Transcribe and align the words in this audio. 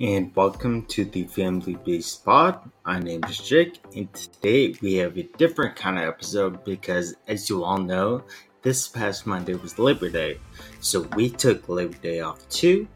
and 0.00 0.34
welcome 0.34 0.86
to 0.86 1.04
the 1.04 1.24
Family 1.24 1.74
Bases 1.84 2.16
Pod. 2.16 2.58
My 2.86 2.98
name 2.98 3.20
is 3.28 3.36
Jake, 3.36 3.80
and 3.94 4.10
today 4.14 4.74
we 4.80 4.94
have 4.94 5.18
a 5.18 5.24
different 5.36 5.76
kind 5.76 5.98
of 5.98 6.04
episode 6.04 6.64
because, 6.64 7.16
as 7.28 7.50
you 7.50 7.62
all 7.64 7.76
know, 7.76 8.24
this 8.62 8.88
past 8.88 9.26
Monday 9.26 9.52
was 9.52 9.78
Labor 9.78 10.08
Day. 10.08 10.40
So 10.80 11.02
we 11.16 11.28
took 11.28 11.68
Labor 11.68 11.98
Day 11.98 12.20
off 12.20 12.48
too, 12.48 12.88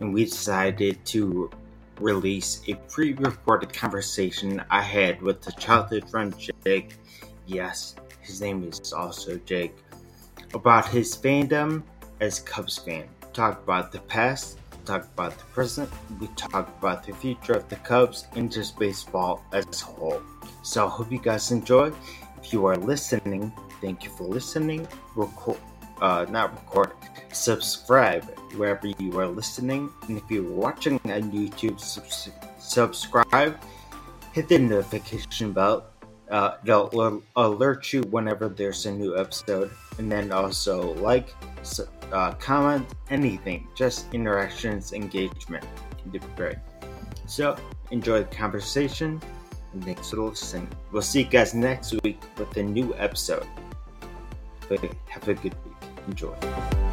and 0.00 0.12
we 0.12 0.24
decided 0.24 1.04
to 1.06 1.48
release 2.00 2.60
a 2.66 2.74
pre 2.88 3.12
recorded 3.12 3.72
conversation 3.72 4.60
I 4.68 4.82
had 4.82 5.22
with 5.22 5.46
a 5.46 5.52
childhood 5.52 6.10
friend, 6.10 6.34
Jake. 6.64 6.96
Yes, 7.46 7.94
his 8.20 8.40
name 8.40 8.64
is 8.64 8.92
also 8.92 9.36
Jake, 9.46 9.76
about 10.54 10.88
his 10.88 11.16
fandom 11.16 11.84
as 12.20 12.40
Cubs 12.40 12.78
fan. 12.78 13.06
Talk 13.32 13.62
about 13.62 13.92
the 13.92 14.00
past 14.00 14.58
talk 14.88 15.04
about 15.04 15.36
the 15.36 15.44
present, 15.52 15.90
we 16.18 16.28
talk 16.28 16.66
about 16.80 17.04
the 17.04 17.12
future 17.12 17.52
of 17.52 17.68
the 17.68 17.76
Cubs 17.76 18.26
and 18.36 18.50
just 18.50 18.78
baseball 18.78 19.44
as 19.52 19.66
a 19.82 19.84
whole. 19.84 20.22
So 20.62 20.86
I 20.86 20.88
hope 20.88 21.12
you 21.12 21.18
guys 21.18 21.52
enjoy. 21.52 21.92
If 22.42 22.52
you 22.52 22.64
are 22.64 22.76
listening, 22.76 23.52
thank 23.82 24.04
you 24.04 24.10
for 24.10 24.24
listening. 24.24 24.88
Record, 25.14 25.58
uh, 26.00 26.24
not 26.30 26.54
record, 26.54 26.92
subscribe 27.32 28.24
wherever 28.56 28.86
you 28.86 29.18
are 29.20 29.28
listening. 29.28 29.90
And 30.08 30.16
if 30.16 30.24
you're 30.30 30.50
watching 30.50 30.94
on 31.04 31.32
YouTube, 31.36 31.78
sub- 31.78 32.32
subscribe, 32.58 33.60
hit 34.32 34.48
the 34.48 34.58
notification 34.58 35.52
bell. 35.52 35.84
Uh, 36.30 36.56
it'll 36.64 37.22
alert 37.36 37.92
you 37.92 38.02
whenever 38.08 38.48
there's 38.48 38.86
a 38.86 38.92
new 38.92 39.18
episode. 39.18 39.70
And 39.98 40.10
then 40.10 40.32
also 40.32 40.94
like, 40.94 41.34
uh, 42.12 42.32
comment, 42.32 42.86
anything. 43.10 43.68
Just 43.74 44.12
interactions, 44.14 44.92
engagement 44.92 45.66
can 46.00 46.10
be 46.10 46.20
great. 46.36 46.56
So 47.26 47.56
enjoy 47.90 48.20
the 48.20 48.36
conversation 48.36 49.20
and 49.72 49.84
thanks 49.84 50.10
for 50.10 50.16
listening. 50.16 50.68
We'll 50.92 51.02
see 51.02 51.20
you 51.20 51.28
guys 51.28 51.54
next 51.54 51.94
week 52.02 52.20
with 52.36 52.56
a 52.56 52.62
new 52.62 52.94
episode. 52.96 53.46
But 54.68 54.80
have 55.08 55.28
a 55.28 55.34
good 55.34 55.54
week. 55.64 55.90
Enjoy. 56.06 56.87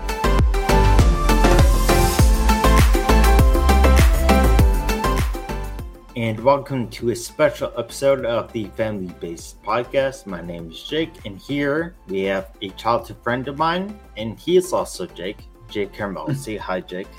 And 6.15 6.39
welcome 6.39 6.87
to 6.91 7.09
a 7.09 7.15
special 7.15 7.73
episode 7.77 8.25
of 8.25 8.49
the 8.53 8.67
Family 8.67 9.13
Bases 9.19 9.55
Podcast. 9.65 10.25
My 10.25 10.39
name 10.39 10.71
is 10.71 10.81
Jake, 10.81 11.11
and 11.25 11.37
here 11.37 11.93
we 12.07 12.21
have 12.21 12.51
a 12.61 12.69
childhood 12.69 13.17
friend 13.21 13.45
of 13.49 13.57
mine, 13.57 13.99
and 14.15 14.39
he 14.39 14.55
is 14.55 14.71
also 14.71 15.07
Jake, 15.07 15.43
Jake 15.69 15.91
Karmel. 15.91 16.33
Say 16.37 16.55
hi, 16.55 16.79
Jake. 16.79 17.09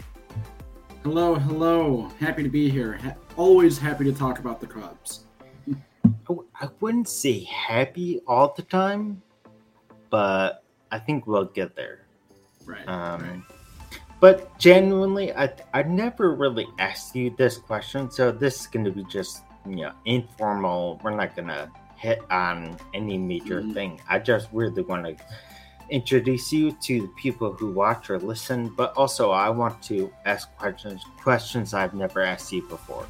Hello, 1.02 1.34
hello. 1.34 2.10
Happy 2.18 2.42
to 2.42 2.48
be 2.48 2.70
here. 2.70 2.94
Ha- 3.02 3.16
always 3.36 3.76
happy 3.76 4.04
to 4.04 4.12
talk 4.12 4.38
about 4.38 4.62
the 4.62 4.66
Cubs. 4.66 5.24
Oh, 6.30 6.46
I 6.58 6.70
wouldn't 6.80 7.08
say 7.08 7.44
happy 7.44 8.22
all 8.26 8.54
the 8.56 8.62
time, 8.62 9.20
but 10.08 10.64
I 10.90 10.98
think 10.98 11.26
we'll 11.26 11.44
get 11.44 11.76
there. 11.76 12.06
Right. 12.64 12.88
Um, 12.88 13.20
right. 13.20 13.42
But 14.18 14.58
genuinely, 14.58 15.32
I 15.34 15.52
I 15.74 15.82
never 15.82 16.34
really 16.34 16.66
asked 16.78 17.14
you 17.14 17.34
this 17.36 17.58
question, 17.58 18.10
so 18.10 18.32
this 18.32 18.60
is 18.60 18.66
gonna 18.66 18.90
be 18.90 19.04
just 19.04 19.42
you 19.66 19.76
know 19.76 19.92
informal. 20.04 21.00
We're 21.02 21.14
not 21.14 21.36
gonna 21.36 21.70
hit 21.96 22.20
on 22.30 22.78
any 22.94 23.18
major 23.18 23.60
mm-hmm. 23.60 23.72
thing. 23.72 24.00
I 24.08 24.18
just 24.18 24.48
really 24.52 24.82
want 24.82 25.04
to 25.06 25.16
introduce 25.90 26.52
you 26.52 26.72
to 26.72 27.02
the 27.02 27.08
people 27.08 27.52
who 27.52 27.70
watch 27.70 28.10
or 28.10 28.18
listen, 28.18 28.68
but 28.76 28.92
also 28.96 29.30
I 29.30 29.50
want 29.50 29.82
to 29.84 30.12
ask 30.24 30.54
questions 30.56 31.02
questions 31.18 31.74
I've 31.74 31.94
never 31.94 32.22
asked 32.22 32.52
you 32.52 32.62
before. 32.62 33.06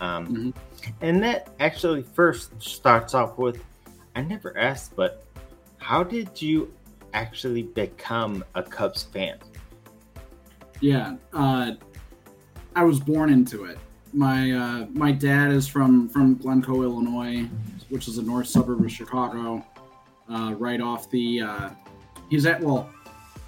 Um, 0.00 0.26
mm-hmm. 0.26 0.50
And 1.00 1.22
that 1.22 1.48
actually 1.60 2.02
first 2.02 2.60
starts 2.62 3.14
off 3.14 3.38
with 3.38 3.62
I 4.14 4.22
never 4.22 4.56
asked, 4.58 4.94
but 4.96 5.24
how 5.78 6.02
did 6.02 6.40
you 6.40 6.72
actually 7.14 7.62
become 7.62 8.44
a 8.54 8.62
Cubs 8.62 9.04
fan? 9.04 9.38
Yeah, 10.82 11.14
uh, 11.32 11.72
I 12.74 12.82
was 12.82 12.98
born 12.98 13.32
into 13.32 13.64
it. 13.64 13.78
My 14.12 14.50
uh, 14.50 14.86
my 14.90 15.12
dad 15.12 15.52
is 15.52 15.66
from 15.66 16.08
from 16.08 16.34
Glencoe, 16.34 16.82
Illinois, 16.82 17.48
which 17.88 18.08
is 18.08 18.18
a 18.18 18.22
north 18.22 18.48
suburb 18.48 18.84
of 18.84 18.90
Chicago, 18.90 19.64
uh, 20.28 20.54
right 20.58 20.80
off 20.80 21.08
the. 21.08 21.40
Uh, 21.40 21.70
he's 22.28 22.44
at 22.46 22.60
well, 22.60 22.90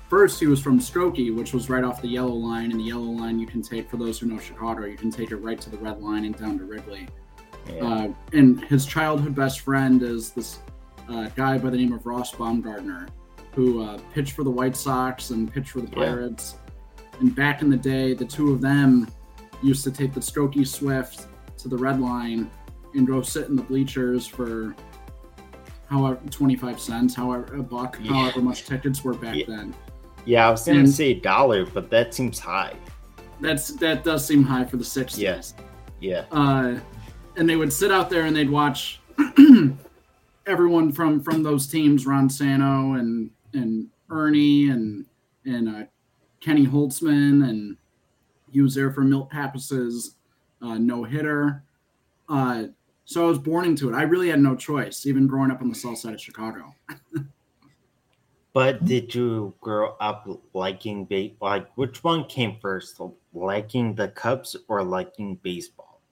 first 0.08 0.38
he 0.38 0.46
was 0.46 0.62
from 0.62 0.78
Skokie, 0.78 1.34
which 1.34 1.52
was 1.52 1.68
right 1.68 1.82
off 1.82 2.00
the 2.00 2.08
yellow 2.08 2.32
line, 2.32 2.70
and 2.70 2.78
the 2.78 2.84
yellow 2.84 3.02
line 3.02 3.40
you 3.40 3.48
can 3.48 3.60
take 3.60 3.90
for 3.90 3.96
those 3.96 4.20
who 4.20 4.26
know 4.26 4.38
Chicago, 4.38 4.86
you 4.86 4.96
can 4.96 5.10
take 5.10 5.32
it 5.32 5.36
right 5.36 5.60
to 5.60 5.70
the 5.70 5.78
red 5.78 6.00
line 6.00 6.24
and 6.24 6.38
down 6.38 6.56
to 6.58 6.64
Wrigley. 6.64 7.08
Yeah. 7.68 7.84
Uh, 7.84 8.08
and 8.32 8.64
his 8.66 8.86
childhood 8.86 9.34
best 9.34 9.60
friend 9.60 10.02
is 10.02 10.30
this 10.30 10.60
uh, 11.08 11.28
guy 11.34 11.58
by 11.58 11.70
the 11.70 11.76
name 11.76 11.92
of 11.92 12.06
Ross 12.06 12.32
Baumgarten, 12.32 13.08
who 13.54 13.82
uh, 13.82 13.98
pitched 14.12 14.32
for 14.32 14.44
the 14.44 14.50
White 14.50 14.76
Sox 14.76 15.30
and 15.30 15.52
pitched 15.52 15.70
for 15.70 15.80
the 15.80 15.90
Pirates. 15.90 16.54
Yeah. 16.54 16.63
And 17.20 17.34
back 17.34 17.62
in 17.62 17.70
the 17.70 17.76
day, 17.76 18.14
the 18.14 18.24
two 18.24 18.52
of 18.52 18.60
them 18.60 19.08
used 19.62 19.84
to 19.84 19.90
take 19.90 20.12
the 20.12 20.20
Skokie 20.20 20.66
Swift 20.66 21.26
to 21.58 21.68
the 21.68 21.76
red 21.76 22.00
line 22.00 22.50
and 22.94 23.06
go 23.06 23.22
sit 23.22 23.48
in 23.48 23.56
the 23.56 23.62
bleachers 23.62 24.26
for 24.26 24.74
however 25.88 26.20
25 26.30 26.80
cents, 26.80 27.14
however 27.14 27.56
a 27.56 27.62
buck, 27.62 27.98
yeah. 28.00 28.12
however 28.12 28.40
much 28.40 28.64
tickets 28.64 29.04
were 29.04 29.14
back 29.14 29.36
yeah. 29.36 29.44
then. 29.48 29.74
Yeah, 30.24 30.48
I 30.48 30.50
was 30.50 30.64
gonna 30.64 30.80
and 30.80 30.90
say 30.90 31.10
a 31.10 31.14
dollar, 31.14 31.66
but 31.66 31.90
that 31.90 32.14
seems 32.14 32.38
high. 32.38 32.74
That's 33.40 33.72
that 33.74 34.04
does 34.04 34.26
seem 34.26 34.42
high 34.42 34.64
for 34.64 34.76
the 34.76 34.84
60s. 34.84 35.18
Yes. 35.18 35.54
Yeah. 36.00 36.24
Uh, 36.30 36.78
and 37.36 37.48
they 37.48 37.56
would 37.56 37.72
sit 37.72 37.90
out 37.90 38.08
there 38.08 38.24
and 38.26 38.34
they'd 38.34 38.48
watch 38.48 39.00
everyone 40.46 40.92
from 40.92 41.20
from 41.20 41.42
those 41.42 41.66
teams, 41.66 42.06
Ron 42.06 42.30
Santo 42.30 42.94
and 42.98 43.30
and 43.52 43.88
Ernie 44.10 44.70
and 44.70 45.04
and 45.44 45.68
uh, 45.68 45.84
Kenny 46.44 46.66
Holtzman, 46.66 47.48
and 47.48 47.76
he 48.50 48.60
was 48.60 48.74
there 48.74 48.92
for 48.92 49.00
Milt 49.00 49.30
Pappas's 49.30 50.16
uh, 50.60 50.76
no 50.76 51.02
hitter. 51.02 51.64
Uh, 52.28 52.64
so 53.06 53.24
I 53.24 53.28
was 53.28 53.38
born 53.38 53.64
into 53.64 53.88
it. 53.88 53.94
I 53.94 54.02
really 54.02 54.28
had 54.28 54.40
no 54.40 54.54
choice, 54.54 55.06
even 55.06 55.26
growing 55.26 55.50
up 55.50 55.62
on 55.62 55.70
the 55.70 55.74
south 55.74 55.96
side 55.96 56.12
of 56.12 56.20
Chicago. 56.20 56.74
but 58.52 58.84
did 58.84 59.14
you 59.14 59.54
grow 59.62 59.96
up 60.00 60.28
liking 60.52 61.06
ba- 61.06 61.30
like 61.40 61.66
which 61.76 62.04
one 62.04 62.26
came 62.26 62.58
first, 62.60 63.00
liking 63.32 63.94
the 63.94 64.08
Cubs 64.08 64.54
or 64.68 64.84
liking 64.84 65.36
baseball? 65.42 66.02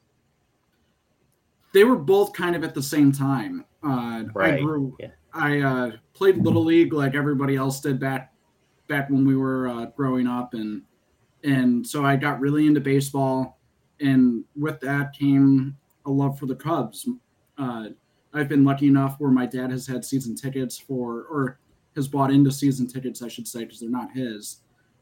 They 1.75 1.85
were 1.85 1.97
both 1.97 2.33
kind 2.33 2.57
of 2.57 2.65
at 2.65 2.75
the 2.75 2.83
same 2.83 3.13
time. 3.13 3.67
Uh, 3.83 4.25
right. 4.35 4.55
I 4.55 4.61
grew. 4.61 4.97
Yeah. 4.99 5.09
I 5.35 5.61
uh, 5.61 5.91
played 6.15 6.39
little 6.39 6.65
league 6.65 6.95
like 6.95 7.15
everybody 7.15 7.57
else 7.57 7.81
did 7.81 8.01
back 8.01 8.32
back 8.89 9.11
when 9.11 9.27
we 9.27 9.37
were 9.37 9.69
uh, 9.69 9.87
growing 9.87 10.27
up, 10.27 10.55
and 10.55 10.83
and 11.45 11.87
so 11.87 12.05
I 12.05 12.17
got 12.17 12.41
really 12.41 12.67
into 12.67 12.81
baseball, 12.81 13.59
and 14.01 14.45
with 14.57 14.81
that 14.81 15.13
came 15.13 15.77
a 16.07 16.11
love 16.11 16.39
for 16.39 16.47
the 16.47 16.57
Cubs. 16.57 17.09
Uh, 17.59 17.89
I've 18.35 18.49
been 18.49 18.65
lucky 18.65 18.87
enough 18.89 19.17
where 19.19 19.31
my 19.31 19.47
dad 19.47 19.71
has 19.71 19.87
had 19.87 20.05
season 20.05 20.35
tickets 20.35 20.79
for, 20.79 21.25
or 21.31 21.59
has 21.97 22.09
bought 22.09 22.31
into 22.31 22.51
season 22.51 22.87
tickets, 22.87 23.23
I 23.23 23.29
should 23.29 23.47
say, 23.47 23.65
because 23.65 23.81
they're 23.81 23.91
not 23.91 24.11
his, 24.13 24.61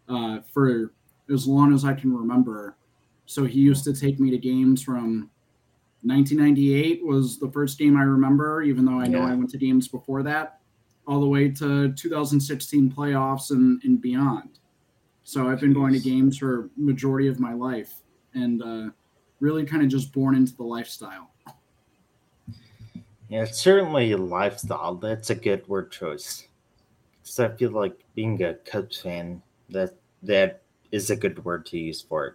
uh, 0.08 0.40
for 0.52 0.92
as 1.32 1.46
long 1.46 1.72
as 1.72 1.84
I 1.84 1.94
can 1.94 2.14
remember. 2.14 2.76
So 3.26 3.44
he 3.44 3.60
used 3.60 3.84
to 3.84 3.94
take 3.94 4.18
me 4.18 4.30
to 4.30 4.38
games 4.38 4.82
from 4.82 5.30
1998 6.02 7.04
was 7.04 7.38
the 7.38 7.50
first 7.52 7.78
game 7.78 7.96
I 7.96 8.02
remember, 8.02 8.62
even 8.62 8.84
though 8.84 8.98
I 8.98 9.06
know 9.06 9.22
I 9.22 9.34
went 9.34 9.50
to 9.50 9.58
games 9.58 9.86
before 9.86 10.22
that 10.24 10.59
all 11.06 11.20
the 11.20 11.28
way 11.28 11.48
to 11.48 11.92
2016 11.92 12.92
playoffs 12.92 13.50
and, 13.50 13.82
and 13.84 14.00
beyond. 14.00 14.58
So 15.24 15.48
I've 15.48 15.60
been 15.60 15.72
going 15.72 15.92
to 15.92 16.00
games 16.00 16.38
for 16.38 16.70
majority 16.76 17.28
of 17.28 17.38
my 17.38 17.52
life 17.52 18.02
and 18.34 18.62
uh, 18.62 18.90
really 19.40 19.64
kind 19.64 19.82
of 19.82 19.88
just 19.88 20.12
born 20.12 20.34
into 20.34 20.54
the 20.56 20.62
lifestyle. 20.62 21.30
Yeah, 23.28 23.42
it's 23.42 23.60
certainly 23.60 24.10
a 24.12 24.16
lifestyle. 24.16 24.96
That's 24.96 25.30
a 25.30 25.36
good 25.36 25.66
word 25.68 25.92
choice. 25.92 26.48
So 27.22 27.46
I 27.46 27.56
feel 27.56 27.70
like 27.70 27.96
being 28.14 28.42
a 28.42 28.54
Cubs 28.54 29.00
fan, 29.00 29.40
that 29.68 29.94
that 30.22 30.62
is 30.90 31.10
a 31.10 31.16
good 31.16 31.44
word 31.44 31.64
to 31.66 31.78
use 31.78 32.02
for 32.02 32.26
it. 32.26 32.34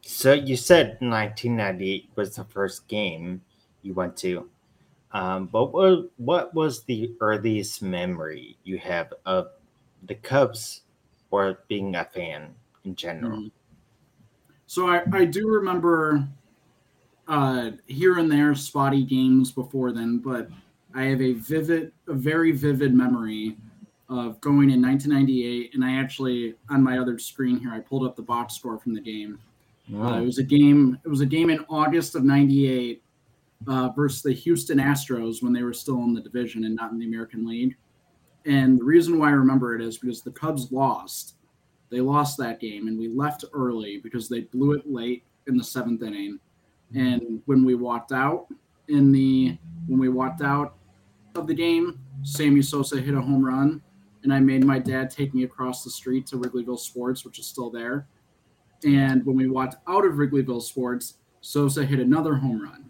So 0.00 0.32
you 0.32 0.56
said 0.56 0.96
1998 1.00 2.10
was 2.16 2.36
the 2.36 2.44
first 2.44 2.88
game 2.88 3.42
you 3.82 3.92
went 3.92 4.16
to. 4.18 4.48
Um, 5.12 5.46
but 5.46 5.72
what 5.72 6.10
what 6.18 6.54
was 6.54 6.84
the 6.84 7.14
earliest 7.20 7.82
memory 7.82 8.56
you 8.64 8.78
have 8.78 9.12
of 9.26 9.48
the 10.04 10.14
Cubs 10.14 10.82
or 11.30 11.60
being 11.68 11.96
a 11.96 12.04
fan 12.04 12.54
in 12.84 12.94
general? 12.94 13.38
Mm-hmm. 13.38 13.48
So 14.66 14.86
I, 14.86 15.02
I 15.12 15.24
do 15.24 15.48
remember 15.48 16.28
uh, 17.26 17.70
here 17.86 18.18
and 18.18 18.30
there 18.30 18.54
spotty 18.54 19.04
games 19.04 19.50
before 19.50 19.90
then, 19.90 20.18
but 20.18 20.48
I 20.94 21.04
have 21.04 21.20
a 21.20 21.32
vivid, 21.32 21.92
a 22.08 22.14
very 22.14 22.52
vivid 22.52 22.94
memory 22.94 23.56
of 24.08 24.40
going 24.40 24.70
in 24.70 24.82
1998. 24.82 25.74
And 25.74 25.84
I 25.84 25.96
actually, 25.96 26.54
on 26.68 26.82
my 26.82 26.98
other 26.98 27.18
screen 27.18 27.58
here, 27.58 27.72
I 27.72 27.80
pulled 27.80 28.04
up 28.04 28.16
the 28.16 28.22
box 28.22 28.54
score 28.54 28.78
from 28.78 28.94
the 28.94 29.00
game. 29.00 29.38
Uh, 29.92 30.20
it 30.20 30.24
was 30.24 30.38
a 30.38 30.44
game. 30.44 30.98
It 31.04 31.08
was 31.08 31.20
a 31.20 31.26
game 31.26 31.50
in 31.50 31.64
August 31.68 32.14
of 32.14 32.22
'98 32.22 33.02
uh, 33.68 33.90
versus 33.90 34.22
the 34.22 34.32
Houston 34.32 34.78
Astros 34.78 35.42
when 35.42 35.52
they 35.52 35.62
were 35.62 35.72
still 35.72 36.02
in 36.04 36.14
the 36.14 36.20
division 36.20 36.64
and 36.64 36.74
not 36.74 36.92
in 36.92 36.98
the 36.98 37.06
American 37.06 37.46
League. 37.46 37.76
And 38.46 38.78
the 38.78 38.84
reason 38.84 39.18
why 39.18 39.28
I 39.28 39.32
remember 39.32 39.74
it 39.74 39.82
is 39.82 39.98
because 39.98 40.22
the 40.22 40.30
Cubs 40.30 40.72
lost. 40.72 41.34
They 41.90 42.00
lost 42.00 42.38
that 42.38 42.60
game, 42.60 42.88
and 42.88 42.98
we 42.98 43.08
left 43.08 43.44
early 43.52 43.98
because 43.98 44.28
they 44.28 44.42
blew 44.42 44.72
it 44.72 44.90
late 44.90 45.24
in 45.46 45.56
the 45.56 45.64
seventh 45.64 46.02
inning. 46.02 46.38
And 46.94 47.42
when 47.46 47.64
we 47.64 47.74
walked 47.74 48.12
out 48.12 48.46
in 48.88 49.12
the 49.12 49.56
when 49.86 49.98
we 49.98 50.08
walked 50.08 50.40
out 50.40 50.76
of 51.34 51.46
the 51.46 51.54
game, 51.54 51.98
Sammy 52.22 52.62
Sosa 52.62 53.00
hit 53.00 53.14
a 53.14 53.20
home 53.20 53.44
run, 53.44 53.82
and 54.22 54.32
I 54.32 54.40
made 54.40 54.64
my 54.64 54.78
dad 54.78 55.10
take 55.10 55.34
me 55.34 55.44
across 55.44 55.84
the 55.84 55.90
street 55.90 56.26
to 56.28 56.36
Wrigleyville 56.36 56.78
Sports, 56.78 57.24
which 57.24 57.38
is 57.38 57.46
still 57.46 57.70
there. 57.70 58.06
And 58.84 59.24
when 59.26 59.36
we 59.36 59.48
walked 59.48 59.76
out 59.88 60.04
of 60.04 60.14
Wrigleyville 60.14 60.62
Sports, 60.62 61.14
Sosa 61.40 61.84
hit 61.84 62.00
another 62.00 62.34
home 62.34 62.62
run. 62.62 62.89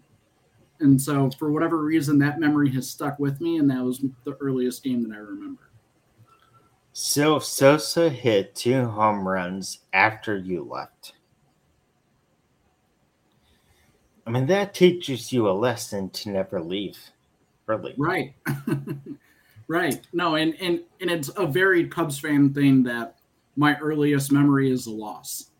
And 0.81 0.99
so, 0.99 1.29
for 1.37 1.51
whatever 1.51 1.77
reason, 1.77 2.17
that 2.19 2.39
memory 2.39 2.69
has 2.71 2.89
stuck 2.89 3.19
with 3.19 3.39
me, 3.39 3.57
and 3.57 3.69
that 3.69 3.83
was 3.83 4.03
the 4.23 4.35
earliest 4.41 4.83
game 4.83 5.07
that 5.07 5.15
I 5.15 5.19
remember. 5.19 5.69
So, 6.93 7.39
Sosa 7.39 8.09
hit 8.09 8.55
two 8.55 8.85
home 8.85 9.27
runs 9.27 9.79
after 9.93 10.35
you 10.35 10.63
left. 10.63 11.13
I 14.25 14.31
mean, 14.31 14.47
that 14.47 14.73
teaches 14.73 15.31
you 15.31 15.49
a 15.49 15.51
lesson 15.51 16.09
to 16.11 16.29
never 16.29 16.61
leave 16.61 16.97
early. 17.67 17.93
Right. 17.97 18.33
right. 19.67 19.99
No, 20.13 20.35
and, 20.35 20.55
and, 20.61 20.81
and 20.99 21.09
it's 21.09 21.29
a 21.37 21.45
very 21.45 21.87
Cubs 21.87 22.19
fan 22.19 22.53
thing 22.53 22.83
that 22.83 23.17
my 23.55 23.77
earliest 23.77 24.31
memory 24.31 24.71
is 24.71 24.87
a 24.87 24.91
loss. 24.91 25.51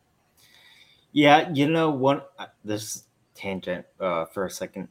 Yeah, 1.12 1.50
you 1.52 1.70
know 1.70 1.90
what? 1.90 2.32
Uh, 2.40 2.48
this 2.64 3.04
tangent 3.36 3.86
uh, 4.00 4.26
for 4.26 4.46
a 4.46 4.50
second. 4.50 4.88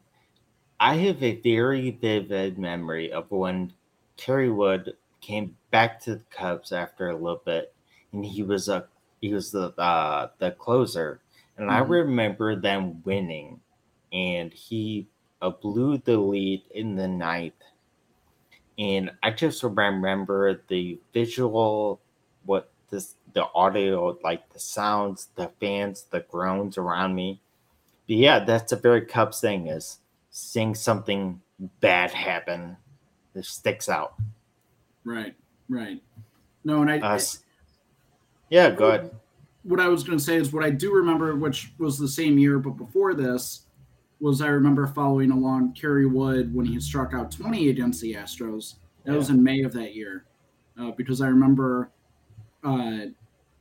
I 0.83 0.95
have 0.97 1.23
a 1.23 1.37
very 1.43 1.91
vivid 1.91 2.59
memory 2.59 3.13
of 3.13 3.31
when 3.31 3.75
Kerry 4.17 4.51
Wood 4.51 4.95
came 5.21 5.55
back 5.71 6.01
to 6.01 6.17
the 6.17 6.25
Cubs 6.31 6.73
after 6.73 7.11
a 7.11 7.17
little 7.17 7.43
bit, 7.45 7.75
and 8.13 8.25
he 8.25 8.43
was 8.43 8.71
a 8.71 8.87
he 9.21 9.35
was 9.35 9.51
the 9.51 9.75
uh, 9.79 10.31
the 10.39 10.53
closer, 10.53 11.21
and 11.59 11.69
mm-hmm. 11.69 11.77
I 11.77 11.81
remember 11.81 12.57
them 12.57 13.03
winning, 13.05 13.61
and 14.11 14.51
he 14.55 15.07
uh, 15.43 15.51
blew 15.51 15.99
the 15.99 16.17
lead 16.17 16.63
in 16.71 16.97
the 16.97 17.09
ninth, 17.09 17.63
and 18.79 19.11
I 19.23 19.33
just 19.33 19.63
remember 19.63 20.63
the 20.69 20.99
visual, 21.13 22.01
what 22.47 22.71
this 22.89 23.17
the 23.35 23.45
audio, 23.55 24.19
like 24.25 24.51
the 24.55 24.59
sounds, 24.59 25.29
the 25.35 25.51
fans, 25.61 26.07
the 26.11 26.21
groans 26.21 26.79
around 26.79 27.15
me. 27.15 27.43
But 28.09 28.17
yeah, 28.17 28.39
that's 28.39 28.73
a 28.73 28.77
very 28.77 29.03
Cubs 29.03 29.43
thing 29.43 29.67
is 29.67 29.99
seeing 30.31 30.75
something 30.75 31.41
bad 31.81 32.11
happen 32.11 32.77
that 33.35 33.45
sticks 33.45 33.89
out. 33.89 34.15
Right, 35.05 35.35
right. 35.69 36.01
No, 36.65 36.83
and 36.83 36.91
I. 36.91 36.99
Uh, 36.99 37.21
yeah, 38.49 38.71
go 38.71 38.89
ahead. 38.89 39.11
What 39.63 39.81
I 39.81 39.89
was 39.89 40.03
going 40.03 40.19
to 40.19 40.25
say 40.25 40.37
is 40.37 40.53
what 40.53 40.65
I 40.65 40.71
do 40.71 40.93
remember, 40.93 41.37
which 41.37 41.73
was 41.79 41.99
the 41.99 42.09
same 42.09 42.39
year, 42.39 42.59
but 42.59 42.71
before 42.71 43.15
this, 43.15 43.67
was 44.21 44.43
I 44.43 44.49
remember 44.49 44.87
following 44.87 45.31
along 45.31 45.73
Kerry 45.75 46.07
Wood 46.07 46.55
when 46.55 46.67
he 46.67 46.79
struck 46.81 47.15
out 47.15 47.31
20 47.31 47.71
against 47.71 48.01
the 48.01 48.15
Astros. 48.15 48.77
That 49.05 49.13
yeah. 49.13 49.19
was 49.19 49.31
in 49.31 49.43
May 49.43 49.63
of 49.63 49.73
that 49.73 49.95
year, 49.95 50.25
uh, 50.79 50.91
because 50.91 51.21
I 51.21 51.29
remember 51.29 51.91
uh, 52.63 53.07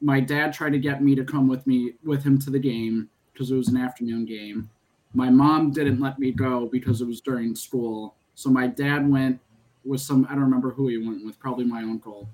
my 0.01 0.19
dad 0.19 0.53
tried 0.53 0.71
to 0.71 0.79
get 0.79 1.01
me 1.01 1.15
to 1.15 1.23
come 1.23 1.47
with 1.47 1.65
me 1.65 1.93
with 2.03 2.23
him 2.23 2.37
to 2.39 2.49
the 2.49 2.59
game 2.59 3.09
because 3.31 3.51
it 3.51 3.55
was 3.55 3.69
an 3.69 3.77
afternoon 3.77 4.25
game. 4.25 4.69
My 5.13 5.29
mom 5.29 5.71
didn't 5.71 5.99
let 5.99 6.19
me 6.19 6.31
go 6.31 6.67
because 6.71 7.01
it 7.01 7.07
was 7.07 7.21
during 7.21 7.55
school. 7.55 8.15
So 8.35 8.49
my 8.49 8.67
dad 8.67 9.09
went 9.09 9.39
with 9.83 10.01
some 10.01 10.25
I 10.29 10.33
don't 10.33 10.43
remember 10.43 10.71
who 10.71 10.87
he 10.87 10.97
went 10.97 11.25
with, 11.25 11.39
probably 11.39 11.65
my 11.65 11.81
uncle. 11.81 12.29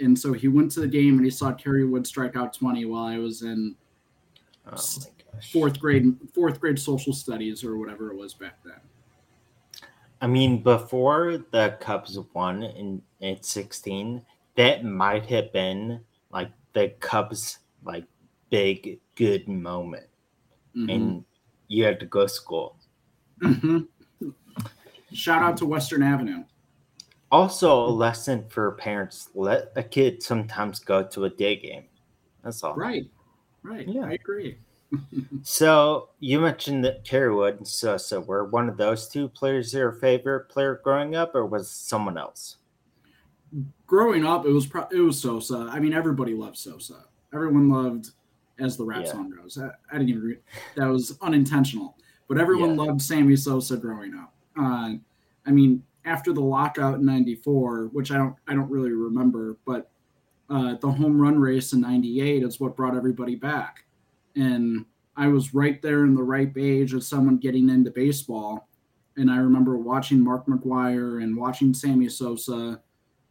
And 0.00 0.18
so 0.18 0.32
he 0.32 0.48
went 0.48 0.70
to 0.72 0.80
the 0.80 0.88
game 0.88 1.16
and 1.16 1.24
he 1.24 1.30
saw 1.30 1.52
Kerry 1.52 1.84
Wood 1.84 2.06
strike 2.06 2.36
out 2.36 2.52
20 2.52 2.84
while 2.84 3.04
I 3.04 3.18
was 3.18 3.42
in 3.42 3.76
oh 4.66 4.76
fourth 5.52 5.80
grade 5.80 6.16
fourth 6.32 6.60
grade 6.60 6.78
social 6.78 7.12
studies 7.12 7.64
or 7.64 7.76
whatever 7.76 8.10
it 8.10 8.16
was 8.16 8.34
back 8.34 8.58
then. 8.64 8.80
I 10.20 10.26
mean, 10.26 10.62
before 10.62 11.44
the 11.50 11.76
Cubs 11.80 12.18
won 12.32 12.62
in 12.62 13.02
at 13.20 13.44
16, 13.44 14.24
that 14.56 14.84
might 14.84 15.26
have 15.26 15.52
been 15.52 16.00
like 16.30 16.50
the 16.72 16.94
Cubs 17.00 17.58
like 17.84 18.04
big 18.50 19.00
good 19.16 19.48
moment, 19.48 20.06
mm-hmm. 20.74 20.88
and 20.88 21.24
you 21.68 21.84
had 21.84 22.00
to 22.00 22.06
go 22.06 22.22
to 22.22 22.28
school. 22.28 22.76
Mm-hmm. 23.40 24.28
Shout 25.12 25.42
out 25.42 25.56
to 25.58 25.66
Western 25.66 26.02
Avenue. 26.02 26.44
Also, 27.30 27.86
a 27.86 27.88
lesson 27.88 28.44
for 28.48 28.72
parents: 28.72 29.30
let 29.34 29.72
a 29.76 29.82
kid 29.82 30.22
sometimes 30.22 30.80
go 30.80 31.02
to 31.02 31.24
a 31.24 31.30
day 31.30 31.56
game. 31.56 31.84
That's 32.42 32.62
all. 32.62 32.74
Right. 32.74 33.10
Right. 33.62 33.88
Yeah, 33.88 34.06
I 34.06 34.12
agree. 34.12 34.58
so 35.42 36.10
you 36.20 36.40
mentioned 36.40 36.84
that 36.84 37.04
Kerry 37.04 37.34
Wood 37.34 37.56
and 37.56 37.66
Sosa 37.66 38.20
were 38.20 38.44
one 38.44 38.68
of 38.68 38.76
those 38.76 39.08
two 39.08 39.28
players 39.28 39.72
your 39.72 39.92
favorite 39.92 40.48
player 40.48 40.80
growing 40.84 41.16
up, 41.16 41.34
or 41.34 41.46
was 41.46 41.70
someone 41.70 42.18
else? 42.18 42.58
growing 43.86 44.24
up, 44.24 44.46
it 44.46 44.50
was 44.50 44.66
pro- 44.66 44.88
it 44.90 45.00
was 45.00 45.20
Sosa. 45.20 45.68
I 45.70 45.80
mean, 45.80 45.92
everybody 45.92 46.34
loved 46.34 46.56
Sosa. 46.56 47.04
Everyone 47.32 47.68
loved, 47.68 48.10
as 48.58 48.76
the 48.76 48.84
rap 48.84 49.04
yeah. 49.04 49.12
song 49.12 49.30
goes. 49.30 49.58
I, 49.58 49.68
I, 49.90 49.98
didn't 49.98 50.10
even 50.10 50.22
read 50.22 50.38
that 50.76 50.86
was 50.86 51.16
unintentional, 51.22 51.96
but 52.28 52.38
everyone 52.38 52.76
yeah. 52.76 52.82
loved 52.82 53.02
Sammy 53.02 53.36
Sosa 53.36 53.76
growing 53.76 54.14
up. 54.14 54.34
Uh, 54.58 54.94
I 55.46 55.50
mean, 55.50 55.82
after 56.04 56.32
the 56.32 56.40
lockout 56.40 56.98
in 56.98 57.06
'94, 57.06 57.88
which 57.92 58.10
I 58.10 58.16
don't 58.16 58.36
I 58.46 58.54
don't 58.54 58.70
really 58.70 58.92
remember, 58.92 59.56
but 59.64 59.90
uh, 60.50 60.74
the 60.74 60.90
home 60.90 61.20
run 61.20 61.38
race 61.38 61.72
in 61.72 61.80
'98 61.80 62.42
is 62.42 62.60
what 62.60 62.76
brought 62.76 62.96
everybody 62.96 63.34
back, 63.34 63.84
and 64.36 64.84
I 65.16 65.28
was 65.28 65.54
right 65.54 65.80
there 65.80 66.04
in 66.04 66.14
the 66.14 66.22
right 66.22 66.52
age 66.56 66.94
of 66.94 67.04
someone 67.04 67.38
getting 67.38 67.68
into 67.68 67.90
baseball. 67.90 68.68
And 69.16 69.30
I 69.30 69.36
remember 69.36 69.76
watching 69.76 70.18
Mark 70.18 70.46
McGwire 70.46 71.22
and 71.22 71.36
watching 71.36 71.72
Sammy 71.72 72.08
Sosa 72.08 72.80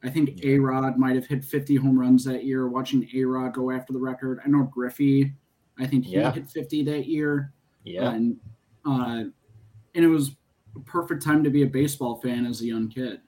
I 0.04 0.10
think 0.10 0.44
A 0.44 0.60
Rod 0.60 0.98
might 0.98 1.16
have 1.16 1.26
hit 1.26 1.46
50 1.46 1.78
home 1.78 1.98
runs 1.98 2.26
that 2.26 2.44
year. 2.44 2.68
Watching 2.68 3.08
A 3.14 3.24
Rod 3.24 3.54
go 3.54 3.72
after 3.72 3.94
the 3.94 4.00
record. 4.00 4.40
I 4.46 4.50
know 4.50 4.64
Griffey, 4.64 5.34
I 5.80 5.88
think 5.88 6.06
he 6.06 6.16
yeah. 6.16 6.32
hit 6.32 6.50
50 6.50 6.84
that 6.84 7.08
year. 7.08 7.54
Yeah. 7.86 8.12
And, 8.12 8.38
uh, 8.86 9.24
and 9.95 10.06
it 10.06 10.07
was 10.07 10.31
a 10.76 10.80
perfect 10.81 11.24
time 11.24 11.44
to 11.44 11.50
be 11.50 11.64
a 11.64 11.68
baseball 11.68 12.18
fan 12.18 12.45
as 12.45 12.62
a 12.62 12.66
young 12.66 12.90
kid. 12.90 13.22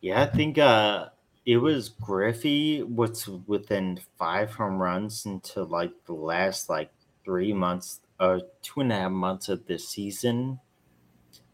Yeah, 0.00 0.22
I 0.22 0.26
think 0.26 0.58
uh, 0.58 1.06
it 1.46 1.56
was 1.56 1.88
Griffey 1.88 2.82
was 2.82 3.28
within 3.46 4.00
five 4.18 4.52
home 4.52 4.80
runs 4.82 5.24
until 5.26 5.66
like 5.66 5.92
the 6.06 6.12
last 6.12 6.68
like 6.68 6.90
three 7.24 7.52
months 7.52 8.00
or 8.20 8.42
two 8.62 8.80
and 8.80 8.92
a 8.92 8.96
half 8.96 9.10
months 9.10 9.48
of 9.48 9.66
the 9.66 9.78
season. 9.78 10.58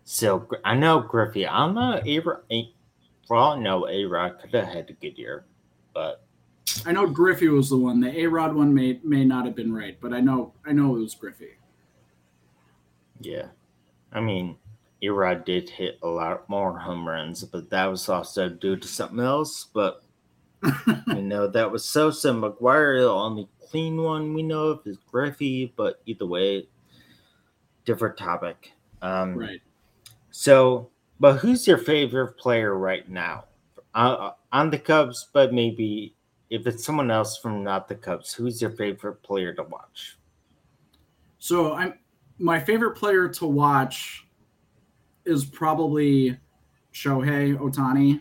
So 0.04 0.48
I 0.64 0.74
know 0.74 1.00
Griffey. 1.00 1.46
I 1.46 1.58
don't 1.58 1.74
know 1.74 2.00
for 3.28 3.36
all 3.36 3.52
I 3.52 3.60
know, 3.60 3.86
A 3.86 4.06
Rod 4.06 4.40
could 4.40 4.54
have 4.54 4.68
had 4.68 4.88
a 4.88 4.94
good 4.94 5.18
year, 5.18 5.44
but 5.92 6.24
I 6.86 6.92
know 6.92 7.06
Griffey 7.06 7.48
was 7.48 7.68
the 7.68 7.76
one. 7.76 8.00
The 8.00 8.20
A 8.20 8.26
Rod 8.26 8.54
one 8.54 8.72
may 8.72 8.98
may 9.04 9.22
not 9.22 9.44
have 9.44 9.54
been 9.54 9.72
right, 9.72 9.98
but 10.00 10.14
I 10.14 10.20
know 10.20 10.54
I 10.66 10.72
know 10.72 10.96
it 10.96 11.00
was 11.00 11.14
Griffey. 11.14 11.58
Yeah, 13.20 13.48
I 14.12 14.20
mean, 14.20 14.56
A 15.02 15.10
Rod 15.10 15.44
did 15.44 15.68
hit 15.68 15.98
a 16.02 16.08
lot 16.08 16.48
more 16.48 16.78
home 16.78 17.06
runs, 17.06 17.44
but 17.44 17.68
that 17.68 17.84
was 17.86 18.08
also 18.08 18.48
due 18.48 18.76
to 18.76 18.88
something 18.88 19.20
else. 19.20 19.66
But 19.74 20.02
you 21.08 21.22
know 21.22 21.48
that 21.48 21.70
was 21.70 21.84
Sosa 21.84 22.30
McGwire. 22.30 22.98
The 22.98 23.10
only 23.10 23.46
clean 23.60 24.02
one 24.02 24.32
we 24.32 24.42
know 24.42 24.68
of 24.68 24.86
is 24.86 24.96
Griffey, 25.06 25.74
but 25.76 26.00
either 26.06 26.26
way, 26.26 26.66
different 27.84 28.16
topic. 28.16 28.72
Um, 29.02 29.34
right. 29.34 29.60
So 30.30 30.88
but 31.20 31.38
who's 31.38 31.66
your 31.66 31.78
favorite 31.78 32.36
player 32.38 32.76
right 32.76 33.08
now 33.08 33.44
uh, 33.94 34.32
on 34.52 34.70
the 34.70 34.78
Cubs? 34.78 35.28
But 35.32 35.52
maybe 35.52 36.14
if 36.50 36.66
it's 36.66 36.84
someone 36.84 37.10
else 37.10 37.38
from 37.38 37.62
not 37.62 37.88
the 37.88 37.94
Cubs, 37.94 38.32
who's 38.32 38.60
your 38.60 38.70
favorite 38.70 39.22
player 39.22 39.52
to 39.54 39.62
watch? 39.64 40.18
So 41.38 41.74
I'm 41.74 41.94
my 42.38 42.60
favorite 42.60 42.92
player 42.92 43.28
to 43.28 43.46
watch 43.46 44.26
is 45.24 45.44
probably 45.44 46.38
Shohei 46.92 47.56
Ohtani, 47.56 48.20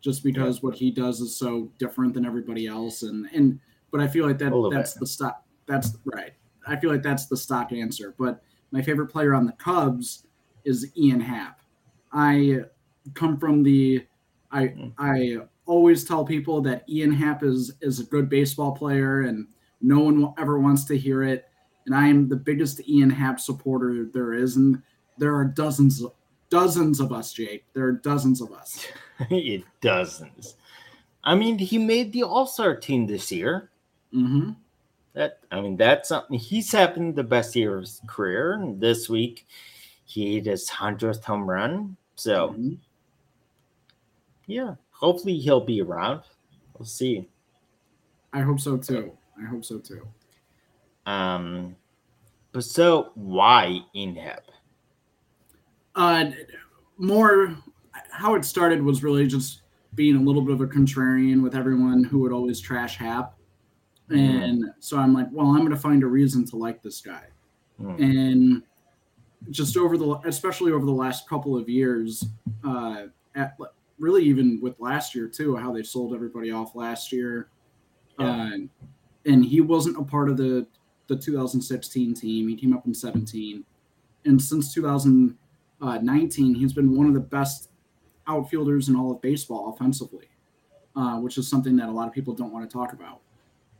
just 0.00 0.22
because 0.22 0.56
yeah. 0.56 0.60
what 0.60 0.74
he 0.74 0.90
does 0.90 1.20
is 1.20 1.36
so 1.36 1.70
different 1.78 2.14
than 2.14 2.24
everybody 2.24 2.66
else, 2.66 3.02
and 3.02 3.26
and 3.32 3.58
but 3.90 4.00
I 4.00 4.08
feel 4.08 4.26
like 4.26 4.38
that 4.38 4.52
that's 4.72 4.94
bit. 4.94 5.00
the 5.00 5.06
stock. 5.06 5.44
That's 5.66 5.96
right. 6.04 6.32
I 6.66 6.76
feel 6.76 6.90
like 6.90 7.02
that's 7.02 7.26
the 7.26 7.36
stock 7.36 7.72
answer. 7.72 8.14
But 8.18 8.42
my 8.70 8.82
favorite 8.82 9.08
player 9.08 9.34
on 9.34 9.46
the 9.46 9.52
Cubs 9.52 10.26
is 10.64 10.90
Ian 10.96 11.20
Happ. 11.20 11.59
I 12.12 12.60
come 13.14 13.38
from 13.38 13.62
the 13.62 14.06
I 14.50 14.62
mm. 14.68 14.92
I 14.98 15.46
always 15.66 16.04
tell 16.04 16.24
people 16.24 16.60
that 16.62 16.88
Ian 16.88 17.12
Happ 17.12 17.42
is 17.42 17.72
is 17.80 18.00
a 18.00 18.04
good 18.04 18.28
baseball 18.28 18.72
player 18.72 19.22
and 19.22 19.46
No 19.80 20.00
one 20.00 20.34
ever 20.38 20.58
wants 20.58 20.84
to 20.84 20.98
hear 20.98 21.22
it. 21.22 21.46
And 21.86 21.94
I 21.94 22.08
am 22.08 22.28
the 22.28 22.36
biggest 22.36 22.86
Ian 22.88 23.10
Happ 23.10 23.40
supporter 23.40 24.04
there 24.12 24.34
is. 24.34 24.56
And 24.56 24.82
there 25.18 25.34
are 25.34 25.44
dozens, 25.44 26.02
dozens 26.50 27.00
of 27.00 27.12
us, 27.12 27.32
Jake. 27.32 27.64
There 27.72 27.86
are 27.86 27.92
dozens 27.92 28.42
of 28.42 28.52
us. 28.52 28.86
it 29.30 29.64
dozens 29.80 30.56
I 31.22 31.34
mean, 31.34 31.58
he 31.58 31.78
made 31.78 32.12
the 32.12 32.22
All 32.22 32.46
Star 32.46 32.76
team 32.76 33.06
this 33.06 33.30
year. 33.30 33.70
Mm-hmm. 34.14 34.52
That 35.12 35.40
I 35.50 35.60
mean, 35.60 35.76
that's 35.76 36.08
something. 36.08 36.38
He's 36.38 36.72
having 36.72 37.14
the 37.14 37.24
best 37.24 37.54
year 37.54 37.76
of 37.76 37.82
his 37.82 38.00
career. 38.06 38.54
And 38.54 38.80
this 38.80 39.08
week, 39.08 39.46
he 40.04 40.36
hit 40.36 40.46
his 40.46 40.68
hundredth 40.68 41.24
home 41.24 41.48
run. 41.48 41.96
So, 42.20 42.50
mm-hmm. 42.50 42.74
yeah, 44.46 44.74
hopefully 44.90 45.38
he'll 45.38 45.64
be 45.64 45.80
around. 45.80 46.20
We'll 46.78 46.84
see. 46.84 47.30
I 48.34 48.42
hope 48.42 48.60
so 48.60 48.76
too. 48.76 49.16
I 49.40 49.46
hope 49.46 49.64
so 49.64 49.78
too. 49.78 50.06
Um, 51.06 51.74
but 52.52 52.62
so 52.64 53.12
why 53.14 53.80
Ian 53.94 54.16
Happ? 54.16 54.42
Uh, 55.94 56.26
more 56.98 57.56
how 58.10 58.34
it 58.34 58.44
started 58.44 58.82
was 58.82 59.02
really 59.02 59.26
just 59.26 59.62
being 59.94 60.16
a 60.16 60.20
little 60.20 60.42
bit 60.42 60.52
of 60.52 60.60
a 60.60 60.66
contrarian 60.66 61.42
with 61.42 61.54
everyone 61.56 62.04
who 62.04 62.18
would 62.18 62.32
always 62.32 62.60
trash 62.60 62.98
Happ. 62.98 63.32
Mm. 64.10 64.42
And 64.42 64.64
so 64.78 64.98
I'm 64.98 65.14
like, 65.14 65.28
well, 65.32 65.46
I'm 65.46 65.60
going 65.60 65.70
to 65.70 65.76
find 65.76 66.02
a 66.02 66.06
reason 66.06 66.44
to 66.48 66.56
like 66.56 66.82
this 66.82 67.00
guy. 67.00 67.24
Mm. 67.80 67.98
And 67.98 68.62
just 69.50 69.76
over 69.76 69.96
the, 69.96 70.20
especially 70.24 70.72
over 70.72 70.84
the 70.84 70.92
last 70.92 71.28
couple 71.28 71.56
of 71.56 71.68
years, 71.68 72.24
uh, 72.64 73.06
at 73.34 73.56
really 73.98 74.24
even 74.24 74.60
with 74.60 74.78
last 74.80 75.14
year 75.14 75.28
too, 75.28 75.56
how 75.56 75.72
they 75.72 75.82
sold 75.82 76.14
everybody 76.14 76.50
off 76.50 76.74
last 76.74 77.12
year. 77.12 77.48
Yeah. 78.18 78.26
Uh, 78.26 78.58
and 79.26 79.44
he 79.44 79.60
wasn't 79.60 79.98
a 79.98 80.02
part 80.02 80.28
of 80.30 80.36
the, 80.36 80.66
the 81.06 81.16
2016 81.16 82.14
team. 82.14 82.48
He 82.48 82.56
came 82.56 82.74
up 82.74 82.86
in 82.86 82.94
17. 82.94 83.64
And 84.24 84.40
since 84.40 84.72
2019, 84.74 86.54
he's 86.54 86.72
been 86.72 86.96
one 86.96 87.06
of 87.06 87.14
the 87.14 87.20
best 87.20 87.70
outfielders 88.26 88.88
in 88.88 88.96
all 88.96 89.10
of 89.10 89.20
baseball 89.20 89.74
offensively, 89.74 90.28
uh, 90.96 91.18
which 91.18 91.38
is 91.38 91.48
something 91.48 91.76
that 91.76 91.88
a 91.88 91.92
lot 91.92 92.06
of 92.06 92.14
people 92.14 92.34
don't 92.34 92.52
want 92.52 92.68
to 92.68 92.72
talk 92.72 92.92
about. 92.92 93.20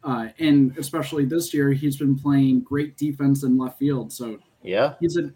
Uh, 0.03 0.29
and 0.39 0.77
especially 0.79 1.25
this 1.25 1.53
year, 1.53 1.73
he's 1.73 1.97
been 1.97 2.19
playing 2.19 2.61
great 2.61 2.97
defense 2.97 3.43
in 3.43 3.59
left 3.59 3.79
field. 3.79 4.13
So 4.13 4.39
yeah, 4.63 4.95
he's 5.01 5.17
a 5.17 5.31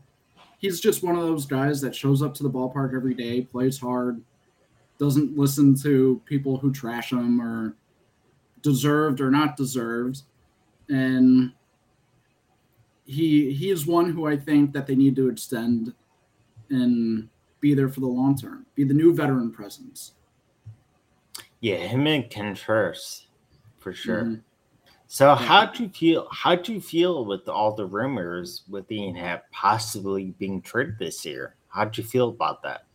he's 0.59 0.81
just 0.81 1.03
one 1.03 1.17
of 1.17 1.23
those 1.23 1.47
guys 1.47 1.81
that 1.81 1.95
shows 1.95 2.23
up 2.23 2.35
to 2.35 2.43
the 2.43 2.51
ballpark 2.51 2.95
every 2.95 3.15
day, 3.15 3.43
plays 3.43 3.79
hard, 3.79 4.21
doesn't 4.99 5.37
listen 5.37 5.75
to 5.83 6.21
people 6.25 6.57
who 6.57 6.73
trash 6.73 7.13
him 7.13 7.41
or 7.41 7.77
deserved 8.63 9.21
or 9.21 9.31
not 9.31 9.57
deserved, 9.57 10.23
and 10.89 11.53
he 13.05 13.53
he 13.53 13.71
is 13.71 13.87
one 13.87 14.11
who 14.11 14.27
I 14.27 14.37
think 14.37 14.73
that 14.73 14.87
they 14.87 14.95
need 14.95 15.17
to 15.17 15.29
extend 15.29 15.93
and 16.71 17.29
be 17.61 17.75
there 17.75 17.89
for 17.89 18.01
the 18.01 18.07
long 18.07 18.37
term, 18.37 18.67
be 18.75 18.85
the 18.85 18.95
new 18.95 19.15
veteran 19.15 19.51
presence. 19.51 20.13
Yeah, 21.61 21.77
him 21.77 22.07
and 22.07 22.31
Contreras 22.31 23.27
for 23.79 23.93
sure. 23.93 24.23
Mm-hmm. 24.23 24.35
So 25.15 25.33
how 25.37 25.67
do 25.67 25.85
you 25.85 25.89
feel? 25.91 26.27
How 26.33 26.57
do 26.57 26.73
you 26.73 26.81
feel 26.81 27.25
with 27.25 27.49
all 27.49 27.73
the 27.73 27.87
rumors 27.87 28.65
with 28.69 28.91
Ian 28.91 29.15
Happ 29.15 29.49
possibly 29.53 30.35
being 30.41 30.61
traded 30.61 30.99
this 30.99 31.25
year? 31.25 31.55
How 31.69 31.85
do 31.85 32.03
you 32.03 32.09
feel 32.09 32.31
about 32.31 32.65
that? 32.65 32.87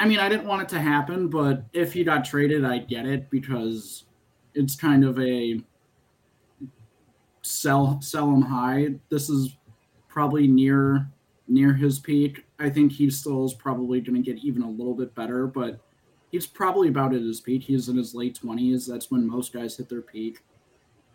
I 0.00 0.08
mean, 0.08 0.18
I 0.18 0.28
didn't 0.28 0.48
want 0.48 0.62
it 0.62 0.68
to 0.70 0.80
happen, 0.80 1.28
but 1.28 1.62
if 1.72 1.92
he 1.92 2.02
got 2.02 2.24
traded, 2.24 2.64
I'd 2.64 2.88
get 2.88 3.06
it 3.06 3.30
because 3.30 4.06
it's 4.54 4.74
kind 4.74 5.04
of 5.04 5.16
a 5.20 5.60
sell 7.42 8.00
sell 8.00 8.28
him 8.28 8.42
high. 8.42 8.96
This 9.08 9.30
is 9.30 9.56
probably 10.08 10.48
near 10.48 11.08
near 11.46 11.72
his 11.72 12.00
peak. 12.00 12.46
I 12.58 12.68
think 12.68 12.90
he 12.90 13.10
still 13.10 13.44
is 13.44 13.54
probably 13.54 14.00
going 14.00 14.20
to 14.20 14.28
get 14.28 14.42
even 14.42 14.62
a 14.62 14.68
little 14.68 14.94
bit 14.94 15.14
better, 15.14 15.46
but 15.46 15.78
he's 16.32 16.48
probably 16.48 16.88
about 16.88 17.14
at 17.14 17.22
his 17.22 17.40
peak. 17.40 17.62
He's 17.62 17.88
in 17.88 17.96
his 17.96 18.12
late 18.12 18.34
twenties. 18.34 18.88
That's 18.88 19.12
when 19.12 19.24
most 19.24 19.52
guys 19.52 19.76
hit 19.76 19.88
their 19.88 20.02
peak. 20.02 20.40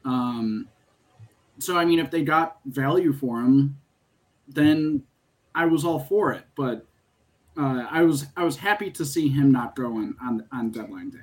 Um, 0.05 0.67
so 1.59 1.77
I 1.77 1.85
mean, 1.85 1.99
if 1.99 2.11
they 2.11 2.23
got 2.23 2.57
value 2.65 3.13
for 3.13 3.39
him, 3.39 3.77
then 4.47 5.03
I 5.55 5.65
was 5.65 5.85
all 5.85 5.99
for 5.99 6.31
it. 6.31 6.45
But 6.55 6.85
uh, 7.57 7.85
I 7.89 8.01
was 8.03 8.27
I 8.35 8.43
was 8.43 8.57
happy 8.57 8.89
to 8.91 9.05
see 9.05 9.27
him 9.27 9.51
not 9.51 9.75
going 9.75 10.15
on 10.21 10.45
on, 10.51 10.71
deadline 10.71 11.09
day. 11.09 11.19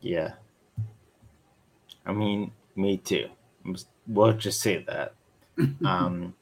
Yeah, 0.00 0.32
I 2.06 2.12
mean, 2.12 2.52
me 2.76 2.96
too. 2.96 3.28
We'll 4.06 4.32
just 4.32 4.60
say 4.60 4.84
that. 4.84 5.14
um, 5.84 6.34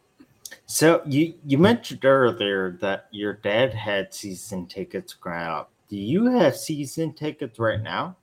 so 0.67 1.03
you 1.07 1.35
you 1.45 1.59
mentioned 1.59 2.05
earlier 2.05 2.73
that 2.81 3.09
your 3.11 3.35
dad 3.35 3.75
had 3.75 4.15
season 4.15 4.67
tickets 4.67 5.15
growing 5.15 5.43
up. 5.43 5.71
Do 5.89 5.97
you 5.97 6.27
have 6.27 6.57
season 6.57 7.15
tickets 7.15 7.59
right 7.59 7.81
now? 7.81 8.17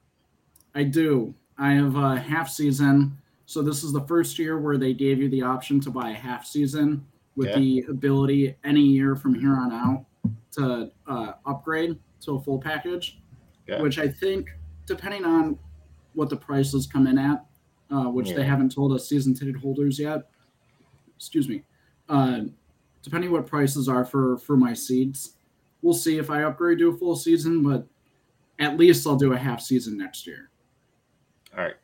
I 0.76 0.84
do. 0.84 1.34
I 1.58 1.74
have 1.74 1.96
a 1.96 2.18
half 2.18 2.50
season. 2.50 3.18
So 3.46 3.62
this 3.62 3.84
is 3.84 3.94
the 3.94 4.02
first 4.02 4.40
year 4.40 4.60
where 4.60 4.78
they 4.78 4.94
gave 4.94 5.20
you 5.20 5.30
the 5.30 5.42
option 5.42 5.80
to 5.82 5.90
buy 5.90 6.10
a 6.10 6.16
half 6.16 6.46
season 6.46 7.06
with 7.36 7.50
yeah. 7.50 7.56
the 7.58 7.86
ability 7.90 8.56
any 8.64 8.82
year 8.82 9.16
from 9.16 9.36
here 9.36 9.56
on 9.56 9.72
out 9.72 10.06
to 10.54 10.92
uh, 11.08 11.34
upgrade 11.46 11.98
to 12.22 12.36
a 12.36 12.42
full 12.42 12.60
package, 12.60 13.20
yeah. 13.68 13.82
which 13.82 14.00
I 14.00 14.08
think, 14.08 14.50
depending 14.86 15.26
on 15.26 15.60
what 16.14 16.30
the 16.30 16.36
prices 16.36 16.88
come 16.88 17.08
in 17.08 17.18
at, 17.18 17.46
uh, 17.92 18.06
which 18.06 18.30
yeah. 18.30 18.38
they 18.38 18.44
haven't 18.44 18.74
told 18.74 18.94
us 18.94 19.08
season 19.08 19.34
ticket 19.34 19.58
holders 19.58 20.00
yet. 20.00 20.30
Excuse 21.18 21.48
me. 21.48 21.64
Uh, 22.10 22.42
depending 23.04 23.32
what 23.32 23.46
prices 23.46 23.88
are 23.88 24.06
for 24.06 24.38
for 24.38 24.58
my 24.58 24.74
seeds, 24.74 25.34
we'll 25.82 25.94
see 25.94 26.18
if 26.18 26.30
I 26.30 26.44
upgrade 26.44 26.80
to 26.80 26.90
a 26.90 26.98
full 26.98 27.16
season, 27.16 27.62
but 27.64 27.86
at 28.60 28.78
least 28.78 29.06
I'll 29.06 29.16
do 29.16 29.34
a 29.34 29.38
half 29.38 29.62
season 29.62 29.98
next 29.98 30.26
year. 30.26 30.50
All 31.58 31.64
right. 31.64 31.76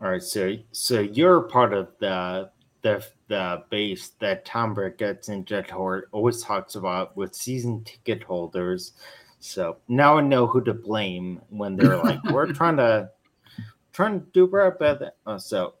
All 0.00 0.10
right. 0.10 0.22
So 0.22 0.56
so 0.72 1.00
you're 1.00 1.42
part 1.42 1.74
of 1.74 1.88
the 1.98 2.50
the 2.82 3.04
the 3.28 3.64
base 3.70 4.12
that 4.20 4.44
Tom 4.44 4.74
Ricketts 4.74 5.28
and 5.28 5.46
Jed 5.46 5.70
Hoyer 5.70 6.08
always 6.12 6.42
talks 6.42 6.74
about 6.74 7.16
with 7.16 7.34
season 7.34 7.84
ticket 7.84 8.22
holders. 8.22 8.92
So 9.40 9.78
now 9.88 10.18
I 10.18 10.20
know 10.20 10.46
who 10.46 10.62
to 10.64 10.74
blame 10.74 11.40
when 11.48 11.76
they're 11.76 11.96
like, 12.02 12.22
we're 12.24 12.52
trying 12.52 12.76
to 12.76 13.10
trying 13.92 14.20
to 14.20 14.26
do 14.32 14.46
better. 14.46 15.12
Uh, 15.26 15.38
so, 15.38 15.74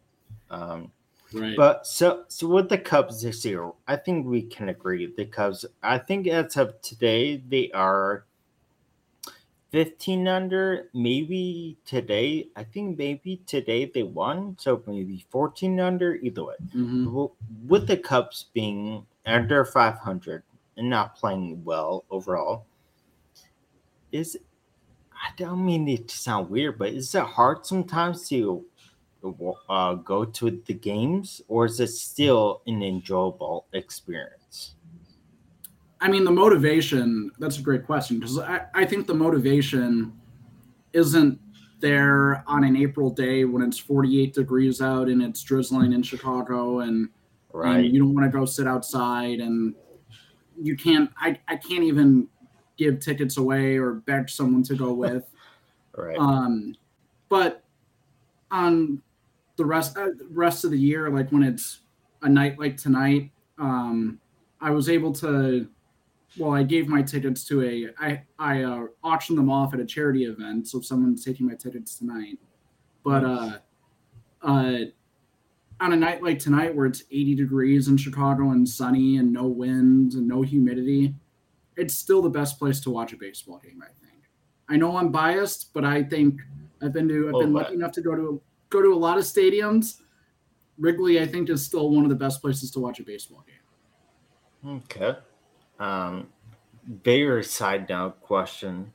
um, 0.50 0.90
right. 1.32 1.56
But 1.56 1.86
so 1.86 2.24
so 2.28 2.48
with 2.48 2.68
the 2.68 2.78
Cubs 2.78 3.22
this 3.22 3.44
year, 3.44 3.70
I 3.86 3.96
think 3.96 4.26
we 4.26 4.42
can 4.42 4.68
agree 4.68 5.12
the 5.16 5.26
Cubs. 5.26 5.64
I 5.82 5.98
think 5.98 6.26
as 6.26 6.56
of 6.56 6.80
today, 6.82 7.36
they 7.48 7.70
are 7.72 8.24
15 9.70 10.26
under 10.26 10.88
maybe 10.92 11.76
today 11.84 12.48
i 12.56 12.64
think 12.64 12.98
maybe 12.98 13.40
today 13.46 13.84
they 13.84 14.02
won 14.02 14.56
so 14.58 14.82
maybe 14.86 15.24
14 15.30 15.78
under 15.78 16.16
either 16.16 16.44
way 16.44 16.54
mm-hmm. 16.74 17.26
with 17.68 17.86
the 17.86 17.96
cubs 17.96 18.46
being 18.52 19.06
under 19.26 19.64
500 19.64 20.42
and 20.76 20.90
not 20.90 21.14
playing 21.14 21.62
well 21.64 22.04
overall 22.10 22.66
is 24.10 24.36
i 25.12 25.30
don't 25.36 25.64
mean 25.64 25.86
it 25.88 26.08
to 26.08 26.16
sound 26.16 26.50
weird 26.50 26.78
but 26.78 26.88
is 26.88 27.14
it 27.14 27.22
hard 27.22 27.64
sometimes 27.64 28.28
to 28.28 28.64
uh, 29.68 29.94
go 29.94 30.24
to 30.24 30.62
the 30.66 30.72
games 30.72 31.42
or 31.46 31.66
is 31.66 31.78
it 31.78 31.88
still 31.88 32.62
an 32.66 32.82
enjoyable 32.82 33.66
experience 33.74 34.39
I 36.00 36.08
mean, 36.08 36.24
the 36.24 36.30
motivation, 36.30 37.30
that's 37.38 37.58
a 37.58 37.62
great 37.62 37.84
question 37.84 38.18
because 38.18 38.38
I, 38.38 38.62
I 38.74 38.84
think 38.84 39.06
the 39.06 39.14
motivation 39.14 40.12
isn't 40.92 41.38
there 41.80 42.42
on 42.46 42.64
an 42.64 42.76
April 42.76 43.10
day 43.10 43.44
when 43.44 43.62
it's 43.62 43.78
48 43.78 44.32
degrees 44.32 44.80
out 44.80 45.08
and 45.08 45.22
it's 45.22 45.42
drizzling 45.42 45.92
in 45.92 46.02
Chicago 46.02 46.80
and, 46.80 47.08
right. 47.52 47.84
and 47.84 47.94
you 47.94 48.00
don't 48.00 48.14
want 48.14 48.30
to 48.30 48.36
go 48.36 48.46
sit 48.46 48.66
outside 48.66 49.40
and 49.40 49.74
you 50.60 50.76
can't, 50.76 51.10
I, 51.18 51.38
I 51.48 51.56
can't 51.56 51.84
even 51.84 52.28
give 52.78 53.00
tickets 53.00 53.36
away 53.36 53.76
or 53.76 53.94
beg 53.94 54.30
someone 54.30 54.62
to 54.64 54.74
go 54.74 54.92
with. 54.94 55.24
right. 55.96 56.18
Um, 56.18 56.76
but 57.28 57.62
on 58.50 59.02
the 59.56 59.64
rest, 59.64 59.96
uh, 59.98 60.08
rest 60.30 60.64
of 60.64 60.70
the 60.70 60.78
year, 60.78 61.10
like 61.10 61.30
when 61.30 61.42
it's 61.42 61.80
a 62.22 62.28
night 62.28 62.58
like 62.58 62.78
tonight, 62.78 63.30
um, 63.58 64.18
I 64.60 64.70
was 64.70 64.88
able 64.88 65.12
to 65.14 65.68
well, 66.38 66.52
I 66.52 66.62
gave 66.62 66.86
my 66.88 67.02
tickets 67.02 67.44
to 67.44 67.62
a 67.62 67.88
I 67.98 68.22
I 68.38 68.62
uh, 68.62 68.86
auctioned 69.02 69.38
them 69.38 69.50
off 69.50 69.74
at 69.74 69.80
a 69.80 69.84
charity 69.84 70.24
event, 70.24 70.68
so 70.68 70.80
someone's 70.80 71.24
taking 71.24 71.46
my 71.46 71.54
tickets 71.54 71.96
tonight. 71.96 72.38
But 73.04 73.24
uh, 73.24 73.58
uh, 74.42 74.78
on 75.80 75.92
a 75.92 75.96
night 75.96 76.22
like 76.22 76.38
tonight, 76.38 76.74
where 76.74 76.86
it's 76.86 77.02
80 77.10 77.34
degrees 77.34 77.88
in 77.88 77.96
Chicago 77.96 78.50
and 78.50 78.68
sunny 78.68 79.16
and 79.16 79.32
no 79.32 79.46
wind 79.46 80.12
and 80.12 80.28
no 80.28 80.42
humidity, 80.42 81.14
it's 81.76 81.94
still 81.94 82.22
the 82.22 82.30
best 82.30 82.58
place 82.58 82.80
to 82.80 82.90
watch 82.90 83.12
a 83.12 83.16
baseball 83.16 83.60
game. 83.62 83.82
I 83.82 83.90
think. 84.06 84.22
I 84.68 84.76
know 84.76 84.96
I'm 84.96 85.10
biased, 85.10 85.72
but 85.72 85.84
I 85.84 86.02
think 86.02 86.40
I've 86.80 86.92
been 86.92 87.08
to 87.08 87.28
I've 87.28 87.40
been 87.40 87.52
lucky 87.52 87.74
enough 87.74 87.92
to 87.92 88.02
go 88.02 88.14
to 88.14 88.40
go 88.68 88.82
to 88.82 88.92
a 88.92 88.96
lot 88.96 89.18
of 89.18 89.24
stadiums. 89.24 90.00
Wrigley, 90.78 91.20
I 91.20 91.26
think, 91.26 91.50
is 91.50 91.64
still 91.64 91.90
one 91.90 92.04
of 92.04 92.08
the 92.08 92.16
best 92.16 92.40
places 92.40 92.70
to 92.70 92.80
watch 92.80 93.00
a 93.00 93.02
baseball 93.02 93.44
game. 93.46 94.80
Okay. 94.86 95.18
Um, 95.80 96.28
very 96.86 97.42
side 97.42 97.88
note 97.88 98.20
question, 98.20 98.92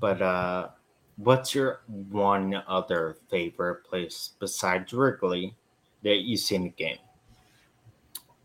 but 0.00 0.20
uh, 0.22 0.68
what's 1.16 1.54
your 1.54 1.80
one 1.86 2.62
other 2.66 3.18
favorite 3.30 3.84
place 3.84 4.30
besides 4.40 4.92
Wrigley 4.92 5.54
that 6.02 6.22
you've 6.22 6.40
seen 6.40 6.64
the 6.64 6.70
game? 6.70 6.98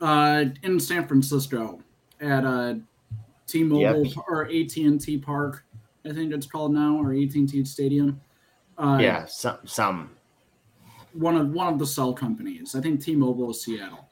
Uh, 0.01 0.45
in 0.63 0.79
San 0.79 1.07
Francisco 1.07 1.81
at 2.21 2.45
uh, 2.45 2.75
T-Mobile 3.47 4.05
yep. 4.05 4.17
or 4.27 4.45
AT&T 4.45 5.17
Park, 5.19 5.65
I 6.05 6.13
think 6.13 6.33
it's 6.33 6.45
called 6.45 6.73
now, 6.73 6.97
or 6.97 7.13
AT&T 7.13 7.65
Stadium. 7.65 8.19
Uh, 8.77 8.97
yeah, 9.01 9.25
some 9.25 9.57
some 9.65 10.11
one 11.11 11.35
of 11.35 11.51
one 11.51 11.67
of 11.67 11.79
the 11.79 11.85
cell 11.85 12.13
companies. 12.13 12.75
I 12.75 12.81
think 12.81 13.03
T-Mobile 13.03 13.51
is 13.51 13.61
Seattle. 13.61 14.07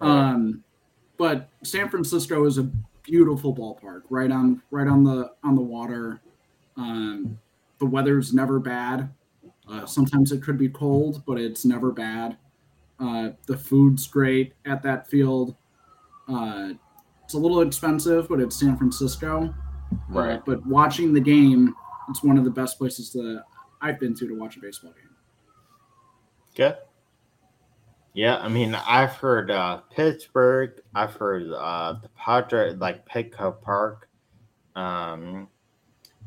Um, 0.00 0.62
but 1.16 1.48
San 1.62 1.88
Francisco 1.88 2.44
is 2.44 2.58
a 2.58 2.70
beautiful 3.04 3.54
ballpark, 3.54 4.02
right 4.10 4.30
on 4.30 4.62
right 4.70 4.88
on 4.88 5.04
the 5.04 5.30
on 5.44 5.54
the 5.54 5.62
water. 5.62 6.20
Um, 6.76 7.38
the 7.78 7.86
weather's 7.86 8.34
never 8.34 8.58
bad. 8.58 9.12
Uh, 9.68 9.86
sometimes 9.86 10.32
it 10.32 10.42
could 10.42 10.58
be 10.58 10.68
cold, 10.68 11.22
but 11.26 11.38
it's 11.38 11.64
never 11.64 11.92
bad. 11.92 12.36
Uh, 12.98 13.30
the 13.46 13.56
food's 13.56 14.06
great 14.06 14.54
at 14.66 14.82
that 14.82 15.08
field. 15.08 15.54
Uh, 16.28 16.70
it's 17.24 17.34
a 17.34 17.38
little 17.38 17.60
expensive, 17.60 18.28
but 18.28 18.40
it's 18.40 18.58
San 18.58 18.76
Francisco. 18.76 19.54
Uh, 19.92 19.96
right. 20.08 20.44
but 20.44 20.64
watching 20.66 21.12
the 21.12 21.20
game, 21.20 21.74
it's 22.08 22.22
one 22.22 22.36
of 22.36 22.44
the 22.44 22.50
best 22.50 22.78
places 22.78 23.12
that 23.12 23.42
I've 23.80 24.00
been 24.00 24.14
to 24.16 24.26
to 24.26 24.34
watch 24.34 24.56
a 24.56 24.60
baseball 24.60 24.92
game. 24.92 25.10
Good. 26.54 26.76
Yeah, 28.14 28.38
I 28.38 28.48
mean, 28.48 28.76
I've 28.76 29.14
heard 29.14 29.50
uh, 29.50 29.78
Pittsburgh. 29.90 30.80
I've 30.94 31.14
heard 31.14 31.50
uh, 31.52 31.94
the 32.00 32.08
Padre, 32.10 32.72
like 32.74 33.06
Petco 33.08 33.60
Park. 33.60 34.08
Um, 34.76 35.48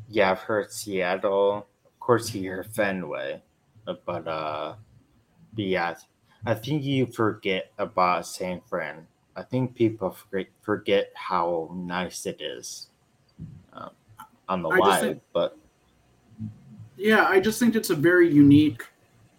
yeah, 0.08 0.30
I've 0.30 0.40
heard 0.40 0.70
Seattle. 0.70 1.66
Of 1.86 1.98
course, 1.98 2.34
you 2.34 2.42
hear 2.42 2.62
Fenway, 2.62 3.42
but 3.86 4.28
uh, 4.28 4.74
but 5.54 5.64
yeah, 5.64 5.94
I 6.44 6.54
think 6.54 6.84
you 6.84 7.06
forget 7.06 7.72
about 7.78 8.26
San 8.26 8.60
Fran. 8.68 9.06
I 9.34 9.42
think 9.42 9.74
people 9.74 10.10
forget 10.10 10.48
forget 10.60 11.10
how 11.14 11.70
nice 11.74 12.26
it 12.26 12.42
is 12.42 12.88
um, 13.72 13.90
on 14.46 14.62
the 14.62 14.68
I 14.68 14.78
live, 14.78 15.00
think, 15.00 15.22
but 15.32 15.56
yeah, 16.98 17.24
I 17.24 17.40
just 17.40 17.58
think 17.58 17.76
it's 17.76 17.90
a 17.90 17.94
very 17.94 18.30
unique 18.30 18.84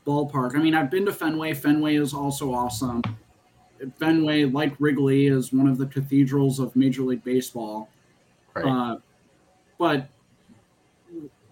ballpark. 0.06 0.56
I 0.56 0.60
mean, 0.60 0.76
I've 0.76 0.92
been 0.92 1.06
to 1.06 1.14
Fenway. 1.14 1.54
Fenway 1.54 1.96
is 1.96 2.14
also 2.14 2.54
awesome. 2.54 3.02
Fenway, 3.98 4.46
like 4.46 4.76
Wrigley, 4.80 5.28
is 5.28 5.54
one 5.54 5.68
of 5.68 5.78
the 5.78 5.86
cathedrals 5.86 6.60
of 6.60 6.76
Major 6.76 7.04
League 7.04 7.24
Baseball. 7.24 7.90
Right. 8.54 8.66
Uh, 8.66 8.98
but 9.78 10.10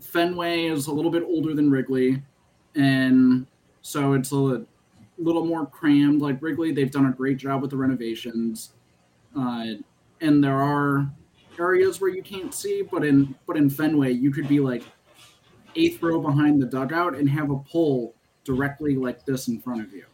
Fenway 0.02 0.66
is 0.66 0.88
a 0.88 0.92
little 0.92 1.12
bit 1.12 1.24
older 1.24 1.54
than 1.54 1.70
Wrigley, 1.70 2.22
and 2.76 3.46
so 3.82 4.14
it's 4.14 4.32
a 4.32 4.66
little 5.18 5.46
more 5.46 5.66
crammed. 5.66 6.22
Like 6.22 6.42
Wrigley, 6.42 6.72
they've 6.74 6.92
done 6.92 7.06
a 7.06 7.12
great 7.12 7.38
job 7.38 7.62
with 7.62 7.72
the 7.72 7.78
renovations, 7.78 8.74
uh, 9.38 9.66
and 10.20 10.44
there 10.44 10.62
are 10.62 11.10
areas 11.60 12.02
where 12.02 12.10
you 12.10 12.22
can't 12.22 12.54
see, 12.54 12.82
but 12.82 13.06
in 13.06 13.36
but 13.46 13.56
in 13.58 13.70
Fenway, 13.70 14.12
you 14.12 14.32
could 14.32 14.48
be 14.48 14.60
like 14.60 14.84
eighth 15.76 16.02
row 16.02 16.20
behind 16.20 16.62
the 16.62 16.66
dugout 16.66 17.16
and 17.16 17.30
have 17.30 17.52
a 17.52 17.58
pole 17.60 18.16
directly 18.48 18.96
like 18.96 19.26
this 19.26 19.50
in 19.50 19.60
front 19.60 19.82
of 19.82 19.94
you. 19.94 20.06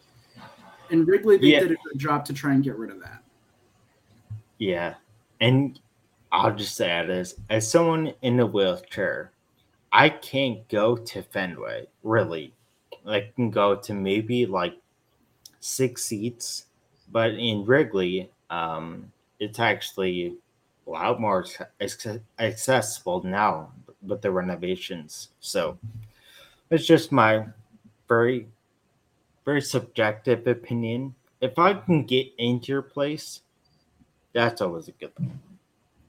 And 0.90 1.08
Wrigley, 1.08 1.38
they 1.38 1.48
yeah. 1.48 1.60
did 1.62 1.72
a 1.72 1.76
good 1.76 1.98
job 1.98 2.26
to 2.26 2.34
try 2.34 2.54
and 2.54 2.64
get 2.64 2.76
rid 2.76 2.90
of 2.90 3.00
that. 3.00 3.24
Yeah. 4.58 4.96
And 5.40 5.80
I'll 6.32 6.56
just 6.56 6.82
add 6.82 7.08
this 7.08 7.36
as 7.50 7.70
someone 7.70 8.14
in 8.24 8.40
a 8.40 8.46
wheelchair, 8.46 9.32
I 9.92 10.10
can't 10.10 10.68
go 10.68 10.98
to 10.98 11.22
Fenway, 11.22 11.88
really. 12.02 12.54
I 13.06 13.30
can 13.36 13.52
go 13.52 13.76
to 13.76 13.94
maybe 13.94 14.48
like 14.48 14.76
six 15.60 16.04
seats, 16.04 16.66
but 17.12 17.32
in 17.36 17.66
Wrigley, 17.66 18.32
um, 18.50 19.12
it's 19.40 19.60
actually 19.60 20.36
a 20.88 20.90
lot 20.90 21.22
more 21.22 21.46
accessible 22.40 23.24
now 23.24 23.72
with 24.02 24.22
the 24.22 24.32
renovations. 24.32 25.30
So 25.40 25.78
it's 26.72 26.86
just 26.86 27.12
my 27.12 27.46
very, 28.14 28.48
very 29.44 29.62
subjective 29.62 30.46
opinion. 30.46 31.16
If 31.42 31.58
I 31.58 31.74
can 31.74 32.06
get 32.06 32.28
into 32.38 32.72
your 32.72 32.84
place, 32.84 33.42
that's 34.34 34.62
always 34.62 34.88
a 34.88 34.92
good 34.92 35.16
thing. 35.16 35.40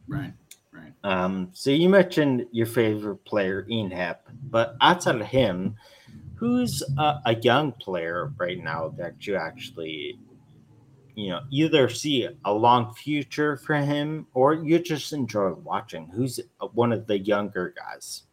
Right. 0.07 0.35
Right. 0.71 0.93
Um, 1.03 1.51
so 1.53 1.71
you 1.71 1.89
mentioned 1.89 2.47
your 2.51 2.67
favorite 2.67 3.25
player, 3.25 3.65
Ian 3.71 3.91
Happ, 3.91 4.29
but 4.51 4.77
outside 4.81 5.21
of 5.21 5.27
him, 5.27 5.77
who's 6.35 6.83
a, 6.99 7.21
a, 7.27 7.37
young 7.37 7.71
player 7.73 8.33
right 8.37 8.63
now 8.63 8.89
that 8.99 9.25
you 9.25 9.37
actually, 9.37 10.19
you 11.15 11.29
know, 11.31 11.41
either 11.51 11.89
see 11.89 12.29
a 12.45 12.53
long 12.53 12.93
future 12.93 13.57
for 13.57 13.77
him 13.77 14.27
or 14.35 14.55
you 14.55 14.81
just 14.81 15.13
enjoy 15.13 15.53
watching? 15.53 16.09
Who's 16.09 16.41
one 16.73 16.93
of 16.93 17.07
the 17.07 17.19
younger 17.19 17.73
guys? 17.77 18.25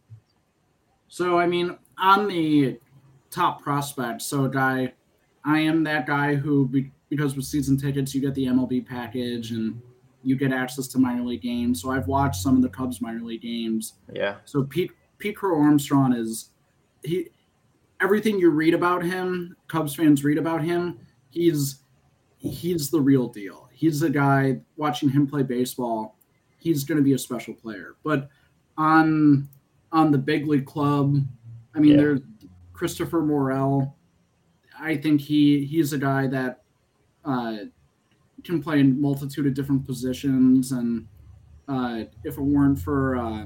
So, 1.10 1.38
I 1.38 1.45
mean, 1.45 1.77
on 1.99 2.27
the 2.27 2.79
top 3.32 3.62
prospect. 3.62 4.22
So, 4.22 4.48
guy, 4.48 4.94
I 5.44 5.60
am 5.60 5.84
that 5.86 6.06
guy 6.06 6.36
who, 6.36 6.70
because 7.10 7.36
with 7.36 7.46
season 7.46 7.78
tickets, 7.78 8.13
you 8.13 8.22
get 8.22 8.36
the 8.36 8.46
MLB 8.46 8.86
package 8.86 9.52
and 9.52 9.82
you 10.24 10.36
get 10.36 10.52
access 10.52 10.88
to 10.89 11.00
minor 11.00 11.24
league 11.24 11.41
games. 11.41 11.82
So, 11.82 11.91
I've 11.91 12.08
watched 12.08 12.41
some 12.41 12.56
of 12.56 12.62
the 12.62 12.70
Cubs 12.70 13.02
minor 13.02 13.22
league 13.22 13.41
games. 13.41 13.94
Yeah. 14.13 14.36
So, 14.46 14.63
Pete 14.63 14.91
Pete 15.17 15.36
Crow 15.36 15.60
Armstrong 15.60 16.13
is 16.13 16.50
he. 17.04 17.30
Everything 18.02 18.39
you 18.39 18.50
read 18.50 18.74
about 18.74 19.04
him, 19.04 19.56
Cubs 19.67 19.94
fans 19.94 20.24
read 20.24 20.39
about 20.39 20.63
him. 20.63 21.00
He's 21.30 21.82
he's 22.39 22.89
the 22.89 23.00
real 23.00 23.28
deal. 23.28 23.70
He's 23.72 24.00
the 24.00 24.10
guy. 24.10 24.62
Watching 24.76 25.10
him 25.10 25.28
play 25.28 25.44
baseball, 25.44 26.17
he's 26.58 26.84
going 26.84 26.98
to 26.98 27.04
be 27.04 27.13
a 27.13 27.17
special 27.17 27.54
player. 27.54 27.96
But 28.04 28.30
on 28.78 29.48
on 29.91 30.12
the 30.12 30.17
big 30.17 30.48
league 30.48 30.65
club, 30.65 31.17
I 31.76 31.80
mean, 31.80 31.91
yeah. 31.91 31.98
there's 31.98 32.22
Christopher 32.82 33.22
Morel. 33.22 33.96
I 34.80 34.98
think 34.98 35.22
he 35.22 35.65
he's 35.65 35.94
a 35.94 36.00
guy 36.00 36.26
that 36.26 36.63
uh, 37.24 37.58
can 38.44 38.60
play 38.60 38.80
in 38.80 39.00
multitude 39.00 39.46
of 39.46 39.54
different 39.54 39.86
positions, 39.86 40.72
and 40.72 41.06
uh, 41.67 42.06
if 42.24 42.39
it 42.39 42.41
weren't 42.41 42.80
for 42.80 43.17
uh, 43.17 43.46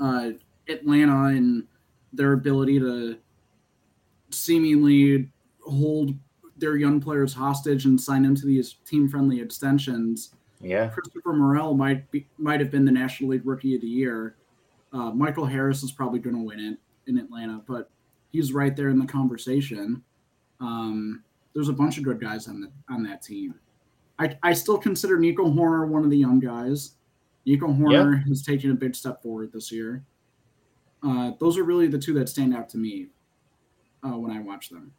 uh, 0.00 0.30
Atlanta 0.68 1.26
and 1.36 1.68
their 2.12 2.32
ability 2.32 2.80
to 2.80 3.16
seemingly 4.30 5.30
hold 5.60 6.12
their 6.56 6.74
young 6.74 7.00
players 7.00 7.32
hostage 7.32 7.84
and 7.84 8.00
sign 8.00 8.24
into 8.24 8.44
these 8.44 8.74
team-friendly 8.84 9.40
extensions, 9.40 10.34
yeah, 10.60 10.88
Christopher 10.88 11.32
Morel 11.32 11.74
might 11.74 12.10
be 12.10 12.26
might 12.38 12.58
have 12.58 12.72
been 12.72 12.84
the 12.84 12.90
National 12.90 13.30
League 13.30 13.46
Rookie 13.46 13.76
of 13.76 13.82
the 13.82 13.86
Year. 13.86 14.34
Uh, 14.92 15.12
Michael 15.12 15.46
Harris 15.46 15.84
is 15.84 15.92
probably 15.92 16.18
going 16.18 16.34
to 16.34 16.42
win 16.42 16.58
it 16.58 16.76
in 17.06 17.16
Atlanta, 17.16 17.62
but 17.68 17.88
he's 18.30 18.52
right 18.52 18.74
there 18.74 18.88
in 18.88 18.98
the 18.98 19.06
conversation. 19.06 20.02
Um, 20.60 21.22
there's 21.54 21.68
a 21.68 21.72
bunch 21.72 21.98
of 21.98 22.04
good 22.04 22.20
guys 22.20 22.48
on 22.48 22.60
the 22.60 22.70
on 22.88 23.02
that 23.04 23.22
team. 23.22 23.54
I, 24.18 24.36
I 24.42 24.52
still 24.52 24.78
consider 24.78 25.18
Nico 25.18 25.44
Hoerner 25.46 25.88
one 25.88 26.04
of 26.04 26.10
the 26.10 26.18
young 26.18 26.40
guys. 26.40 26.92
Nico 27.46 27.68
Hoerner 27.68 28.18
yep. 28.18 28.28
has 28.28 28.42
taken 28.42 28.70
a 28.70 28.74
big 28.74 28.94
step 28.94 29.22
forward 29.22 29.50
this 29.52 29.72
year. 29.72 30.04
Uh, 31.02 31.32
those 31.40 31.56
are 31.56 31.64
really 31.64 31.86
the 31.86 31.98
two 31.98 32.12
that 32.14 32.28
stand 32.28 32.54
out 32.54 32.68
to 32.68 32.76
me 32.76 33.08
uh, 34.04 34.18
when 34.18 34.30
I 34.30 34.40
watch 34.40 34.68
them. 34.68 34.92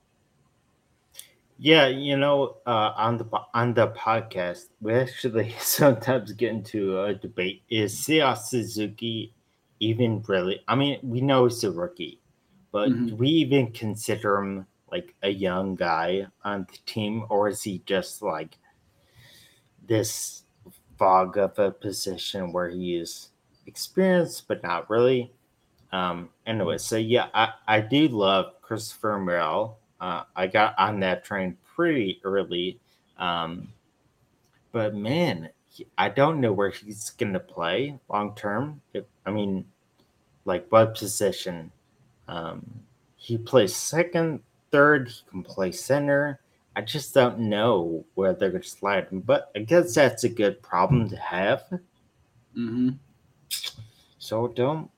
Yeah, 1.60 1.88
you 1.88 2.18
know, 2.18 2.58
uh, 2.66 2.94
on 2.96 3.18
the 3.18 3.26
on 3.54 3.76
the 3.76 3.90
podcast, 3.90 4.70
we 4.82 4.94
actually 4.94 5.56
sometimes 5.60 6.32
get 6.32 6.50
into 6.50 7.00
a 7.00 7.14
debate: 7.14 7.62
is 7.70 7.94
Seiya 7.94 8.36
Suzuki 8.36 9.36
even 9.80 10.24
really? 10.28 10.62
I 10.68 10.76
mean, 10.76 10.98
we 11.04 11.22
know 11.22 11.46
he's 11.46 11.64
a 11.64 11.72
rookie, 11.72 12.20
but 12.72 12.90
mm-hmm. 12.90 13.08
do 13.08 13.16
we 13.16 13.30
even 13.30 13.72
consider 13.72 14.38
him 14.38 14.66
like 14.92 15.16
a 15.24 15.30
young 15.30 15.76
guy 15.76 16.28
on 16.44 16.68
the 16.72 16.78
team, 16.86 17.26
or 17.30 17.50
is 17.50 17.64
he 17.64 17.82
just 17.86 18.22
like 18.22 18.58
this 19.88 20.44
fog 20.98 21.38
of 21.38 21.58
a 21.60 21.72
position 21.72 22.52
where 22.52 22.70
he 22.70 22.96
is 22.96 23.30
experienced 23.66 24.48
but 24.48 24.64
not 24.64 24.90
really? 24.90 25.32
Um, 25.92 26.30
anyway, 26.46 26.78
so 26.78 26.98
yeah, 26.98 27.28
I, 27.34 27.54
I 27.68 27.82
do 27.82 28.08
love 28.08 28.62
Christopher 28.62 29.20
Morel. 29.20 29.78
Uh, 30.00 30.24
I 30.36 30.48
got 30.48 30.74
on 30.80 31.00
that 31.02 31.24
train 31.24 31.58
pretty 31.76 32.22
early. 32.24 32.80
Um, 33.18 33.74
but 34.72 34.96
man, 34.96 35.50
I 35.98 36.10
don't 36.10 36.40
know 36.40 36.54
where 36.54 36.70
he's 36.70 37.10
going 37.12 37.34
to 37.34 37.40
play 37.40 38.00
long 38.10 38.36
term. 38.36 38.82
I 39.26 39.32
mean, 39.32 39.66
like 40.46 40.66
what 40.70 40.96
position 40.96 41.72
um, 42.28 42.66
he 43.16 43.38
plays 43.38 43.76
second, 43.76 44.42
third. 44.72 45.10
He 45.10 45.22
can 45.30 45.44
play 45.44 45.72
center. 45.72 46.40
I 46.76 46.82
just 46.82 47.14
don't 47.14 47.38
know 47.40 48.06
where 48.16 48.34
they're 48.34 48.50
going 48.50 48.64
to 48.64 48.70
slide 48.70 49.08
him, 49.10 49.20
but 49.20 49.52
I 49.56 49.60
guess 49.60 49.94
that's 49.94 50.24
a 50.24 50.30
good 50.30 50.62
problem 50.62 51.10
to 51.10 51.18
have. 51.18 51.66
Mm-hmm. 52.58 52.92
So 54.20 54.48
don't, 54.48 54.90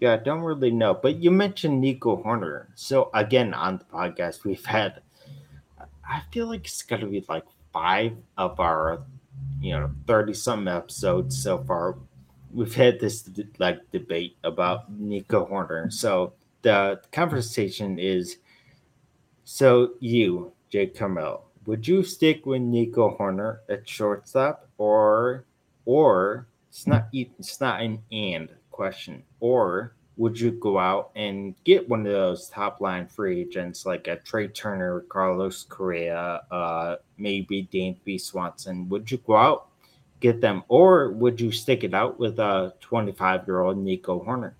yeah, 0.00 0.16
don't 0.16 0.40
really 0.40 0.72
know. 0.72 0.92
But 0.92 1.16
you 1.16 1.30
mentioned 1.30 1.80
Nico 1.80 2.20
Hoerner. 2.22 2.66
So 2.74 3.10
again, 3.14 3.54
on 3.54 3.78
the 3.78 3.84
podcast, 3.84 4.44
we've 4.44 4.64
had, 4.64 5.02
I 5.78 6.22
feel 6.32 6.46
like 6.46 6.66
it's 6.66 6.82
going 6.82 7.00
to 7.02 7.06
be 7.06 7.24
like 7.28 7.44
five 7.72 8.16
of 8.36 8.58
our, 8.58 9.02
you 9.60 9.72
know, 9.78 9.90
30 10.08 10.34
some 10.34 10.66
episodes 10.66 11.40
so 11.40 11.58
far. 11.58 11.96
We've 12.52 12.74
had 12.74 12.98
this 12.98 13.30
like 13.58 13.78
debate 13.92 14.36
about 14.42 14.90
Nico 14.90 15.46
Hoerner. 15.46 15.92
So 15.92 16.32
the 16.62 17.00
conversation 17.12 17.98
is 17.98 18.38
so 19.44 19.92
you, 20.00 20.52
Jake 20.68 20.94
Karmel, 20.94 21.42
would 21.66 21.86
you 21.86 22.02
stick 22.02 22.46
with 22.46 22.62
Nico 22.62 23.16
Hoerner 23.18 23.58
at 23.68 23.88
shortstop, 23.88 24.68
or 24.78 25.44
or 25.84 26.46
it's 26.68 26.86
not 26.86 27.08
it's 27.12 27.60
not 27.60 27.80
an 27.82 28.00
and 28.12 28.50
question, 28.70 29.22
or 29.40 29.94
would 30.16 30.38
you 30.38 30.50
go 30.52 30.78
out 30.78 31.10
and 31.16 31.54
get 31.64 31.88
one 31.88 32.06
of 32.06 32.12
those 32.12 32.48
top 32.48 32.80
line 32.80 33.06
free 33.06 33.40
agents 33.40 33.86
like 33.86 34.06
a 34.06 34.16
Trea 34.16 34.48
Turner, 34.48 35.00
Carlos 35.08 35.64
Correa, 35.64 36.42
uh, 36.50 36.96
maybe 37.16 37.68
Dansby 37.72 38.20
Swanson? 38.20 38.88
Would 38.88 39.10
you 39.10 39.18
go 39.18 39.36
out 39.36 39.70
get 40.20 40.40
them, 40.40 40.62
or 40.68 41.10
would 41.12 41.40
you 41.40 41.50
stick 41.50 41.82
it 41.82 41.94
out 41.94 42.20
with 42.20 42.38
a 42.38 42.74
25 42.80 43.46
year 43.46 43.60
old 43.60 43.78
Nico 43.78 44.22
Hoerner? 44.22 44.52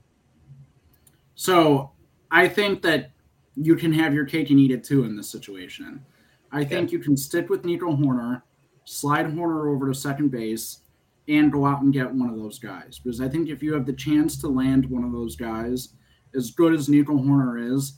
So 1.40 1.92
I 2.30 2.48
think 2.48 2.82
that 2.82 3.12
you 3.56 3.74
can 3.74 3.94
have 3.94 4.12
your 4.12 4.26
cake 4.26 4.50
and 4.50 4.60
eat 4.60 4.70
it 4.70 4.84
too 4.84 5.04
in 5.04 5.16
this 5.16 5.30
situation. 5.30 6.04
I 6.52 6.64
think 6.64 6.92
you 6.92 6.98
can 6.98 7.16
stick 7.16 7.48
with 7.48 7.64
Nico 7.64 7.96
Hoerner, 7.96 8.42
slide 8.84 9.24
Hoerner 9.24 9.74
over 9.74 9.88
to 9.88 9.94
second 9.94 10.28
base, 10.28 10.80
and 11.28 11.50
go 11.50 11.64
out 11.64 11.80
and 11.80 11.94
get 11.94 12.12
one 12.12 12.28
of 12.28 12.36
those 12.36 12.58
guys. 12.58 13.00
Because 13.02 13.22
I 13.22 13.28
think 13.30 13.48
if 13.48 13.62
you 13.62 13.72
have 13.72 13.86
the 13.86 13.94
chance 13.94 14.38
to 14.42 14.48
land 14.48 14.84
one 14.84 15.02
of 15.02 15.12
those 15.12 15.34
guys, 15.34 15.94
as 16.34 16.50
good 16.50 16.74
as 16.74 16.90
Nico 16.90 17.14
Hoerner 17.14 17.74
is, 17.74 17.94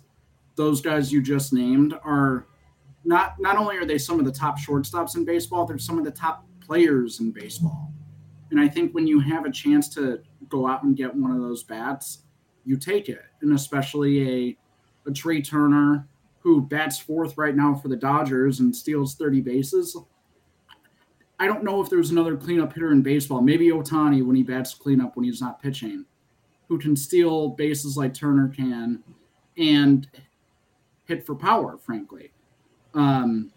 those 0.55 0.81
guys 0.81 1.13
you 1.13 1.21
just 1.21 1.53
named 1.53 1.95
are 2.05 2.47
not 3.05 3.41
not 3.41 3.57
only 3.57 3.77
are 3.77 3.85
they 3.85 3.99
some 3.99 4.21
of 4.21 4.25
the 4.25 4.31
top 4.31 4.57
shortstops 4.57 5.17
in 5.17 5.25
baseball, 5.25 5.67
they're 5.67 5.79
some 5.79 5.99
of 5.99 6.05
the 6.05 6.13
top 6.13 6.47
players 6.61 7.19
in 7.19 7.33
baseball. 7.33 7.93
And 8.53 8.61
I 8.61 8.69
think 8.69 8.95
when 8.95 9.09
you 9.09 9.19
have 9.19 9.47
a 9.47 9.51
chance 9.51 9.89
to 9.97 10.21
go 10.49 10.69
out 10.69 10.85
and 10.85 10.97
get 10.97 11.13
one 11.13 11.33
of 11.33 11.41
those 11.41 11.65
bats, 11.65 12.23
you 12.65 12.77
take 12.77 13.09
it. 13.09 13.23
And 13.41 13.53
especially 13.53 14.49
a 14.51 14.57
a 15.07 15.13
Trea 15.13 15.43
Turner 15.43 16.07
who 16.41 16.61
bats 16.61 16.99
fourth 16.99 17.39
right 17.39 17.55
now 17.55 17.75
for 17.75 17.89
the 17.89 17.97
Dodgers 17.97 18.61
and 18.61 18.75
steals 18.75 19.15
30 19.15 19.41
bases. 19.41 19.97
I 21.39 21.47
don't 21.47 21.65
know 21.65 21.81
if 21.83 21.91
there's 21.91 22.11
another 22.11 22.37
cleanup 22.37 22.73
hitter 22.73 22.93
in 22.93 23.03
baseball. 23.03 23.41
Maybe 23.41 23.69
Ohtani 23.69 24.25
when 24.25 24.37
he 24.37 24.43
bats 24.43 24.75
cleanup 24.75 25.17
when 25.17 25.25
he's 25.25 25.41
not 25.41 25.63
pitching, 25.63 26.05
who 26.69 26.79
can 26.79 26.97
steal 26.97 27.51
bases 27.51 27.97
like 27.97 28.15
Turner 28.15 28.49
can 28.49 29.03
and 29.57 30.09
hit 31.05 31.27
for 31.27 31.35
power, 31.35 31.79
frankly. 31.79 32.33
Um, 32.95 33.53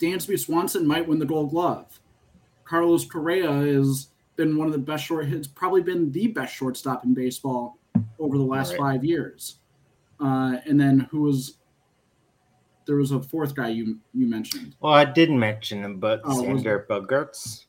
Dansby 0.00 0.38
Swanson 0.38 0.86
might 0.86 1.06
win 1.06 1.18
the 1.18 1.26
gold 1.26 1.50
glove. 1.50 2.00
Carlos 2.64 3.04
Correa 3.04 3.52
has 3.52 4.08
been 4.36 4.56
one 4.56 4.66
of 4.66 4.72
the 4.72 4.78
best 4.78 5.04
short 5.04 5.26
hits, 5.26 5.48
probably 5.48 5.82
been 5.82 6.12
the 6.12 6.28
best 6.28 6.54
shortstop 6.54 7.04
in 7.04 7.12
baseball 7.12 7.79
over 8.18 8.38
the 8.38 8.44
last 8.44 8.70
right. 8.70 8.78
five 8.78 9.04
years. 9.04 9.56
Uh, 10.18 10.56
and 10.66 10.78
then 10.80 11.08
who 11.10 11.22
was 11.22 11.54
there 12.86 12.96
was 12.96 13.12
a 13.12 13.22
fourth 13.22 13.54
guy 13.54 13.68
you 13.68 13.98
you 14.12 14.26
mentioned. 14.26 14.74
Well, 14.80 14.92
I 14.92 15.04
didn't 15.04 15.38
mention 15.38 15.84
him, 15.84 15.98
but 15.98 16.20
oh, 16.24 16.42
Xander 16.42 16.88
was, 16.88 17.06
Bogaerts. 17.06 17.64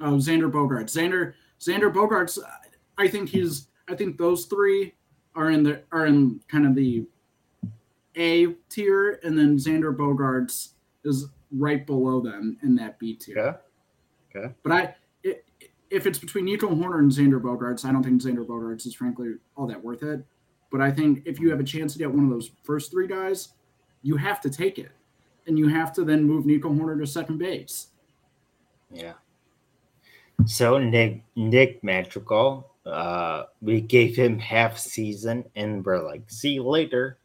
Oh, 0.00 0.14
Xander 0.14 0.50
Bogaerts. 0.50 0.96
Xander 0.96 1.34
Xander 1.60 1.92
Bogaerts. 1.92 2.38
I 2.98 3.08
think 3.08 3.28
he's. 3.28 3.68
I 3.88 3.94
think 3.94 4.16
those 4.16 4.46
three 4.46 4.94
are 5.34 5.50
in 5.50 5.62
the 5.62 5.82
are 5.92 6.06
in 6.06 6.40
kind 6.48 6.66
of 6.66 6.74
the 6.74 7.06
A 8.16 8.46
tier, 8.68 9.20
and 9.22 9.36
then 9.36 9.56
Xander 9.56 9.94
Bogaerts 9.94 10.70
is 11.04 11.26
right 11.50 11.86
below 11.86 12.20
them 12.20 12.56
in 12.62 12.74
that 12.76 12.98
B 12.98 13.14
tier. 13.14 13.38
Okay. 13.38 13.58
Okay. 14.34 14.54
But 14.62 14.72
I, 14.72 14.82
it, 14.82 14.96
if 15.92 16.06
it's 16.06 16.18
between 16.18 16.46
Nico 16.46 16.68
Hoerner 16.70 17.00
and 17.00 17.12
Xander 17.12 17.40
Bogaerts, 17.40 17.84
I 17.84 17.92
don't 17.92 18.02
think 18.02 18.22
Xander 18.22 18.46
Bogaerts 18.46 18.86
is 18.86 18.94
frankly 18.94 19.34
all 19.56 19.66
that 19.66 19.82
worth 19.82 20.02
it. 20.02 20.24
But 20.70 20.80
I 20.80 20.90
think 20.90 21.22
if 21.26 21.38
you 21.38 21.50
have 21.50 21.60
a 21.60 21.64
chance 21.64 21.92
to 21.92 21.98
get 21.98 22.10
one 22.10 22.24
of 22.24 22.30
those 22.30 22.50
first 22.62 22.90
three 22.90 23.06
guys, 23.06 23.50
you 24.00 24.16
have 24.16 24.40
to 24.40 24.50
take 24.50 24.78
it. 24.78 24.90
And 25.46 25.58
you 25.58 25.68
have 25.68 25.92
to 25.94 26.04
then 26.04 26.24
move 26.24 26.46
Nico 26.46 26.70
Hoerner 26.70 26.98
to 26.98 27.06
second 27.06 27.38
base. 27.38 27.88
Yeah. 28.90 29.12
So 30.46 30.78
Nick 30.78 31.22
Nick 31.36 31.84
Madrigal, 31.84 32.70
uh, 32.86 33.44
we 33.60 33.82
gave 33.82 34.16
him 34.16 34.38
half 34.38 34.78
season 34.78 35.44
and 35.56 35.84
we're 35.84 36.02
like, 36.02 36.22
see 36.28 36.54
you 36.54 36.66
later. 36.66 37.18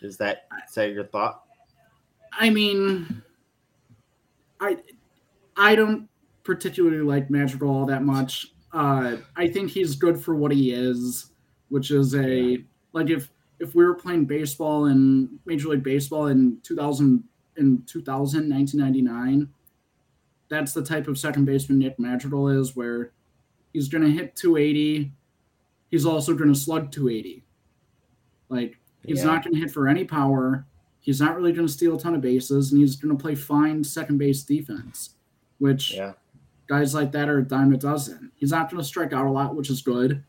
Is 0.00 0.16
that 0.18 0.46
is 0.68 0.74
that 0.74 0.92
your 0.92 1.06
thought? 1.06 1.42
I 2.32 2.50
mean 2.50 3.22
I 4.60 4.78
I 5.56 5.74
don't 5.74 6.08
particularly 6.46 6.98
like 6.98 7.28
Madrigal 7.28 7.68
all 7.68 7.86
that 7.86 8.04
much. 8.04 8.46
Uh, 8.72 9.16
I 9.36 9.48
think 9.48 9.70
he's 9.70 9.96
good 9.96 10.18
for 10.18 10.34
what 10.34 10.52
he 10.52 10.72
is, 10.72 11.32
which 11.68 11.90
is 11.90 12.14
a 12.14 12.62
like 12.92 13.10
if 13.10 13.30
if 13.58 13.74
we 13.74 13.84
were 13.84 13.94
playing 13.94 14.26
baseball 14.26 14.86
in 14.86 15.38
Major 15.44 15.68
League 15.68 15.82
Baseball 15.82 16.26
in 16.28 16.58
2000 16.62 17.24
in 17.56 17.82
2000 17.86 18.50
1999 18.50 19.48
that's 20.48 20.72
the 20.74 20.82
type 20.82 21.08
of 21.08 21.18
second 21.18 21.46
baseman 21.46 21.78
Nick 21.78 21.98
Madrigal 21.98 22.48
is 22.48 22.76
where 22.76 23.12
he's 23.72 23.88
going 23.88 24.04
to 24.04 24.10
hit 24.10 24.36
280 24.36 25.10
he's 25.90 26.04
also 26.04 26.34
going 26.34 26.52
to 26.52 26.58
slug 26.58 26.92
280 26.92 27.42
like 28.50 28.78
he's 29.04 29.20
yeah. 29.20 29.24
not 29.24 29.42
going 29.42 29.54
to 29.54 29.60
hit 29.60 29.70
for 29.70 29.88
any 29.88 30.04
power 30.04 30.66
he's 31.00 31.18
not 31.18 31.34
really 31.34 31.52
going 31.52 31.66
to 31.66 31.72
steal 31.72 31.96
a 31.96 31.98
ton 31.98 32.14
of 32.14 32.20
bases 32.20 32.72
and 32.72 32.80
he's 32.80 32.96
going 32.96 33.16
to 33.16 33.20
play 33.20 33.34
fine 33.34 33.82
second 33.82 34.18
base 34.18 34.42
defense 34.42 35.14
which 35.58 35.94
yeah. 35.94 36.12
Guys 36.66 36.94
like 36.94 37.12
that 37.12 37.28
are 37.28 37.38
a 37.38 37.44
dime 37.44 37.72
a 37.72 37.76
dozen 37.76 38.32
he's 38.36 38.50
not 38.50 38.70
going 38.70 38.80
to 38.80 38.86
strike 38.86 39.12
out 39.12 39.26
a 39.26 39.30
lot 39.30 39.54
which 39.54 39.70
is 39.70 39.82
good 39.82 40.22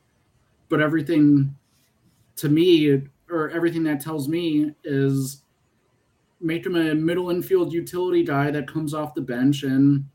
but 0.70 0.82
everything 0.82 1.56
to 2.36 2.50
me 2.50 3.02
or 3.30 3.50
everything 3.50 3.84
that 3.84 4.00
tells 4.00 4.28
me 4.28 4.74
is 4.84 5.42
make 6.40 6.66
him 6.66 6.76
a 6.76 6.94
middle 6.94 7.30
infield 7.30 7.74
utility 7.74 8.24
guy 8.24 8.52
that 8.52 8.72
comes 8.72 8.94
off 8.94 9.16
the 9.16 9.22
bench 9.22 9.64
and 9.64 10.06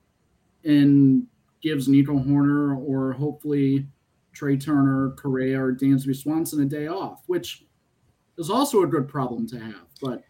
and 0.65 1.27
gives 1.61 1.89
Nico 1.89 2.15
Hoerner 2.15 2.77
or 2.77 3.13
hopefully 3.13 3.87
Trea 4.33 4.57
Turner, 4.57 5.15
Correa, 5.17 5.61
or 5.61 5.73
Dansby 5.73 6.17
Swanson 6.17 6.63
a 6.63 6.65
day 6.65 6.87
off, 6.87 7.23
which 7.27 7.65
is 8.39 8.51
also 8.51 8.83
a 8.83 8.87
good 8.87 9.09
problem 9.09 9.47
to 9.49 9.59
have. 9.59 9.87
But 10.01 10.23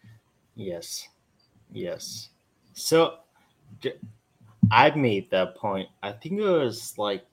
yes, 0.54 1.08
yes. 1.72 2.30
So 2.74 3.18
I 4.70 4.90
made 4.90 5.30
that 5.30 5.56
point. 5.56 5.88
I 6.02 6.12
think 6.12 6.40
it 6.40 6.48
was 6.48 6.96
like, 6.96 7.24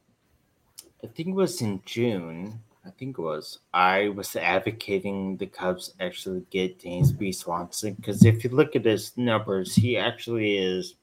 I 1.03 1.07
think 1.07 1.29
it 1.29 1.35
was 1.35 1.61
in 1.61 1.81
June 1.85 2.59
I 2.89 2.91
think 2.91 3.19
it 3.19 3.21
was. 3.21 3.59
I 3.73 4.09
was 4.09 4.35
advocating 4.35 5.37
the 5.37 5.45
Cubs 5.45 5.93
actually 5.99 6.43
get 6.49 6.79
Dansby 6.79 7.35
Swanson 7.35 7.93
because 7.93 8.25
if 8.25 8.43
you 8.43 8.49
look 8.49 8.75
at 8.75 8.85
his 8.85 9.15
numbers, 9.15 9.75
he 9.75 9.95
actually 9.95 10.57
is 10.57 10.95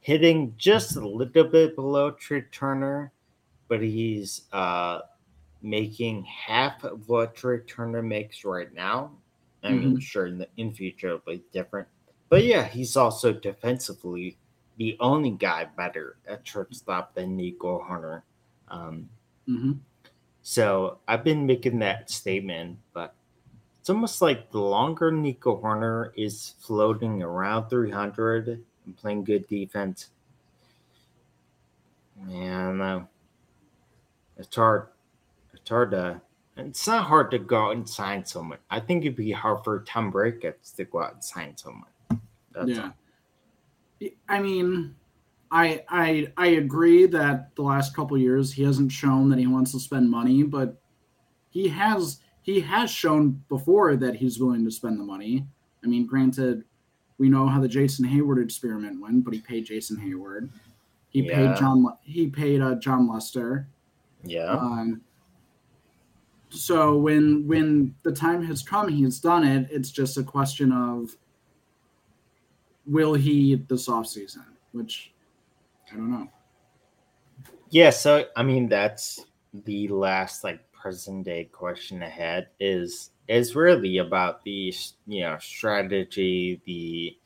hitting 0.00 0.54
just 0.58 0.96
a 0.96 1.06
little 1.06 1.44
bit 1.44 1.76
below 1.76 2.10
Trea 2.10 2.42
Turner, 2.50 3.12
but 3.68 3.82
he's 3.82 4.42
uh, 4.52 5.00
making 5.62 6.24
half 6.24 6.82
of 6.82 7.08
what 7.08 7.36
Trea 7.36 7.60
Turner 7.60 8.02
makes 8.02 8.44
right 8.44 8.72
now. 8.74 9.12
I 9.62 9.70
mean, 9.70 9.90
mm-hmm. 9.90 9.98
sure, 9.98 10.26
in 10.26 10.38
the 10.38 10.48
in 10.56 10.72
future 10.72 11.06
it'll 11.06 11.22
be 11.26 11.42
different, 11.52 11.88
but 12.28 12.44
yeah, 12.44 12.64
he's 12.64 12.96
also 12.96 13.32
defensively 13.32 14.36
the 14.76 14.96
only 15.00 15.30
guy 15.30 15.66
better 15.76 16.16
at 16.26 16.46
shortstop 16.46 17.14
than 17.14 17.36
Nico 17.36 17.84
Hoerner. 17.88 18.22
Um, 18.68 19.08
mm-hmm. 19.48 19.72
So 20.42 20.98
I've 21.08 21.24
been 21.24 21.46
making 21.46 21.78
that 21.80 22.10
statement, 22.10 22.78
but 22.92 23.14
it's 23.80 23.90
almost 23.90 24.20
like 24.20 24.50
the 24.50 24.60
longer 24.60 25.10
Nico 25.10 25.60
Hoerner 25.60 26.10
is 26.16 26.54
floating 26.60 27.22
around 27.22 27.68
300 27.68 28.62
and 28.84 28.96
playing 28.96 29.24
good 29.24 29.46
defense, 29.48 30.10
man, 32.16 32.80
uh, 32.80 33.04
it's 34.36 34.56
hard. 34.56 34.88
It's 35.52 35.68
hard 35.68 35.92
to. 35.92 36.20
It's 36.56 36.86
not 36.86 37.04
hard 37.06 37.30
to 37.32 37.38
go 37.38 37.66
out 37.66 37.76
and 37.76 37.88
sign 37.88 38.24
someone. 38.24 38.58
I 38.70 38.78
think 38.78 39.04
it'd 39.04 39.16
be 39.16 39.32
hard 39.32 39.64
for 39.64 39.80
Tom 39.80 40.12
Ricketts 40.12 40.70
to 40.72 40.84
go 40.84 41.02
out 41.02 41.14
and 41.14 41.24
sign 41.24 41.56
someone. 41.56 41.90
That's 42.52 42.68
yeah. 42.68 42.82
All. 42.82 42.94
I 44.28 44.40
mean, 44.40 44.94
I 45.50 45.84
I 45.88 46.32
I 46.36 46.46
agree 46.48 47.06
that 47.06 47.54
the 47.56 47.62
last 47.62 47.94
couple 47.94 48.18
years 48.18 48.52
he 48.52 48.62
hasn't 48.62 48.92
shown 48.92 49.28
that 49.30 49.38
he 49.38 49.46
wants 49.46 49.72
to 49.72 49.80
spend 49.80 50.10
money, 50.10 50.42
but 50.42 50.80
he 51.50 51.68
has 51.68 52.20
he 52.42 52.60
has 52.60 52.90
shown 52.90 53.42
before 53.48 53.96
that 53.96 54.16
he's 54.16 54.38
willing 54.38 54.64
to 54.64 54.70
spend 54.70 54.98
the 54.98 55.04
money. 55.04 55.46
I 55.82 55.86
mean, 55.86 56.06
granted, 56.06 56.64
we 57.18 57.28
know 57.28 57.46
how 57.46 57.60
the 57.60 57.68
Jason 57.68 58.04
Heyward 58.04 58.42
experiment 58.42 59.00
went, 59.00 59.24
but 59.24 59.34
he 59.34 59.40
paid 59.40 59.66
Jason 59.66 59.96
Heyward. 59.96 60.50
He 61.08 61.22
yeah. 61.22 61.36
paid 61.36 61.56
John. 61.56 61.86
He 62.02 62.26
paid 62.28 62.60
uh, 62.60 62.74
Jon 62.74 63.08
Lester. 63.08 63.68
Yeah. 64.24 64.52
Um, 64.52 65.02
so 66.48 66.96
when 66.96 67.46
when 67.46 67.94
the 68.02 68.12
time 68.12 68.44
has 68.44 68.62
come, 68.62 68.88
he's 68.88 69.20
done 69.20 69.44
it. 69.44 69.68
It's 69.70 69.90
just 69.90 70.18
a 70.18 70.22
question 70.22 70.72
of 70.72 71.16
will 72.86 73.14
he 73.14 73.56
this 73.56 73.88
off 73.88 74.06
season, 74.06 74.44
which 74.72 75.12
I 75.90 75.96
don't 75.96 76.10
know. 76.10 76.28
Yeah, 77.70 77.90
so 77.90 78.26
I 78.36 78.42
mean 78.42 78.68
that's 78.68 79.24
the 79.64 79.88
last 79.88 80.44
like 80.44 80.60
present 80.72 81.24
day 81.24 81.44
question 81.44 82.02
ahead 82.02 82.48
is 82.60 83.10
is 83.28 83.56
really 83.56 83.98
about 83.98 84.44
the 84.44 84.74
you 85.06 85.22
know 85.22 85.38
strategy, 85.40 86.60
the 86.64 87.16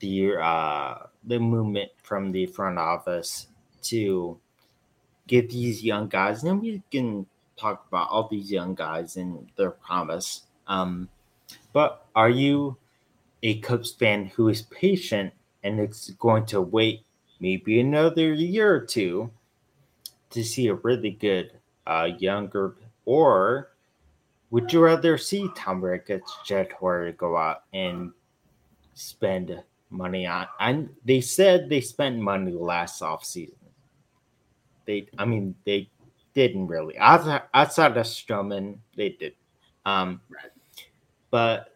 the 0.00 0.36
uh 0.36 1.06
the 1.24 1.38
movement 1.38 1.90
from 2.02 2.32
the 2.32 2.46
front 2.46 2.78
office 2.78 3.48
to 3.82 4.38
get 5.26 5.50
these 5.50 5.84
young 5.84 6.08
guys, 6.08 6.42
and 6.42 6.60
we 6.60 6.82
can 6.90 7.26
talk 7.56 7.86
about 7.88 8.08
all 8.08 8.28
these 8.28 8.50
young 8.50 8.74
guys 8.74 9.16
and 9.16 9.48
their 9.56 9.70
promise. 9.70 10.42
Um, 10.66 11.08
but 11.72 12.06
are 12.14 12.30
you 12.30 12.76
a 13.42 13.60
Cubs 13.60 13.92
fan 13.92 14.26
who 14.26 14.48
is 14.48 14.62
patient 14.62 15.32
and 15.62 15.80
is 15.80 16.14
going 16.18 16.46
to 16.46 16.60
wait 16.60 17.04
maybe 17.40 17.80
another 17.80 18.32
year 18.32 18.74
or 18.74 18.80
two 18.80 19.30
to 20.30 20.44
see 20.44 20.68
a 20.68 20.74
really 20.74 21.10
good 21.10 21.52
uh, 21.86 22.08
younger, 22.18 22.76
or 23.04 23.70
would 24.50 24.72
you 24.72 24.80
rather 24.80 25.16
see 25.18 25.48
Tom 25.56 25.82
Ricketts, 25.82 26.36
Jed 26.44 26.72
Hoyer 26.72 27.12
go 27.12 27.36
out 27.36 27.64
and 27.72 28.12
spend 28.94 29.62
money 29.90 30.26
on? 30.26 30.46
And 30.60 30.90
they 31.04 31.20
said 31.20 31.68
they 31.68 31.80
spent 31.80 32.18
money 32.18 32.52
last 32.52 33.00
offseason. 33.02 33.54
They, 34.86 35.06
I 35.18 35.24
mean, 35.24 35.54
they 35.64 35.90
didn't 36.34 36.66
really 36.66 36.96
outside, 36.98 37.42
outside 37.52 37.96
of 37.96 38.06
Stroman, 38.06 38.78
they 38.96 39.10
did. 39.10 39.34
Um, 39.84 40.20
right. 40.28 40.50
But 41.30 41.74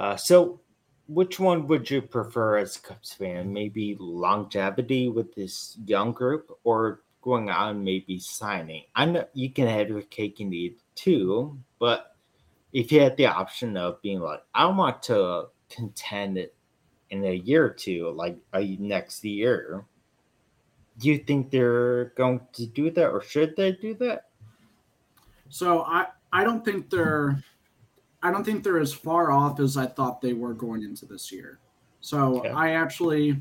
uh, 0.00 0.16
so 0.16 0.58
which 1.08 1.38
one 1.38 1.66
would 1.66 1.90
you 1.90 2.00
prefer 2.00 2.56
as 2.56 2.76
a 2.76 2.80
Cubs 2.80 3.12
fan? 3.12 3.52
Maybe 3.52 3.96
longevity 4.00 5.10
with 5.10 5.34
this 5.34 5.76
young 5.84 6.12
group 6.12 6.50
or 6.64 7.02
going 7.20 7.50
on 7.50 7.84
maybe 7.84 8.18
signing? 8.18 8.84
I 8.96 9.04
know 9.04 9.26
you 9.34 9.50
can 9.50 9.66
have 9.66 9.90
your 9.90 10.00
cake 10.02 10.40
and 10.40 10.54
eat 10.54 10.80
too, 10.94 11.58
but 11.78 12.16
if 12.72 12.90
you 12.90 13.00
had 13.00 13.18
the 13.18 13.26
option 13.26 13.76
of 13.76 14.00
being 14.00 14.20
like, 14.20 14.42
I 14.54 14.64
want 14.66 15.02
to 15.04 15.48
contend 15.68 16.48
in 17.10 17.24
a 17.24 17.34
year 17.34 17.66
or 17.66 17.70
two, 17.70 18.10
like 18.12 18.38
a 18.54 18.76
next 18.80 19.22
year, 19.22 19.84
do 20.96 21.08
you 21.08 21.18
think 21.18 21.50
they're 21.50 22.06
going 22.16 22.40
to 22.54 22.64
do 22.64 22.90
that 22.92 23.10
or 23.10 23.20
should 23.20 23.54
they 23.54 23.72
do 23.72 23.92
that? 23.96 24.28
So 25.50 25.82
I, 25.82 26.06
I 26.32 26.42
don't 26.42 26.64
think 26.64 26.88
they're 26.88 27.44
I 28.22 28.30
don't 28.30 28.44
think 28.44 28.62
they're 28.62 28.80
as 28.80 28.92
far 28.92 29.32
off 29.32 29.60
as 29.60 29.76
I 29.76 29.86
thought 29.86 30.20
they 30.20 30.34
were 30.34 30.54
going 30.54 30.82
into 30.82 31.06
this 31.06 31.32
year. 31.32 31.58
So 32.00 32.38
okay. 32.38 32.50
I 32.50 32.70
actually, 32.70 33.40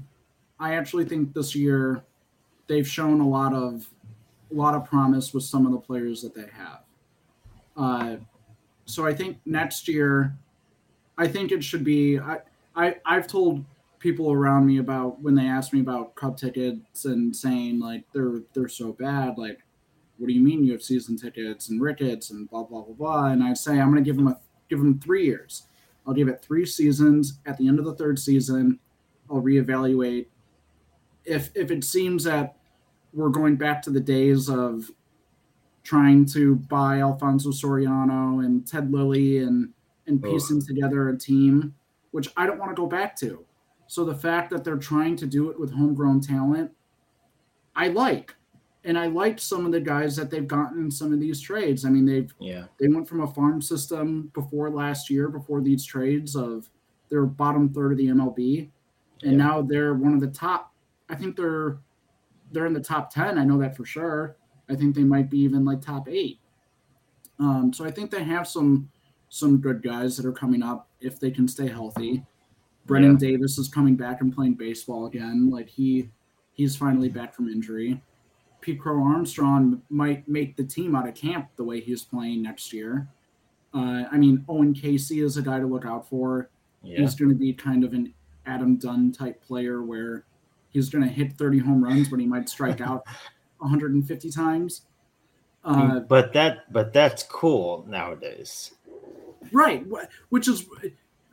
I 0.60 0.76
actually 0.76 1.06
think 1.06 1.34
this 1.34 1.56
year 1.56 2.04
they've 2.68 2.88
shown 2.88 3.20
a 3.20 3.28
lot 3.28 3.54
of, 3.54 3.90
a 4.52 4.56
lot 4.56 4.74
of 4.74 4.86
promise 4.86 5.34
with 5.34 5.44
some 5.44 5.66
of 5.66 5.72
the 5.72 5.80
players 5.80 6.22
that 6.22 6.34
they 6.34 6.48
have. 6.54 6.84
Uh, 7.76 8.18
so 8.86 9.06
I 9.06 9.14
think 9.14 9.38
next 9.46 9.88
year, 9.88 10.36
I 11.18 11.28
think 11.28 11.52
it 11.52 11.64
should 11.64 11.84
be. 11.84 12.20
I, 12.20 12.40
I 12.76 12.96
I've 13.06 13.28
told 13.28 13.64
people 14.00 14.32
around 14.32 14.66
me 14.66 14.80
about 14.80 15.22
when 15.22 15.36
they 15.36 15.46
ask 15.46 15.74
me 15.74 15.82
about 15.82 16.16
cup 16.16 16.38
tickets 16.38 17.06
and 17.06 17.36
saying 17.36 17.80
like 17.80 18.06
they're 18.14 18.42
they're 18.54 18.70
so 18.70 18.94
bad 18.94 19.38
like 19.38 19.60
what 20.18 20.28
do 20.28 20.34
you 20.34 20.42
mean 20.42 20.64
you 20.64 20.72
have 20.72 20.82
season 20.82 21.18
tickets 21.18 21.70
and 21.70 21.82
Ricketts 21.82 22.30
and 22.32 22.50
blah 22.50 22.64
blah 22.64 22.82
blah 22.82 22.96
blah 22.96 23.26
and 23.26 23.44
i 23.44 23.54
say 23.54 23.74
i'm 23.74 23.92
going 23.92 24.02
to 24.04 24.10
give 24.10 24.16
them 24.16 24.30
a 24.30 24.40
give 24.70 24.80
them 24.80 25.00
three 25.00 25.26
years. 25.26 25.68
I'll 26.08 26.14
give 26.14 26.28
it 26.28 26.42
three 26.42 26.66
seasons. 26.66 27.40
At 27.46 27.58
the 27.58 27.68
end 27.68 27.80
of 27.80 27.86
the 27.86 27.96
third 27.96 28.18
season, 28.20 28.80
I'll 29.30 29.42
reevaluate. 29.42 30.28
If 31.26 31.52
if 31.56 31.72
it 31.72 31.84
seems 31.84 32.24
that 32.24 32.58
we're 33.14 33.30
going 33.30 33.56
back 33.56 33.82
to 33.84 33.90
the 33.90 34.00
days 34.00 34.50
of 34.50 34.90
trying 35.84 36.26
to 36.26 36.56
buy 36.56 37.00
Alfonso 37.00 37.50
Soriano 37.50 38.46
and 38.46 38.66
Ted 38.66 38.92
Lilly 38.92 39.40
and 39.40 39.74
and 40.08 40.22
piecing 40.24 40.62
together 40.66 41.10
a 41.10 41.18
team, 41.18 41.76
which 42.12 42.30
I 42.36 42.46
don't 42.46 42.58
want 42.58 42.72
to 42.72 42.76
go 42.76 42.88
back 42.88 43.16
to. 43.18 43.46
So 43.88 44.06
the 44.06 44.16
fact 44.16 44.50
that 44.52 44.64
they're 44.64 44.78
trying 44.78 45.16
to 45.18 45.28
do 45.28 45.50
it 45.50 45.60
with 45.60 45.72
homegrown 45.72 46.22
talent, 46.22 46.72
I 47.76 47.90
like 47.90 48.36
and 48.84 48.98
I 48.98 49.08
liked 49.08 49.40
some 49.40 49.66
of 49.66 49.72
the 49.72 49.82
guys 49.82 50.16
that 50.16 50.30
they've 50.30 50.48
gotten 50.48 50.80
in 50.80 50.92
some 50.92 51.12
of 51.12 51.20
these 51.20 51.42
trades. 51.42 51.86
I 51.86 51.90
mean, 51.90 52.06
they've 52.06 52.34
yeah 52.40 52.66
they 52.80 52.88
went 52.88 53.08
from 53.08 53.22
a 53.22 53.28
farm 53.28 53.62
system 53.62 54.32
before 54.34 54.70
last 54.70 55.10
year, 55.10 55.30
before 55.30 55.62
these 55.62 55.86
trades 55.86 56.36
of 56.36 56.70
their 57.10 57.26
bottom 57.26 57.70
third 57.70 57.92
of 57.92 57.98
the 57.98 58.08
MLB, 58.08 58.70
and 59.24 59.32
yeah. 59.32 59.38
now 59.38 59.62
they're 59.62 59.94
one 59.94 60.14
of 60.14 60.22
the 60.22 60.28
top. 60.28 60.74
I 61.10 61.16
think 61.16 61.36
they're 61.36 61.80
they're 62.52 62.66
in 62.66 62.74
the 62.74 62.80
top 62.80 63.14
ten. 63.14 63.38
I 63.38 63.44
know 63.44 63.58
that 63.60 63.76
for 63.76 63.86
sure. 63.86 64.38
I 64.70 64.76
think 64.76 64.96
they 64.96 65.04
might 65.04 65.30
be 65.30 65.40
even 65.40 65.66
like 65.66 65.82
top 65.82 66.08
eight. 66.08 66.40
Um, 67.40 67.72
so 67.74 67.86
I 67.86 67.92
think 67.92 68.12
they 68.12 68.24
have 68.24 68.48
some 68.48 68.90
some 69.30 69.58
good 69.58 69.82
guys 69.84 70.18
that 70.18 70.26
are 70.26 70.34
coming 70.34 70.64
up 70.64 70.90
if 71.02 71.20
they 71.20 71.32
can 71.32 71.48
stay 71.48 71.68
healthy. 71.68 72.24
Brennen 72.86 73.18
yeah. 73.20 73.30
Davis 73.30 73.58
is 73.58 73.68
coming 73.68 73.96
back 73.96 74.22
and 74.22 74.34
playing 74.34 74.56
baseball 74.56 75.06
again. 75.06 75.50
Like 75.50 75.70
he 75.70 76.10
he's 76.54 76.76
finally 76.76 77.10
back 77.10 77.34
from 77.34 77.50
injury. 77.50 78.02
Pete 78.62 78.80
Crow 78.80 79.02
Armstrong 79.04 79.82
might 79.90 80.28
make 80.28 80.56
the 80.56 80.64
team 80.64 80.96
out 80.96 81.08
of 81.08 81.16
camp 81.16 81.50
the 81.56 81.64
way 81.64 81.80
he's 81.80 82.04
playing 82.04 82.42
next 82.42 82.74
year. 82.74 83.08
Uh, 83.74 84.04
I 84.12 84.18
mean, 84.18 84.44
Owen 84.48 84.74
Caissie 84.74 85.24
is 85.24 85.38
a 85.38 85.42
guy 85.42 85.60
to 85.60 85.68
look 85.68 85.86
out 85.86 86.08
for. 86.10 86.50
Yeah. 86.84 87.00
He's 87.00 87.16
going 87.16 87.30
to 87.30 87.36
be 87.36 87.54
kind 87.54 87.84
of 87.84 87.94
an 87.94 88.14
Adam 88.46 88.78
Dunn 88.78 89.12
type 89.12 89.42
player 89.44 89.84
where 89.84 90.26
he's 90.70 90.90
going 90.90 91.04
to 91.04 91.10
hit 91.10 91.34
30 91.34 91.60
home 91.60 91.84
runs, 91.84 92.10
but 92.10 92.20
he 92.20 92.26
might 92.26 92.50
strike 92.50 92.82
out 92.82 93.06
150 93.60 94.32
times. 94.32 94.82
Uh, 95.64 96.00
but 96.00 96.34
that, 96.34 96.72
but 96.72 96.94
that's 96.94 97.24
cool 97.24 97.86
nowadays, 97.88 98.72
right? 99.52 99.86
Which 100.30 100.48
is 100.48 100.66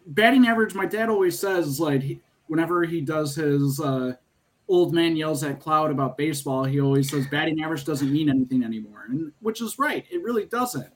batting 0.09 0.49
average. 0.49 0.75
My 0.75 0.85
dad 0.85 1.09
always 1.09 1.39
says 1.39 1.79
like 1.79 2.03
he, 2.03 2.21
whenever 2.49 2.83
he 2.85 3.01
does 3.01 3.37
his 3.37 3.79
uh, 3.79 4.15
old 4.69 4.93
man 4.93 5.17
yells 5.17 5.43
at 5.45 5.61
Cloud 5.61 5.91
about 5.91 6.17
baseball, 6.17 6.65
he 6.65 6.81
always 6.81 7.11
says 7.11 7.27
batting 7.29 7.63
average 7.63 7.85
doesn't 7.85 8.13
mean 8.13 8.29
anything 8.29 8.65
anymore, 8.65 9.05
and 9.09 9.33
which 9.41 9.61
is 9.61 9.79
right. 9.79 10.05
It 10.11 10.23
really 10.23 10.47
doesn't. 10.47 10.93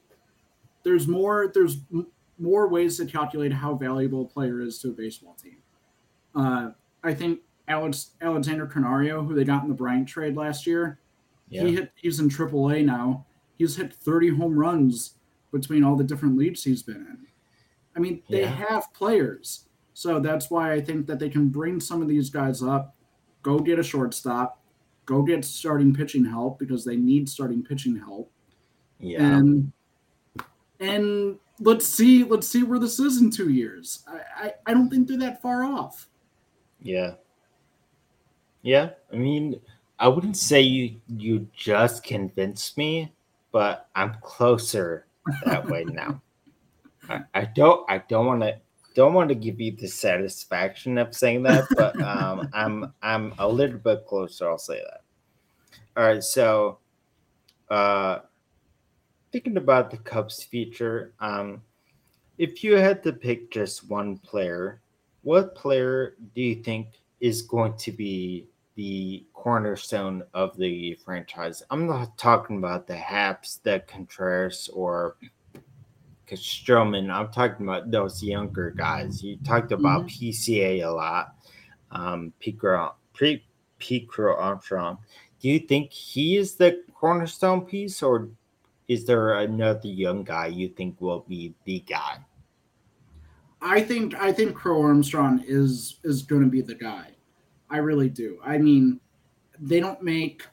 There's 0.82 1.06
more. 1.06 1.50
There's 1.54 1.78
m- 1.92 2.08
more 2.38 2.68
ways 2.68 2.96
to 2.96 3.06
calculate 3.06 3.52
how 3.52 3.74
valuable 3.74 4.22
a 4.22 4.26
player 4.26 4.60
is 4.60 4.78
to 4.78 4.88
a 4.88 4.92
baseball 4.92 5.34
team. 5.34 5.58
Uh, 6.34 6.70
I 7.04 7.14
think 7.14 7.40
Alex 7.68 8.12
Alexander 8.20 8.66
Canario, 8.66 9.22
who 9.22 9.34
they 9.34 9.44
got 9.44 9.62
in 9.62 9.68
the 9.68 9.74
Bryant 9.74 10.08
trade 10.08 10.36
last 10.36 10.66
year, 10.66 10.98
yeah. 11.48 11.64
he 11.64 11.74
hit. 11.74 11.92
He's 11.94 12.18
in 12.18 12.28
AAA 12.28 12.84
now. 12.84 13.26
He's 13.58 13.76
hit 13.76 13.92
30 13.92 14.30
home 14.36 14.58
runs 14.58 15.16
between 15.52 15.84
all 15.84 15.94
the 15.94 16.04
different 16.04 16.38
leagues 16.38 16.64
he's 16.64 16.82
been 16.82 16.96
in. 16.96 17.26
I 17.94 17.98
mean, 17.98 18.22
they 18.30 18.42
yeah. 18.42 18.48
have 18.48 18.92
players. 18.94 19.66
So 19.92 20.18
that's 20.18 20.50
why 20.50 20.72
I 20.72 20.80
think 20.80 21.06
that 21.08 21.18
they 21.18 21.28
can 21.28 21.48
bring 21.48 21.78
some 21.80 22.00
of 22.00 22.08
these 22.08 22.30
guys 22.30 22.62
up 22.62 22.94
go 23.42 23.58
get 23.58 23.78
a 23.78 23.82
shortstop, 23.82 24.60
go 25.06 25.22
get 25.22 25.44
starting 25.44 25.94
pitching 25.94 26.24
help 26.24 26.58
because 26.58 26.84
they 26.84 26.96
need 26.96 27.28
starting 27.28 27.62
pitching 27.62 27.96
help. 27.96 28.30
Yeah. 28.98 29.22
And 29.22 29.72
and 30.78 31.36
let's 31.58 31.86
see 31.86 32.24
let's 32.24 32.46
see 32.46 32.62
where 32.62 32.78
this 32.78 32.98
is 33.00 33.20
in 33.20 33.30
two 33.30 33.50
years. 33.50 34.04
I, 34.06 34.46
I, 34.46 34.52
I 34.66 34.74
don't 34.74 34.88
think 34.88 35.08
they're 35.08 35.18
that 35.18 35.42
far 35.42 35.64
off. 35.64 36.08
Yeah. 36.80 37.14
Yeah. 38.62 38.90
I 39.12 39.16
mean, 39.16 39.60
I 39.98 40.08
wouldn't 40.08 40.36
say 40.36 40.60
you 40.60 40.96
you 41.08 41.46
just 41.56 42.02
convinced 42.02 42.76
me, 42.78 43.12
but 43.52 43.88
I'm 43.94 44.16
closer 44.22 45.06
that 45.44 45.66
way 45.66 45.84
now. 45.84 46.20
I, 47.08 47.20
I 47.34 47.44
don't 47.44 47.88
I 47.90 47.98
don't 47.98 48.26
want 48.26 48.42
to 48.42 48.56
don't 49.00 49.14
want 49.14 49.30
to 49.30 49.34
give 49.34 49.58
you 49.58 49.72
the 49.72 49.88
satisfaction 49.88 50.98
of 50.98 51.16
saying 51.16 51.42
that, 51.44 51.66
but 51.74 51.98
um, 52.02 52.50
I'm 52.52 52.92
I'm 53.00 53.32
a 53.38 53.48
little 53.48 53.78
bit 53.78 54.04
closer. 54.06 54.46
I'll 54.46 54.58
say 54.58 54.78
that. 54.78 55.00
All 55.96 56.04
right, 56.06 56.22
so 56.22 56.78
uh, 57.70 58.18
thinking 59.32 59.56
about 59.56 59.90
the 59.90 59.96
Cubs' 59.96 60.44
future, 60.44 61.14
um, 61.18 61.62
if 62.36 62.62
you 62.62 62.76
had 62.76 63.02
to 63.04 63.12
pick 63.14 63.50
just 63.50 63.88
one 63.88 64.18
player, 64.18 64.82
what 65.22 65.54
player 65.54 66.16
do 66.34 66.42
you 66.42 66.56
think 66.56 66.88
is 67.20 67.40
going 67.40 67.78
to 67.78 67.92
be 67.92 68.48
the 68.74 69.24
cornerstone 69.32 70.22
of 70.34 70.58
the 70.58 70.94
franchise? 71.02 71.62
I'm 71.70 71.86
not 71.86 72.18
talking 72.18 72.58
about 72.58 72.86
the 72.86 72.96
Happs, 72.96 73.62
the 73.62 73.82
Contreras, 73.86 74.68
or 74.74 75.16
Stroman. 76.36 77.10
I'm 77.10 77.30
talking 77.32 77.66
about 77.66 77.90
those 77.90 78.22
younger 78.22 78.70
guys. 78.70 79.22
You 79.22 79.36
talked 79.44 79.72
about 79.72 80.06
mm-hmm. 80.06 80.26
PCA 80.26 80.86
a 80.86 80.90
lot. 80.90 81.34
Um, 81.90 82.32
Picro, 82.38 82.94
Picro 83.78 84.36
Armstrong. 84.36 84.98
Do 85.40 85.48
you 85.48 85.58
think 85.58 85.92
he 85.92 86.36
is 86.36 86.54
the 86.54 86.82
cornerstone 86.94 87.62
piece, 87.62 88.02
or 88.02 88.28
is 88.88 89.06
there 89.06 89.34
another 89.34 89.88
young 89.88 90.22
guy 90.22 90.48
you 90.48 90.68
think 90.68 91.00
will 91.00 91.24
be 91.28 91.54
the 91.64 91.80
guy? 91.80 92.18
I 93.62 93.82
think 93.82 94.14
I 94.14 94.32
think 94.32 94.54
Crow 94.54 94.82
Armstrong 94.82 95.42
is 95.46 95.96
is 96.04 96.22
going 96.22 96.42
to 96.42 96.48
be 96.48 96.62
the 96.62 96.74
guy. 96.74 97.08
I 97.68 97.78
really 97.78 98.08
do. 98.08 98.38
I 98.44 98.58
mean, 98.58 99.00
they 99.58 99.80
don't 99.80 100.02
make 100.02 100.46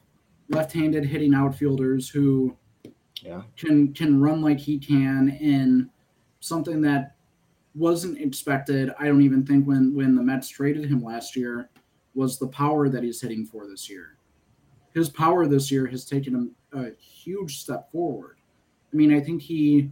left-handed 0.50 1.04
hitting 1.04 1.34
outfielders 1.34 2.08
who 2.08 2.56
yeah. 3.22 3.42
can 3.56 3.92
can 3.92 4.20
run 4.20 4.42
like 4.42 4.58
he 4.58 4.78
can 4.78 5.30
in 5.40 5.90
something 6.40 6.80
that 6.82 7.16
wasn't 7.74 8.18
expected. 8.18 8.92
I 8.98 9.06
don't 9.06 9.22
even 9.22 9.44
think 9.44 9.66
when 9.66 9.94
when 9.94 10.14
the 10.14 10.22
Mets 10.22 10.48
traded 10.48 10.86
him 10.86 11.02
last 11.02 11.36
year 11.36 11.70
was 12.14 12.38
the 12.38 12.48
power 12.48 12.88
that 12.88 13.02
he's 13.02 13.20
hitting 13.20 13.44
for 13.44 13.66
this 13.68 13.88
year. 13.88 14.16
His 14.94 15.08
power 15.08 15.46
this 15.46 15.70
year 15.70 15.86
has 15.86 16.04
taken 16.04 16.34
him 16.34 16.50
a 16.72 16.90
huge 17.00 17.58
step 17.58 17.90
forward. 17.92 18.38
I 18.92 18.96
mean, 18.96 19.12
I 19.12 19.20
think 19.20 19.42
he 19.42 19.90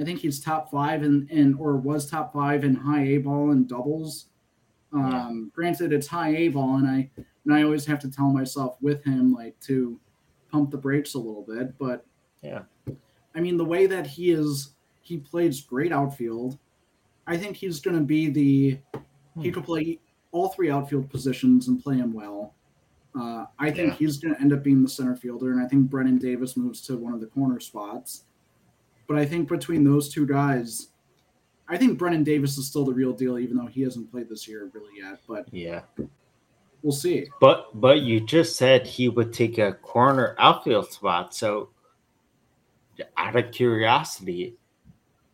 I 0.00 0.04
think 0.04 0.20
he's 0.20 0.40
top 0.40 0.70
five 0.70 1.02
in, 1.02 1.28
in 1.30 1.54
or 1.54 1.76
was 1.76 2.08
top 2.08 2.32
five 2.32 2.64
in 2.64 2.74
high 2.74 3.02
A 3.02 3.18
ball 3.18 3.50
and 3.50 3.68
doubles. 3.68 4.26
Um, 4.92 5.10
yeah. 5.10 5.54
granted 5.54 5.92
it's 5.92 6.06
high 6.06 6.34
A 6.34 6.48
ball 6.48 6.76
and 6.76 6.86
I 6.86 7.10
and 7.16 7.54
I 7.54 7.62
always 7.62 7.84
have 7.86 7.98
to 8.00 8.10
tell 8.10 8.30
myself 8.30 8.76
with 8.80 9.04
him 9.04 9.32
like 9.32 9.58
to 9.60 10.00
pump 10.50 10.70
the 10.70 10.78
brakes 10.78 11.14
a 11.14 11.18
little 11.18 11.44
bit, 11.46 11.76
but 11.78 12.06
yeah. 12.42 12.62
I 13.34 13.40
mean, 13.40 13.56
the 13.56 13.64
way 13.64 13.86
that 13.86 14.06
he 14.06 14.30
is, 14.30 14.72
he 15.02 15.18
plays 15.18 15.60
great 15.60 15.92
outfield. 15.92 16.58
I 17.26 17.36
think 17.36 17.56
he's 17.56 17.80
going 17.80 17.96
to 17.96 18.02
be 18.02 18.30
the, 18.30 18.78
hmm. 19.34 19.40
he 19.40 19.50
could 19.50 19.64
play 19.64 20.00
all 20.32 20.48
three 20.48 20.70
outfield 20.70 21.10
positions 21.10 21.68
and 21.68 21.82
play 21.82 21.96
him 21.96 22.12
well. 22.12 22.54
Uh, 23.18 23.46
I 23.58 23.70
think 23.70 23.92
yeah. 23.92 23.98
he's 23.98 24.18
going 24.18 24.34
to 24.34 24.40
end 24.40 24.52
up 24.52 24.62
being 24.62 24.82
the 24.82 24.88
center 24.88 25.16
fielder, 25.16 25.52
and 25.52 25.60
I 25.60 25.66
think 25.66 25.90
Brennen 25.90 26.18
Davis 26.18 26.56
moves 26.56 26.80
to 26.82 26.96
one 26.96 27.14
of 27.14 27.20
the 27.20 27.26
corner 27.26 27.58
spots. 27.58 28.24
But 29.06 29.16
I 29.16 29.24
think 29.24 29.48
between 29.48 29.82
those 29.82 30.08
two 30.08 30.26
guys, 30.26 30.88
I 31.68 31.76
think 31.76 31.98
Brennen 31.98 32.24
Davis 32.24 32.58
is 32.58 32.66
still 32.66 32.84
the 32.84 32.92
real 32.92 33.12
deal, 33.12 33.38
even 33.38 33.56
though 33.56 33.66
he 33.66 33.82
hasn't 33.82 34.10
played 34.10 34.28
this 34.28 34.46
year 34.46 34.70
really 34.72 34.98
yet. 34.98 35.20
But 35.26 35.52
yeah, 35.52 35.82
we'll 36.82 36.92
see. 36.92 37.26
But 37.40 37.80
but 37.80 38.00
you 38.00 38.20
just 38.20 38.56
said 38.56 38.86
he 38.86 39.08
would 39.08 39.32
take 39.32 39.58
a 39.58 39.72
corner 39.72 40.36
outfield 40.38 40.92
spot, 40.92 41.34
so 41.34 41.70
out 43.16 43.36
of 43.36 43.50
curiosity, 43.52 44.56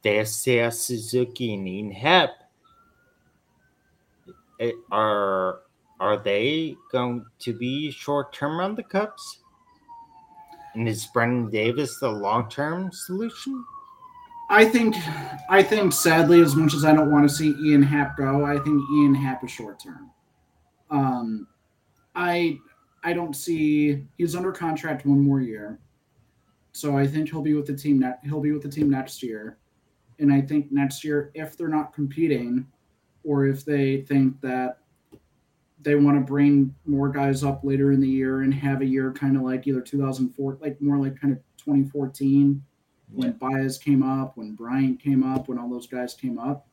Seiya 0.05 0.72
Suzuki 0.72 1.55
and 1.55 1.92
Happ 1.92 2.31
eh, 4.61 4.72
are 4.90 5.61
are 6.00 6.16
they 6.16 6.77
going 6.92 7.24
to 7.38 7.53
be 7.53 7.90
short 7.90 8.33
term 8.33 8.61
on 8.61 8.74
the 8.74 8.83
Cubs? 8.83 9.40
And 10.74 10.88
is 10.88 11.07
Brennen 11.07 11.50
Davis 11.50 11.98
the 12.00 12.11
long 12.11 12.48
term 12.48 12.90
solution? 12.92 13.64
I 14.50 14.64
think 14.64 14.94
I 15.48 15.62
think 15.62 15.92
sadly, 15.92 16.40
as 16.40 16.55
much 16.55 16.74
as 16.74 16.85
I 16.85 16.92
don't 16.92 17.11
want 17.11 17.29
to 17.29 17.35
see 17.35 17.55
Ian 17.64 17.83
Happ 17.83 18.16
go, 18.16 18.44
I 18.44 18.59
think 18.59 18.83
Ian 18.92 19.14
Happ 19.14 19.42
is 19.44 19.50
short 19.50 19.81
term. 19.81 20.11
Um 20.90 21.46
I 22.14 22.59
I 23.03 23.12
don't 23.12 23.35
see 23.35 24.05
he's 24.18 24.37
under 24.37 24.53
contract 24.53 25.07
one 25.07 25.20
more 25.20 25.40
year. 25.40 25.79
So 26.75 26.99
I 26.99 27.07
think 27.07 27.31
he'll 27.31 27.41
be 27.41 27.55
with 27.55 27.67
the 27.67 27.77
team. 27.77 28.01
Ne- 28.01 28.19
he'll 28.25 28.41
be 28.41 28.53
with 28.53 28.63
the 28.63 28.69
team 28.69 28.91
next 28.91 29.23
year, 29.23 29.59
and 30.19 30.33
I 30.33 30.41
think 30.41 30.73
next 30.73 31.05
year, 31.05 31.31
if 31.35 31.57
they're 31.57 31.69
not 31.69 31.95
competing, 31.95 32.67
or 33.23 33.47
if 33.47 33.65
they 33.65 34.03
think 34.03 34.41
that 34.41 34.79
they 35.81 35.95
want 35.95 36.17
to 36.17 36.21
bring 36.21 36.75
more 36.85 37.09
guys 37.09 37.45
up 37.45 37.63
later 37.63 37.93
in 37.93 38.01
the 38.01 38.09
year 38.09 38.43
and 38.43 38.53
have 38.53 38.81
a 38.81 38.87
year 38.87 39.13
kind 39.13 39.37
of 39.37 39.43
like 39.43 39.67
either 39.67 39.81
2004, 39.81 40.59
like 40.61 40.81
more 40.81 40.99
like 40.99 41.21
kind 41.21 41.33
of 41.33 41.39
2014, 41.59 42.63
when 43.13 43.33
Baez 43.33 43.79
came 43.79 44.03
up, 44.03 44.37
when 44.37 44.55
Bryant 44.55 45.01
came 45.01 45.23
up, 45.23 45.49
when 45.49 45.59
all 45.59 45.71
those 45.71 45.87
guys 45.87 46.15
came 46.15 46.39
up 46.39 46.67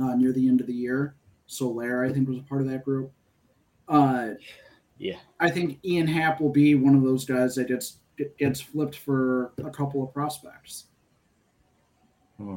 uh, 0.00 0.14
near 0.14 0.32
the 0.32 0.48
end 0.48 0.60
of 0.60 0.66
the 0.66 0.72
year. 0.72 1.14
Soler, 1.46 2.04
I 2.04 2.12
think, 2.12 2.28
was 2.28 2.38
a 2.38 2.42
part 2.42 2.62
of 2.62 2.68
that 2.68 2.84
group. 2.84 3.12
Uh, 3.88 4.30
yeah, 4.98 5.18
I 5.40 5.50
think 5.50 5.78
Ian 5.84 6.06
Happ 6.06 6.40
will 6.40 6.50
be 6.52 6.74
one 6.74 6.94
of 6.94 7.02
those 7.02 7.24
guys 7.24 7.54
that 7.56 7.68
gets 7.68 7.98
gets 8.38 8.60
flipped 8.60 8.96
for 8.96 9.52
a 9.64 9.70
couple 9.70 10.02
of 10.02 10.12
prospects. 10.12 10.86
Hmm. 12.38 12.56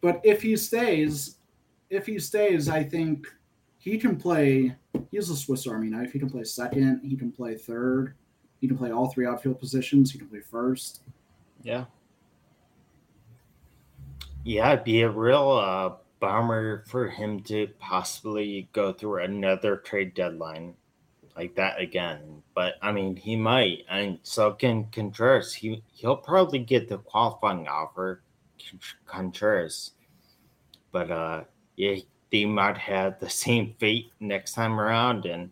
But 0.00 0.20
if 0.24 0.42
he 0.42 0.56
stays, 0.56 1.36
if 1.90 2.06
he 2.06 2.18
stays, 2.18 2.68
I 2.68 2.82
think 2.82 3.26
he 3.78 3.98
can 3.98 4.16
play. 4.16 4.74
He's 5.10 5.30
a 5.30 5.36
Swiss 5.36 5.66
Army 5.66 5.88
knife. 5.88 6.12
He 6.12 6.18
can 6.18 6.30
play 6.30 6.44
second. 6.44 7.00
He 7.02 7.16
can 7.16 7.30
play 7.32 7.56
third. 7.56 8.14
He 8.60 8.68
can 8.68 8.76
play 8.76 8.90
all 8.90 9.08
three 9.08 9.26
outfield 9.26 9.60
positions. 9.60 10.10
He 10.10 10.18
can 10.18 10.28
play 10.28 10.40
first. 10.40 11.02
Yeah. 11.62 11.84
Yeah, 14.44 14.72
it'd 14.72 14.84
be 14.84 15.02
a 15.02 15.10
real 15.10 15.50
uh, 15.52 15.94
bummer 16.20 16.84
for 16.86 17.08
him 17.08 17.40
to 17.44 17.68
possibly 17.78 18.68
go 18.72 18.92
through 18.92 19.24
another 19.24 19.76
trade 19.76 20.14
deadline 20.14 20.74
like 21.36 21.54
that 21.56 21.80
again. 21.80 22.42
But 22.54 22.74
I 22.82 22.92
mean, 22.92 23.16
he 23.16 23.36
might, 23.36 23.84
and 23.88 24.18
so 24.22 24.52
can 24.52 24.86
Contreras. 24.90 25.52
He 25.52 25.82
he'll 25.92 26.16
probably 26.16 26.60
get 26.60 26.88
the 26.88 26.98
qualifying 26.98 27.68
offer, 27.68 28.22
Contreras. 29.06 29.92
But 30.92 31.10
uh, 31.10 31.44
yeah, 31.76 31.96
they 32.32 32.44
might 32.44 32.78
have 32.78 33.20
the 33.20 33.30
same 33.30 33.74
fate 33.78 34.10
next 34.20 34.52
time 34.52 34.80
around, 34.80 35.26
and 35.26 35.50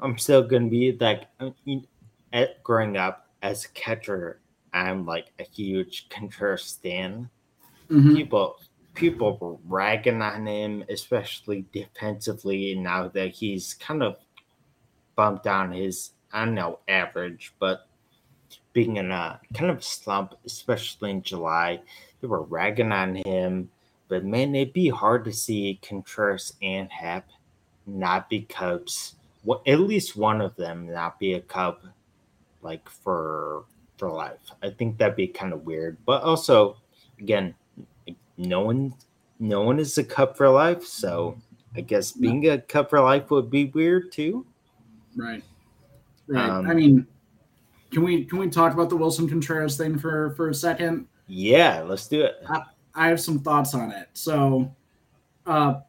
I'm 0.00 0.18
still 0.18 0.42
gonna 0.42 0.68
be 0.68 0.92
like, 0.92 1.24
at 2.32 2.62
growing 2.62 2.96
up 2.96 3.30
as 3.42 3.64
a 3.64 3.68
catcher, 3.68 4.40
I'm 4.72 5.06
like 5.06 5.32
a 5.38 5.44
huge 5.44 6.08
Contreras 6.10 6.64
stan. 6.64 7.30
Mm-hmm. 7.90 8.16
People 8.16 8.56
people 8.94 9.38
were 9.38 9.56
ragging 9.66 10.22
on 10.22 10.46
him, 10.46 10.84
especially 10.88 11.66
defensively. 11.72 12.74
Now 12.74 13.08
that 13.08 13.28
he's 13.28 13.74
kind 13.74 14.02
of 14.02 14.16
bumped 15.16 15.44
down 15.44 15.72
his, 15.72 16.10
I 16.32 16.44
don't 16.44 16.54
know, 16.54 16.78
average, 16.86 17.52
but 17.58 17.86
being 18.72 18.98
in 18.98 19.10
a 19.10 19.40
kind 19.54 19.70
of 19.70 19.82
slump, 19.82 20.34
especially 20.44 21.10
in 21.10 21.22
July, 21.22 21.80
they 22.20 22.28
were 22.28 22.42
ragging 22.42 22.92
on 22.92 23.16
him. 23.16 23.70
But 24.08 24.24
man, 24.24 24.54
it'd 24.54 24.72
be 24.72 24.88
hard 24.88 25.24
to 25.24 25.32
see 25.32 25.80
Contreras 25.82 26.52
and 26.62 26.90
Happ 26.92 27.28
not 27.86 28.28
be 28.28 28.42
Cubs. 28.42 29.16
Well, 29.44 29.62
at 29.66 29.80
least 29.80 30.16
one 30.16 30.40
of 30.40 30.56
them 30.56 30.92
not 30.92 31.18
be 31.18 31.34
a 31.34 31.40
Cub, 31.40 31.78
like 32.62 32.88
for 32.88 33.64
for 33.96 34.10
life. 34.10 34.40
I 34.62 34.70
think 34.70 34.98
that'd 34.98 35.16
be 35.16 35.28
kind 35.28 35.52
of 35.52 35.64
weird. 35.64 35.96
But 36.04 36.22
also, 36.22 36.76
again, 37.18 37.54
no 38.36 38.60
one 38.60 38.94
no 39.38 39.62
one 39.62 39.78
is 39.78 39.96
a 39.98 40.04
Cub 40.04 40.36
for 40.36 40.48
life, 40.48 40.84
so 40.84 41.38
I 41.74 41.80
guess 41.80 42.12
being 42.12 42.48
a 42.48 42.60
Cub 42.60 42.90
for 42.90 43.00
life 43.00 43.30
would 43.30 43.50
be 43.50 43.66
weird 43.66 44.12
too. 44.12 44.46
Right. 45.16 45.42
Right. 46.28 46.48
Um, 46.48 46.66
I 46.68 46.74
mean, 46.74 47.06
can 47.90 48.02
we 48.02 48.24
can 48.24 48.38
we 48.38 48.48
talk 48.48 48.72
about 48.72 48.90
the 48.90 48.96
Wilson 48.96 49.28
Contreras 49.28 49.76
thing 49.76 49.98
for 49.98 50.30
for 50.32 50.50
a 50.50 50.54
second? 50.54 51.06
Yeah, 51.28 51.82
let's 51.82 52.06
do 52.06 52.22
it. 52.22 52.36
I, 52.48 52.62
I 52.94 53.08
have 53.08 53.20
some 53.20 53.40
thoughts 53.40 53.74
on 53.74 53.90
it. 53.90 54.08
So, 54.12 54.74
uh, 55.46 55.80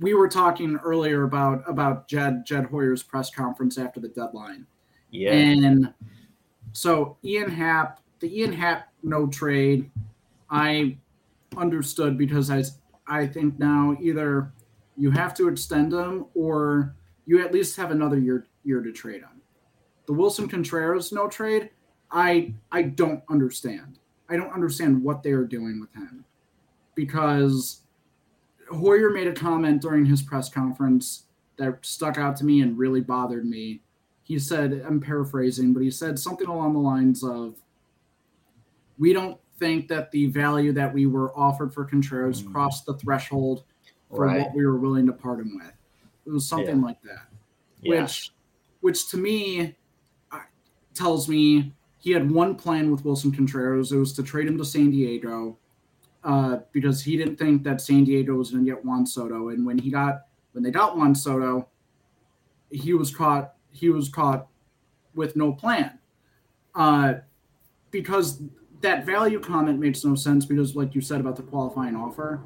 we 0.00 0.14
were 0.14 0.28
talking 0.28 0.76
earlier 0.84 1.24
about 1.24 1.62
about 1.68 2.08
Jed 2.08 2.44
Jed 2.44 2.66
Hoyer's 2.66 3.02
press 3.02 3.30
conference 3.30 3.78
after 3.78 4.00
the 4.00 4.08
deadline. 4.08 4.66
Yeah. 5.10 5.32
And 5.32 5.94
so 6.72 7.16
Ian 7.24 7.50
Happ, 7.50 8.00
the 8.20 8.40
Ian 8.40 8.52
Happ 8.52 8.88
no 9.02 9.26
trade, 9.26 9.90
I 10.50 10.96
understood 11.56 12.18
because 12.18 12.50
I 12.50 12.64
I 13.06 13.26
think 13.26 13.58
now 13.58 13.96
either 14.00 14.52
you 14.96 15.10
have 15.10 15.34
to 15.34 15.48
extend 15.48 15.92
them 15.92 16.26
or 16.34 16.94
you 17.26 17.44
at 17.44 17.52
least 17.52 17.76
have 17.76 17.90
another 17.90 18.18
year 18.18 18.46
year 18.64 18.80
to 18.80 18.92
trade 18.92 19.22
him. 19.22 19.40
The 20.06 20.12
Wilson 20.12 20.48
Contreras 20.48 21.12
no 21.12 21.28
trade, 21.28 21.70
I 22.10 22.54
I 22.70 22.82
don't 22.82 23.22
understand. 23.30 23.98
I 24.28 24.36
don't 24.36 24.52
understand 24.52 25.02
what 25.02 25.22
they 25.22 25.32
are 25.32 25.44
doing 25.44 25.80
with 25.80 25.92
him 25.94 26.24
because 26.94 27.80
Hoyer 28.70 29.10
made 29.10 29.26
a 29.26 29.32
comment 29.32 29.82
during 29.82 30.06
his 30.06 30.22
press 30.22 30.48
conference 30.48 31.24
that 31.56 31.84
stuck 31.84 32.18
out 32.18 32.36
to 32.36 32.44
me 32.44 32.62
and 32.62 32.78
really 32.78 33.00
bothered 33.00 33.44
me. 33.44 33.80
He 34.22 34.38
said, 34.38 34.82
I'm 34.86 35.00
paraphrasing, 35.00 35.74
but 35.74 35.82
he 35.82 35.90
said 35.90 36.18
something 36.18 36.48
along 36.48 36.72
the 36.72 36.78
lines 36.78 37.22
of, 37.22 37.56
"We 38.98 39.12
don't 39.12 39.38
think 39.58 39.88
that 39.88 40.10
the 40.10 40.26
value 40.26 40.72
that 40.72 40.92
we 40.92 41.06
were 41.06 41.36
offered 41.38 41.74
for 41.74 41.84
Contreras 41.84 42.42
mm. 42.42 42.52
crossed 42.52 42.86
the 42.86 42.94
threshold 42.94 43.64
for 44.08 44.26
right. 44.26 44.40
what 44.40 44.54
we 44.54 44.64
were 44.64 44.78
willing 44.78 45.06
to 45.06 45.12
part 45.12 45.40
him 45.40 45.56
with." 45.56 45.72
It 46.26 46.30
was 46.30 46.48
something 46.48 46.78
yeah. 46.78 46.84
like 46.84 47.02
that, 47.02 47.28
yeah. 47.82 48.02
which, 48.02 48.32
which 48.80 49.10
to 49.10 49.16
me 49.16 49.76
tells 50.94 51.28
me 51.28 51.72
he 51.98 52.10
had 52.12 52.30
one 52.30 52.54
plan 52.54 52.90
with 52.90 53.04
Wilson 53.04 53.32
Contreras. 53.32 53.92
It 53.92 53.96
was 53.96 54.12
to 54.14 54.22
trade 54.22 54.46
him 54.46 54.58
to 54.58 54.64
San 54.64 54.90
Diego 54.90 55.58
uh, 56.22 56.58
because 56.72 57.02
he 57.02 57.16
didn't 57.16 57.36
think 57.36 57.62
that 57.64 57.80
San 57.80 58.04
Diego 58.04 58.34
was 58.34 58.50
going 58.50 58.64
to 58.64 58.70
get 58.70 58.84
Juan 58.84 59.06
Soto, 59.06 59.50
and 59.50 59.66
when 59.66 59.78
he 59.78 59.90
got 59.90 60.22
when 60.52 60.62
they 60.62 60.70
got 60.70 60.96
Juan 60.96 61.14
Soto, 61.14 61.68
he 62.70 62.94
was 62.94 63.14
caught 63.14 63.54
he 63.70 63.90
was 63.90 64.08
caught 64.08 64.46
with 65.14 65.36
no 65.36 65.52
plan, 65.52 65.98
uh, 66.74 67.14
because 67.90 68.42
that 68.80 69.04
value 69.04 69.40
comment 69.40 69.78
makes 69.78 70.04
no 70.04 70.14
sense 70.14 70.44
because 70.44 70.76
like 70.76 70.94
you 70.94 71.00
said 71.00 71.20
about 71.20 71.36
the 71.36 71.42
qualifying 71.42 71.96
offer, 71.96 72.40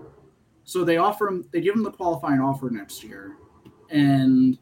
so 0.64 0.84
they 0.84 0.96
offer 0.96 1.28
him 1.28 1.48
they 1.52 1.60
give 1.60 1.74
him 1.74 1.82
the 1.82 1.90
qualifying 1.90 2.40
offer 2.40 2.70
next 2.70 3.04
year, 3.04 3.36
and 3.90 4.58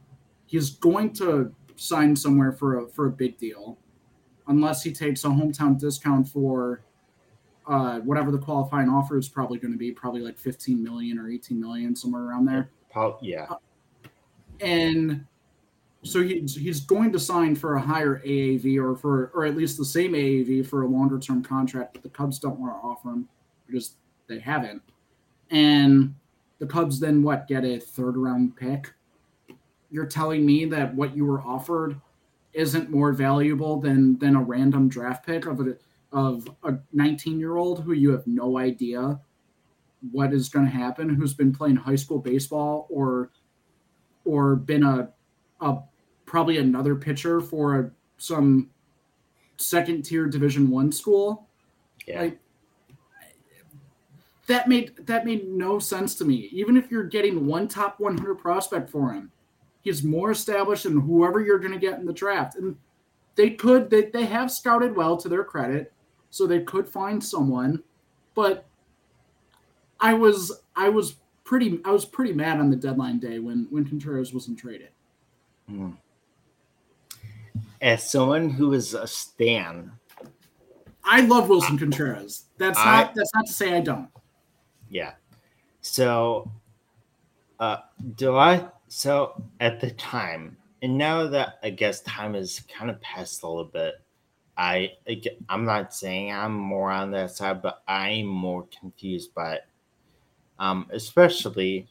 he's 0.46 0.70
going 0.70 1.12
to 1.14 1.52
sign 1.76 2.16
somewhere 2.16 2.52
for 2.52 2.80
a 2.80 2.88
for 2.88 3.06
a 3.06 3.10
big 3.10 3.38
deal 3.38 3.76
unless 4.48 4.82
he 4.82 4.92
takes 4.92 5.24
a 5.24 5.28
hometown 5.28 5.78
discount 5.78 6.28
for 6.28 6.80
uh, 7.66 7.98
whatever 8.00 8.30
the 8.30 8.38
qualifying 8.38 8.88
offer 8.88 9.18
is 9.18 9.28
probably 9.28 9.58
going 9.58 9.72
to 9.72 9.78
be, 9.78 9.90
probably 9.90 10.20
like 10.20 10.38
15 10.38 10.82
million 10.82 11.18
or 11.18 11.28
18 11.28 11.60
million, 11.60 11.96
somewhere 11.96 12.22
around 12.22 12.46
there. 12.46 12.70
Yeah. 13.20 13.46
Uh, 13.50 13.56
and 14.60 15.26
so 16.02 16.22
he's, 16.22 16.54
he's 16.54 16.80
going 16.80 17.12
to 17.12 17.18
sign 17.18 17.56
for 17.56 17.74
a 17.74 17.80
higher 17.80 18.22
AAV 18.24 18.78
or 18.78 18.94
for, 18.94 19.32
or 19.34 19.44
at 19.44 19.56
least 19.56 19.76
the 19.76 19.84
same 19.84 20.12
AAV 20.12 20.66
for 20.66 20.82
a 20.82 20.86
longer 20.86 21.18
term 21.18 21.42
contract 21.42 21.94
that 21.94 22.02
the 22.02 22.08
Cubs 22.08 22.38
don't 22.38 22.60
want 22.60 22.72
to 22.72 22.86
offer 22.86 23.10
him 23.10 23.28
because 23.66 23.96
they 24.28 24.38
haven't. 24.38 24.82
And 25.50 26.14
the 26.58 26.66
Cubs 26.66 27.00
then 27.00 27.22
what 27.22 27.48
get 27.48 27.64
a 27.64 27.78
third 27.80 28.16
round 28.16 28.56
pick? 28.56 28.92
You're 29.96 30.04
telling 30.04 30.44
me 30.44 30.66
that 30.66 30.94
what 30.94 31.16
you 31.16 31.24
were 31.24 31.40
offered 31.40 31.98
isn't 32.52 32.90
more 32.90 33.12
valuable 33.12 33.80
than 33.80 34.18
than 34.18 34.36
a 34.36 34.42
random 34.42 34.90
draft 34.90 35.24
pick 35.24 35.46
of 35.46 35.58
a 35.60 35.78
of 36.12 36.46
a 36.64 36.74
19 36.92 37.40
year 37.40 37.56
old 37.56 37.82
who 37.82 37.94
you 37.94 38.10
have 38.10 38.26
no 38.26 38.58
idea 38.58 39.18
what 40.12 40.34
is 40.34 40.50
going 40.50 40.66
to 40.66 40.70
happen 40.70 41.08
who's 41.08 41.32
been 41.32 41.50
playing 41.50 41.76
high 41.76 41.94
school 41.94 42.18
baseball 42.18 42.86
or 42.90 43.30
or 44.26 44.54
been 44.54 44.82
a 44.82 45.08
a 45.62 45.78
probably 46.26 46.58
another 46.58 46.94
pitcher 46.94 47.40
for 47.40 47.80
a, 47.80 47.90
some 48.18 48.68
second 49.56 50.02
tier 50.04 50.26
division 50.26 50.68
1 50.68 50.92
school? 50.92 51.48
Yeah. 52.06 52.20
Like, 52.20 52.38
that 54.46 54.68
made 54.68 54.94
that 55.06 55.24
made 55.24 55.48
no 55.48 55.78
sense 55.78 56.14
to 56.16 56.26
me. 56.26 56.50
Even 56.52 56.76
if 56.76 56.90
you're 56.90 57.04
getting 57.04 57.46
one 57.46 57.66
top 57.66 57.98
100 57.98 58.34
prospect 58.34 58.90
for 58.90 59.14
him 59.14 59.32
He's 59.86 60.02
more 60.02 60.32
established 60.32 60.82
than 60.82 61.00
whoever 61.00 61.40
you're 61.40 61.60
going 61.60 61.72
to 61.72 61.78
get 61.78 62.00
in 62.00 62.06
the 62.06 62.12
draft. 62.12 62.56
And 62.56 62.76
they 63.36 63.50
could, 63.50 63.88
they, 63.88 64.06
they 64.06 64.24
have 64.24 64.50
scouted 64.50 64.96
well 64.96 65.16
to 65.16 65.28
their 65.28 65.44
credit, 65.44 65.92
so 66.30 66.44
they 66.44 66.62
could 66.62 66.88
find 66.88 67.22
someone. 67.22 67.84
But 68.34 68.64
I 70.00 70.12
was, 70.12 70.60
I 70.74 70.88
was 70.88 71.14
pretty, 71.44 71.80
I 71.84 71.92
was 71.92 72.04
pretty 72.04 72.32
mad 72.32 72.58
on 72.58 72.68
the 72.68 72.74
deadline 72.74 73.20
day 73.20 73.38
when 73.38 73.68
when 73.70 73.84
Contreras 73.84 74.34
wasn't 74.34 74.58
traded. 74.58 74.88
Hmm. 75.68 75.90
As 77.80 78.10
someone 78.10 78.50
who 78.50 78.72
is 78.72 78.92
a 78.92 79.06
stan, 79.06 79.92
I 81.04 81.20
love 81.20 81.48
Wilson 81.48 81.76
I, 81.76 81.78
Contreras. 81.78 82.46
That's 82.58 82.76
I, 82.76 83.02
not 83.02 83.14
that's 83.14 83.32
not 83.36 83.46
to 83.46 83.52
say 83.52 83.76
I 83.76 83.80
don't. 83.82 84.08
Yeah. 84.90 85.12
So, 85.80 86.50
uh, 87.60 87.76
do 88.16 88.36
I 88.36 88.66
so 88.88 89.42
at 89.60 89.80
the 89.80 89.90
time, 89.92 90.56
and 90.82 90.96
now 90.96 91.26
that 91.26 91.58
I 91.62 91.70
guess 91.70 92.00
time 92.02 92.34
has 92.34 92.60
kind 92.60 92.90
of 92.90 93.00
passed 93.00 93.42
a 93.42 93.48
little 93.48 93.64
bit, 93.64 93.94
I 94.56 94.92
I'm 95.48 95.64
not 95.64 95.94
saying 95.94 96.32
I'm 96.32 96.54
more 96.54 96.90
on 96.90 97.10
that 97.12 97.32
side, 97.32 97.62
but 97.62 97.82
I'm 97.88 98.26
more 98.26 98.66
confused 98.78 99.34
by. 99.34 99.60
Um, 100.58 100.86
especially 100.90 101.88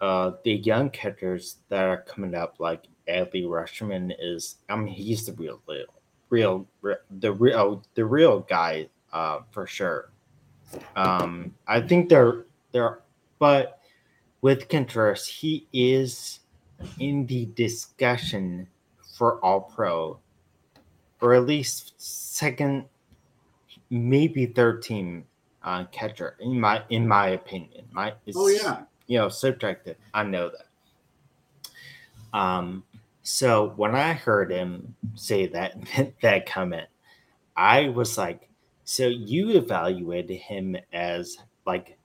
uh, 0.00 0.32
the 0.42 0.54
young 0.54 0.90
catchers 0.90 1.58
that 1.68 1.84
are 1.84 2.02
coming 2.02 2.34
up, 2.34 2.56
like 2.58 2.84
Adley 3.08 3.44
Rutschman 3.44 4.14
is. 4.18 4.56
I 4.68 4.76
mean, 4.76 4.92
he's 4.92 5.26
the 5.26 5.32
real, 5.32 5.60
real, 6.30 6.66
real, 6.82 6.96
the 7.10 7.32
real, 7.32 7.84
the 7.94 8.04
real 8.04 8.40
guy 8.40 8.88
uh, 9.12 9.40
for 9.50 9.66
sure. 9.66 10.10
Um, 10.96 11.54
I 11.66 11.80
think 11.80 12.08
they're 12.08 12.46
they're, 12.72 13.00
but 13.38 13.77
with 14.40 14.68
Contreras, 14.68 15.26
he 15.26 15.66
is 15.72 16.40
in 16.98 17.26
the 17.26 17.46
discussion 17.46 18.68
for 19.16 19.44
All 19.44 19.60
Pro, 19.60 20.18
or 21.20 21.34
at 21.34 21.46
least 21.46 21.94
second, 22.00 22.84
maybe 23.90 24.46
third 24.46 24.82
team 24.82 25.24
uh, 25.62 25.84
catcher 25.86 26.36
in 26.40 26.60
my 26.60 26.82
in 26.90 27.06
my 27.06 27.28
opinion. 27.28 27.84
My 27.90 28.14
oh 28.34 28.48
yeah, 28.48 28.82
you 29.06 29.18
know 29.18 29.28
subjective. 29.28 29.96
I 30.14 30.22
know 30.22 30.50
that. 30.50 32.38
Um, 32.38 32.84
so 33.22 33.72
when 33.76 33.94
I 33.94 34.12
heard 34.12 34.50
him 34.50 34.94
say 35.14 35.46
that 35.48 35.76
that 36.22 36.46
comment, 36.46 36.88
I 37.56 37.88
was 37.88 38.16
like, 38.16 38.48
so 38.84 39.08
you 39.08 39.50
evaluated 39.50 40.38
him 40.38 40.76
as 40.92 41.38
like 41.66 41.97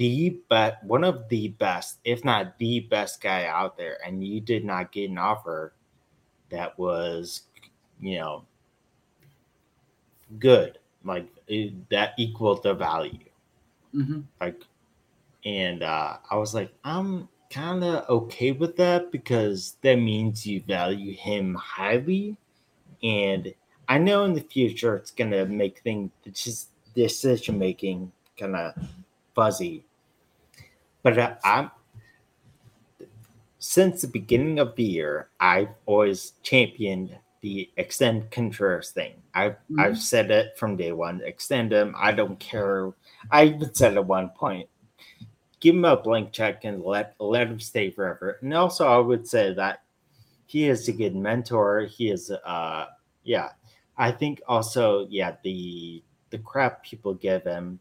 the 0.00 0.40
but 0.48 0.82
one 0.82 1.04
of 1.04 1.28
the 1.28 1.48
best, 1.48 1.98
if 2.06 2.24
not 2.24 2.58
the 2.58 2.80
best 2.80 3.20
guy 3.20 3.44
out 3.44 3.76
there, 3.76 3.98
and 4.02 4.24
you 4.24 4.40
did 4.40 4.64
not 4.64 4.92
get 4.92 5.10
an 5.10 5.18
offer 5.18 5.74
that 6.48 6.78
was, 6.78 7.42
you 8.00 8.18
know, 8.18 8.46
good, 10.38 10.78
like 11.04 11.28
it, 11.48 11.74
that 11.90 12.14
equaled 12.16 12.62
the 12.62 12.72
value. 12.72 13.28
Mm-hmm. 13.94 14.20
Like, 14.40 14.62
and 15.44 15.82
uh, 15.82 16.16
I 16.30 16.36
was 16.36 16.54
like, 16.54 16.72
I'm 16.82 17.28
kind 17.50 17.84
of 17.84 18.08
okay 18.08 18.52
with 18.52 18.76
that 18.78 19.12
because 19.12 19.76
that 19.82 19.96
means 19.96 20.46
you 20.46 20.62
value 20.62 21.14
him 21.14 21.54
highly, 21.56 22.38
and 23.02 23.52
I 23.86 23.98
know 23.98 24.24
in 24.24 24.32
the 24.32 24.40
future 24.40 24.96
it's 24.96 25.10
gonna 25.10 25.44
make 25.44 25.80
things 25.80 26.10
just 26.32 26.70
decision 26.94 27.58
making 27.58 28.10
kind 28.38 28.56
of 28.56 28.72
fuzzy 29.34 29.84
but 31.02 31.18
uh, 31.18 31.34
I'm 31.44 31.70
since 33.58 34.00
the 34.00 34.08
beginning 34.08 34.58
of 34.58 34.74
the 34.74 34.82
year, 34.82 35.28
I've 35.38 35.68
always 35.86 36.32
championed 36.42 37.16
the 37.42 37.70
extend 37.76 38.30
Contreras 38.30 38.90
thing. 38.90 39.14
I've 39.34 39.52
mm-hmm. 39.52 39.80
I've 39.80 39.98
said 39.98 40.30
it 40.30 40.58
from 40.58 40.76
day 40.76 40.92
one. 40.92 41.20
Extend 41.24 41.72
him. 41.72 41.94
I 41.96 42.12
don't 42.12 42.38
care. 42.38 42.92
I 43.30 43.44
even 43.44 43.72
said 43.74 43.96
at 43.96 44.04
one 44.04 44.30
point, 44.30 44.68
give 45.60 45.74
him 45.74 45.84
a 45.84 45.96
blank 45.96 46.32
check 46.32 46.64
and 46.64 46.82
let 46.82 47.14
let 47.18 47.48
him 47.48 47.60
stay 47.60 47.90
forever. 47.90 48.38
And 48.42 48.52
also, 48.54 48.86
I 48.86 48.98
would 48.98 49.26
say 49.26 49.54
that 49.54 49.82
he 50.46 50.68
is 50.68 50.88
a 50.88 50.92
good 50.92 51.14
mentor. 51.14 51.82
He 51.82 52.10
is, 52.10 52.30
uh, 52.30 52.86
yeah. 53.22 53.50
I 53.96 54.10
think 54.10 54.42
also, 54.48 55.06
yeah, 55.10 55.36
the 55.44 56.02
the 56.30 56.38
crap 56.38 56.82
people 56.82 57.14
give 57.14 57.44
him 57.44 57.78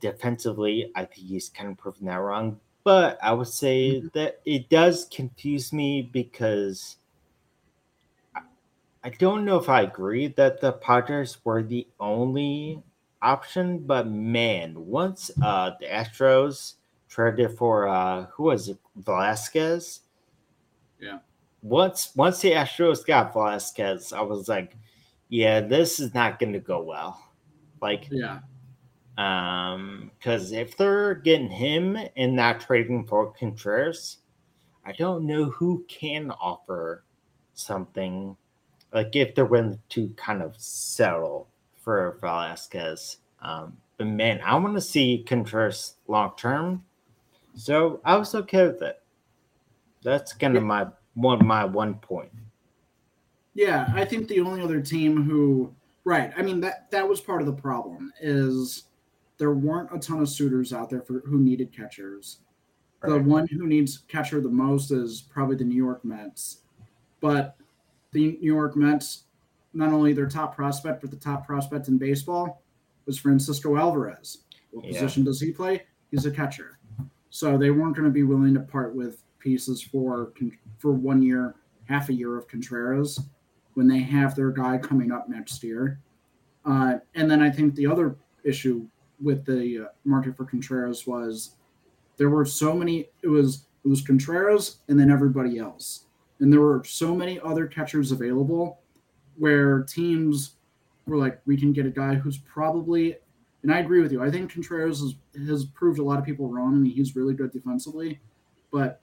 defensively, 0.00 0.90
I 0.94 1.04
think 1.04 1.28
he's 1.28 1.48
kind 1.48 1.70
of 1.70 1.78
proven 1.78 2.06
that 2.06 2.16
wrong. 2.16 2.60
But 2.84 3.18
I 3.22 3.32
would 3.32 3.48
say 3.48 3.96
mm-hmm. 3.96 4.08
that 4.14 4.40
it 4.44 4.68
does 4.68 5.08
confuse 5.10 5.72
me 5.72 6.02
because 6.02 6.96
I, 8.34 8.42
I 9.02 9.10
don't 9.10 9.44
know 9.44 9.58
if 9.58 9.68
I 9.68 9.82
agree 9.82 10.28
that 10.28 10.60
the 10.60 10.72
Padres 10.72 11.44
were 11.44 11.62
the 11.62 11.86
only 11.98 12.82
option. 13.22 13.78
But 13.78 14.08
man, 14.08 14.74
once 14.76 15.30
uh, 15.42 15.72
the 15.80 15.86
Astros 15.86 16.74
traded 17.08 17.56
for 17.58 17.88
uh, 17.88 18.26
who 18.26 18.44
was 18.44 18.68
it, 18.68 18.78
Velasquez? 18.96 20.00
Yeah. 21.00 21.18
Once 21.62 22.12
once 22.14 22.40
the 22.40 22.52
Astros 22.52 23.04
got 23.04 23.32
Velasquez, 23.32 24.12
I 24.12 24.20
was 24.20 24.48
like, 24.48 24.76
yeah, 25.28 25.60
this 25.60 25.98
is 25.98 26.14
not 26.14 26.38
going 26.38 26.52
to 26.52 26.60
go 26.60 26.82
well. 26.82 27.20
Like, 27.80 28.06
yeah 28.10 28.38
um, 29.18 30.10
because 30.18 30.52
if 30.52 30.76
they're 30.76 31.14
getting 31.14 31.50
him 31.50 31.98
and 32.16 32.36
not 32.36 32.60
trading 32.60 33.06
for 33.06 33.32
Contreras, 33.32 34.18
I 34.84 34.92
don't 34.92 35.26
know 35.26 35.46
who 35.46 35.84
can 35.88 36.30
offer 36.30 37.04
something 37.54 38.36
like 38.92 39.16
if 39.16 39.34
they're 39.34 39.44
willing 39.46 39.78
to 39.90 40.08
kind 40.16 40.42
of 40.42 40.54
settle 40.58 41.48
for 41.82 42.18
Velasquez. 42.20 43.18
Um, 43.40 43.76
but 43.96 44.06
man, 44.06 44.40
I 44.44 44.56
want 44.56 44.74
to 44.74 44.80
see 44.80 45.24
Contreras 45.26 45.94
long 46.06 46.32
term, 46.36 46.84
so 47.54 48.00
I 48.04 48.16
was 48.16 48.34
okay 48.34 48.66
with 48.66 48.82
it. 48.82 49.02
That's 50.02 50.32
kind 50.32 50.56
of 50.56 50.62
my 50.62 50.86
one 51.14 51.44
my 51.46 51.64
one 51.64 51.94
point. 51.94 52.30
Yeah, 53.54 53.90
I 53.94 54.04
think 54.04 54.28
the 54.28 54.40
only 54.40 54.60
other 54.60 54.82
team 54.82 55.22
who 55.22 55.74
right, 56.04 56.32
I 56.36 56.42
mean 56.42 56.60
that 56.60 56.90
that 56.90 57.08
was 57.08 57.20
part 57.20 57.40
of 57.40 57.46
the 57.46 57.54
problem 57.54 58.12
is 58.20 58.84
there 59.38 59.52
weren't 59.52 59.94
a 59.94 59.98
ton 59.98 60.20
of 60.20 60.28
suitors 60.28 60.72
out 60.72 60.90
there 60.90 61.02
for 61.02 61.20
who 61.26 61.38
needed 61.38 61.74
catchers. 61.74 62.38
Right. 63.02 63.12
The 63.12 63.18
one 63.20 63.46
who 63.48 63.66
needs 63.66 63.98
catcher 64.08 64.40
the 64.40 64.48
most 64.48 64.90
is 64.90 65.20
probably 65.20 65.56
the 65.56 65.64
New 65.64 65.76
York 65.76 66.04
Mets. 66.04 66.62
But 67.20 67.56
the 68.12 68.38
New 68.40 68.54
York 68.54 68.76
Mets, 68.76 69.24
not 69.74 69.92
only 69.92 70.12
their 70.12 70.28
top 70.28 70.56
prospect, 70.56 71.02
but 71.02 71.10
the 71.10 71.16
top 71.16 71.46
prospect 71.46 71.88
in 71.88 71.98
baseball 71.98 72.62
was 73.04 73.18
Francisco 73.18 73.76
Alvarez. 73.76 74.38
What 74.70 74.86
yeah. 74.86 74.92
position 74.92 75.24
does 75.24 75.40
he 75.40 75.52
play? 75.52 75.84
He's 76.10 76.26
a 76.26 76.30
catcher. 76.30 76.78
So 77.30 77.58
they 77.58 77.70
weren't 77.70 77.94
going 77.94 78.08
to 78.08 78.12
be 78.12 78.22
willing 78.22 78.54
to 78.54 78.60
part 78.60 78.94
with 78.94 79.22
pieces 79.38 79.82
for 79.82 80.32
for 80.78 80.92
one 80.92 81.22
year, 81.22 81.54
half 81.84 82.08
a 82.08 82.14
year 82.14 82.36
of 82.36 82.48
Contreras 82.48 83.20
when 83.74 83.86
they 83.86 83.98
have 83.98 84.34
their 84.34 84.50
guy 84.50 84.78
coming 84.78 85.12
up 85.12 85.28
next 85.28 85.62
year. 85.62 86.00
Uh, 86.64 86.94
and 87.14 87.30
then 87.30 87.42
I 87.42 87.50
think 87.50 87.74
the 87.74 87.86
other 87.86 88.16
issue 88.42 88.88
with 89.20 89.44
the 89.44 89.86
uh, 89.86 89.88
market 90.04 90.36
for 90.36 90.44
Contreras 90.44 91.06
was 91.06 91.56
there 92.16 92.30
were 92.30 92.44
so 92.44 92.74
many. 92.74 93.08
It 93.22 93.28
was 93.28 93.66
it 93.84 93.88
was 93.88 94.00
Contreras 94.00 94.78
and 94.88 94.98
then 94.98 95.10
everybody 95.10 95.58
else, 95.58 96.06
and 96.40 96.52
there 96.52 96.60
were 96.60 96.82
so 96.84 97.14
many 97.14 97.40
other 97.40 97.66
catchers 97.66 98.12
available 98.12 98.80
where 99.36 99.82
teams 99.82 100.54
were 101.06 101.16
like, 101.16 101.40
we 101.46 101.56
can 101.56 101.72
get 101.72 101.86
a 101.86 101.90
guy 101.90 102.14
who's 102.14 102.38
probably. 102.38 103.16
And 103.62 103.72
I 103.72 103.80
agree 103.80 104.00
with 104.00 104.12
you. 104.12 104.22
I 104.22 104.30
think 104.30 104.52
Contreras 104.52 105.00
has, 105.00 105.14
has 105.48 105.64
proved 105.64 105.98
a 105.98 106.02
lot 106.02 106.20
of 106.20 106.24
people 106.24 106.48
wrong. 106.48 106.74
I 106.74 106.78
mean, 106.78 106.92
he's 106.92 107.16
really 107.16 107.34
good 107.34 107.50
defensively, 107.50 108.20
but 108.70 109.00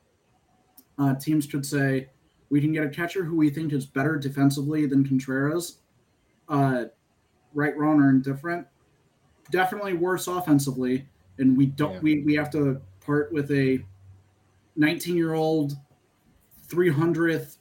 uh, 0.98 1.16
teams 1.16 1.46
could 1.46 1.66
say 1.66 2.10
we 2.50 2.62
can 2.62 2.72
get 2.72 2.86
a 2.86 2.90
catcher 2.90 3.26
who 3.26 3.36
we 3.36 3.50
think 3.50 3.74
is 3.74 3.86
better 3.86 4.18
defensively 4.18 4.86
than 4.86 5.06
Contreras. 5.06 5.80
Uh, 6.48 6.86
right, 7.54 7.76
wrong, 7.78 8.00
or 8.00 8.10
indifferent 8.10 8.68
definitely 9.54 9.94
worse 9.94 10.26
offensively, 10.28 11.08
and 11.38 11.56
we 11.56 11.68
don't 11.68 11.94
yeah. 11.94 12.00
we 12.00 12.20
we 12.24 12.34
have 12.34 12.50
to 12.52 12.82
part 13.06 13.32
with 13.32 13.52
a 13.52 13.80
19 14.76 15.16
year 15.16 15.36
old 15.36 15.78
300th 16.68 17.58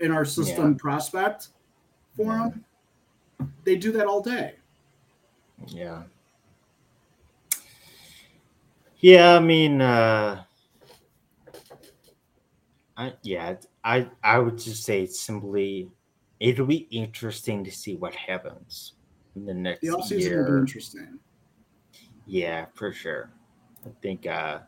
in 0.00 0.10
our 0.10 0.24
system 0.24 0.72
yeah. 0.72 0.78
prospect 0.78 1.48
for 2.16 2.38
him. 2.38 2.64
They 3.64 3.76
do 3.76 3.92
that 3.92 4.06
all 4.06 4.22
day. 4.22 4.54
Yeah. 5.68 6.04
Yeah, 9.00 9.36
I 9.36 9.40
mean, 9.40 9.80
uh, 9.80 10.42
I, 12.96 13.12
yeah, 13.22 13.56
I 13.84 14.08
I 14.22 14.38
would 14.38 14.58
just 14.58 14.84
say 14.84 15.06
simply, 15.06 15.90
it'll 16.38 16.66
be 16.66 16.86
interesting 16.90 17.64
to 17.64 17.70
see 17.70 17.96
what 17.96 18.14
happens 18.14 18.94
the 19.36 19.54
next 19.54 19.80
the 19.80 19.88
offseason 19.88 20.20
year. 20.20 20.44
will 20.44 20.52
be 20.52 20.58
interesting. 20.60 21.18
Yeah, 22.26 22.66
for 22.74 22.92
sure. 22.92 23.30
I 23.86 23.90
think 24.02 24.26
uh 24.26 24.60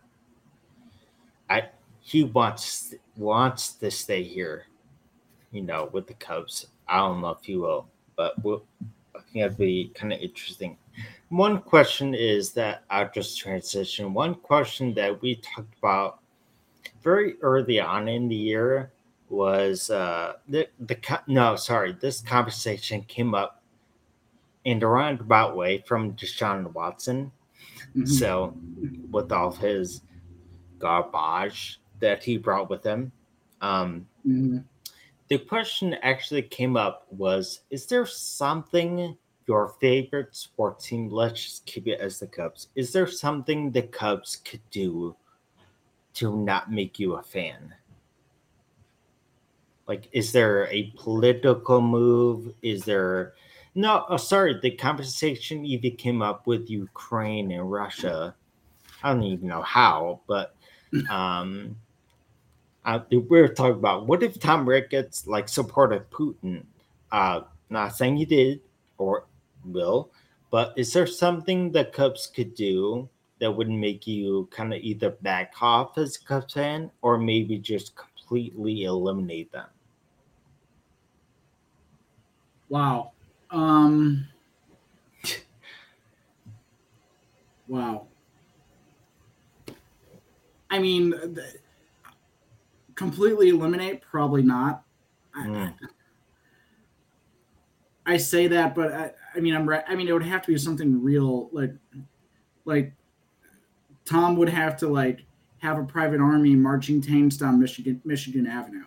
I 1.51 1.69
he 2.01 2.25
wants 2.25 2.95
wants 3.17 3.75
to 3.75 3.91
stay 3.91 4.23
here, 4.23 4.67
you 5.53 5.63
know, 5.63 5.89
with 5.93 6.07
the 6.07 6.15
Cubs. 6.15 6.67
I 6.89 6.99
don't 6.99 7.21
know 7.21 7.31
if 7.31 7.45
he 7.45 7.57
will, 7.57 7.89
but 8.17 8.43
we'll, 8.43 8.65
I 9.15 9.21
think 9.21 9.45
that'd 9.45 9.57
be 9.57 9.93
kind 9.95 10.13
of 10.13 10.19
interesting. 10.21 10.77
One 11.29 11.61
question 11.61 12.15
is 12.15 12.53
that 12.53 12.85
I'll 12.91 13.11
just 13.11 13.39
transition. 13.39 14.13
One 14.13 14.35
question 14.35 14.93
that 14.95 15.23
we 15.23 15.37
talked 15.37 15.79
about 15.79 16.19
very 17.03 17.41
early 17.41 17.81
on 17.81 18.09
in 18.09 18.29
the 18.29 18.37
year 18.37 18.93
was 19.29 19.89
uh 19.89 20.35
the 20.49 20.69
the 20.81 21.21
no 21.27 21.57
sorry 21.57 21.93
this 21.93 22.21
conversation 22.21 23.03
came 23.05 23.35
up 23.35 23.62
in 24.65 24.79
the 24.79 24.87
roundabout 24.87 25.57
way 25.57 25.83
from 25.87 26.13
Deshaun 26.15 26.73
Watson. 26.73 27.33
Mm-hmm. 27.97 28.07
So, 28.07 28.57
with 29.11 29.33
all 29.33 29.53
his 29.53 30.03
garbage 30.79 31.81
that 32.01 32.23
he 32.23 32.39
brought 32.39 32.71
with 32.71 32.85
him, 32.85 33.13
um, 33.61 34.07
mm-hmm. 34.27 34.59
the 35.29 35.39
question 35.39 35.95
actually 36.03 36.43
came 36.43 36.77
up 36.77 37.07
was: 37.11 37.61
Is 37.71 37.87
there 37.87 38.07
something 38.07 39.17
your 39.47 39.75
favorite 39.81 40.35
sports 40.35 40.87
team? 40.87 41.11
Let's 41.11 41.45
just 41.45 41.67
keep 41.67 41.87
it 41.87 42.01
as 42.01 42.19
the 42.19 42.27
Cubs. 42.27 42.69
Is 42.75 42.93
there 42.93 43.07
something 43.07 43.71
the 43.71 43.83
Cubs 43.83 44.37
could 44.37 44.63
do 44.71 45.17
to 46.15 46.37
not 46.37 46.71
make 46.71 46.99
you 46.99 47.15
a 47.15 47.23
fan? 47.23 47.75
Like, 49.89 50.09
is 50.13 50.33
there 50.33 50.69
a 50.69 50.93
political 50.97 51.81
move? 51.81 52.55
Is 52.63 52.85
there 52.85 53.35
no, 53.75 54.05
oh, 54.09 54.17
sorry. 54.17 54.59
The 54.61 54.71
conversation 54.73 55.65
even 55.65 55.97
came 55.97 56.21
up 56.21 56.47
with 56.47 56.69
Ukraine 56.69 57.53
and 57.53 57.71
Russia. 57.71 58.35
I 59.03 59.13
don't 59.13 59.23
even 59.23 59.49
know 59.49 59.63
how, 59.63 60.21
but 60.27 60.55
um, 61.11 61.77
uh, 62.85 63.01
we 63.11 63.19
were 63.19 63.49
talking 63.49 63.73
about 63.73 64.07
what 64.07 64.23
if 64.23 64.39
Tom 64.39 64.69
Ricketts 64.69 65.27
like 65.27 65.49
supported 65.49 66.11
Putin? 66.11 66.65
Uh, 67.11 67.43
not 67.71 67.97
saying 67.97 68.17
he 68.17 68.25
did 68.25 68.61
or 68.99 69.25
will, 69.65 70.11
but 70.51 70.75
is 70.77 70.93
there 70.93 71.07
something 71.07 71.73
that 71.73 71.93
Cubs 71.93 72.27
could 72.27 72.55
do 72.55 73.09
that 73.39 73.51
wouldn't 73.51 73.79
make 73.79 74.07
you 74.07 74.49
kind 74.51 74.75
of 74.75 74.81
either 74.81 75.11
back 75.11 75.55
off 75.61 75.97
as 75.97 76.17
a 76.17 76.25
Cubs 76.25 76.55
fan 76.55 76.91
or 77.01 77.19
maybe 77.19 77.59
just 77.59 77.95
completely 77.97 78.85
eliminate 78.85 79.51
them? 79.51 79.69
Wow. 82.69 83.13
Um. 83.53 84.27
Wow. 87.69 88.09
I 90.71 90.79
mean, 90.79 91.15
completely 92.95 93.49
eliminate, 93.49 94.03
probably 94.03 94.43
not. 94.43 94.85
Mm. 95.39 95.75
I, 98.07 98.15
I, 98.15 98.17
say 98.19 98.47
that, 98.49 98.75
but 98.75 98.93
I, 98.93 99.13
I 99.35 99.41
mean, 99.41 99.55
I'm 99.55 99.67
right. 99.67 99.83
I 99.89 99.95
mean, 99.95 100.07
it 100.07 100.13
would 100.13 100.23
have 100.23 100.43
to 100.43 100.53
be 100.53 100.59
something 100.59 101.03
real, 101.03 101.49
like, 101.53 101.73
like 102.67 102.93
Tom 104.05 104.37
would 104.37 104.51
have 104.51 104.77
to 104.79 104.89
like 104.89 105.25
have 105.59 105.79
a 105.79 105.85
private 105.85 106.21
army 106.21 106.55
marching 106.55 107.01
tanks 107.01 107.37
down 107.37 107.59
Michigan 107.59 108.03
Michigan 108.05 108.47
Avenue, 108.47 108.85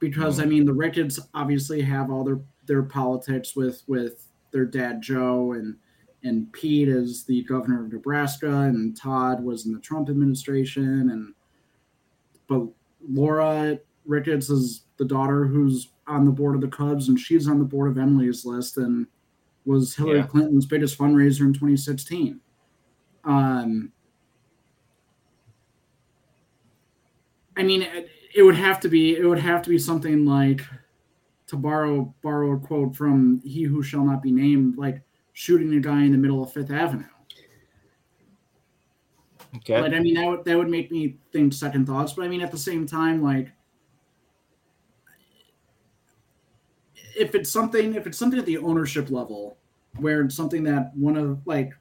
because 0.00 0.40
mm. 0.40 0.42
I 0.42 0.46
mean, 0.46 0.64
the 0.64 0.72
Ricketts 0.72 1.20
obviously 1.32 1.80
have 1.82 2.10
all 2.10 2.24
their 2.24 2.40
their 2.66 2.82
politics 2.82 3.54
with 3.56 3.82
with 3.86 4.28
their 4.52 4.64
dad 4.64 5.02
Joe 5.02 5.52
and 5.52 5.76
and 6.22 6.50
Pete 6.52 6.88
is 6.88 7.24
the 7.24 7.42
governor 7.44 7.84
of 7.84 7.92
Nebraska 7.92 8.50
and 8.50 8.96
Todd 8.96 9.42
was 9.42 9.66
in 9.66 9.72
the 9.72 9.80
Trump 9.80 10.08
administration 10.08 11.10
and 11.10 11.34
but 12.48 12.66
Laura 13.06 13.78
Ricketts 14.06 14.50
is 14.50 14.84
the 14.96 15.04
daughter 15.04 15.44
who's 15.44 15.90
on 16.06 16.24
the 16.24 16.30
board 16.30 16.54
of 16.54 16.60
the 16.60 16.68
Cubs 16.68 17.08
and 17.08 17.18
she's 17.18 17.48
on 17.48 17.58
the 17.58 17.64
board 17.64 17.90
of 17.90 17.98
Emily's 17.98 18.44
list 18.44 18.76
and 18.78 19.06
was 19.64 19.94
Hillary 19.94 20.18
yeah. 20.18 20.26
Clinton's 20.26 20.66
biggest 20.66 20.98
fundraiser 20.98 21.40
in 21.40 21.52
2016. 21.52 22.40
Um, 23.24 23.92
I 27.56 27.62
mean, 27.62 27.82
it, 27.82 28.10
it 28.34 28.42
would 28.42 28.56
have 28.56 28.80
to 28.80 28.88
be 28.88 29.16
it 29.16 29.24
would 29.24 29.38
have 29.38 29.62
to 29.62 29.70
be 29.70 29.78
something 29.78 30.24
like 30.24 30.62
to 31.46 31.56
borrow 31.56 32.14
borrow 32.22 32.52
a 32.52 32.58
quote 32.58 32.96
from 32.96 33.40
he 33.44 33.64
who 33.64 33.82
shall 33.82 34.04
not 34.04 34.22
be 34.22 34.32
named, 34.32 34.78
like 34.78 35.02
shooting 35.32 35.74
a 35.74 35.80
guy 35.80 36.04
in 36.04 36.12
the 36.12 36.18
middle 36.18 36.42
of 36.42 36.52
Fifth 36.52 36.70
Avenue. 36.70 37.04
Okay. 39.56 39.80
But 39.80 39.94
I 39.94 40.00
mean 40.00 40.14
that 40.14 40.26
would 40.26 40.44
that 40.44 40.56
would 40.56 40.70
make 40.70 40.90
me 40.90 41.16
think 41.32 41.52
second 41.52 41.86
thoughts. 41.86 42.12
But 42.12 42.24
I 42.24 42.28
mean 42.28 42.40
at 42.40 42.50
the 42.50 42.58
same 42.58 42.86
time, 42.86 43.22
like 43.22 43.52
if 47.16 47.34
it's 47.34 47.50
something 47.50 47.94
if 47.94 48.06
it's 48.06 48.18
something 48.18 48.38
at 48.38 48.46
the 48.46 48.58
ownership 48.58 49.10
level 49.10 49.56
where 49.98 50.22
it's 50.22 50.34
something 50.34 50.64
that 50.64 50.90
one 50.96 51.16
of 51.16 51.46
like 51.46 51.72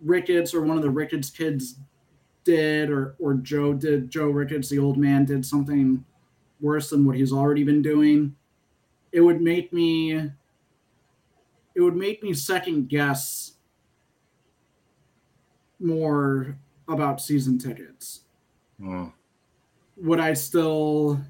Ricketts 0.00 0.54
or 0.54 0.62
one 0.62 0.76
of 0.76 0.82
the 0.82 0.90
Ricketts 0.90 1.30
kids 1.30 1.76
did 2.44 2.90
or 2.90 3.14
or 3.18 3.34
Joe 3.34 3.72
did 3.74 4.10
Joe 4.10 4.28
Ricketts, 4.28 4.68
the 4.68 4.78
old 4.78 4.96
man, 4.96 5.24
did 5.24 5.44
something 5.44 6.04
worse 6.60 6.90
than 6.90 7.04
what 7.04 7.16
he's 7.16 7.32
already 7.32 7.64
been 7.64 7.82
doing, 7.82 8.34
it 9.12 9.20
would 9.20 9.40
make 9.40 9.72
me 9.72 10.12
it 11.74 11.80
would 11.80 11.96
make 11.96 12.22
me 12.22 12.34
second 12.34 12.88
guess 12.88 13.52
more 15.78 16.56
about 16.88 17.20
season 17.20 17.58
tickets. 17.58 18.24
Mm. 18.80 19.12
Would 19.96 20.20
I 20.20 20.34
still 20.34 21.20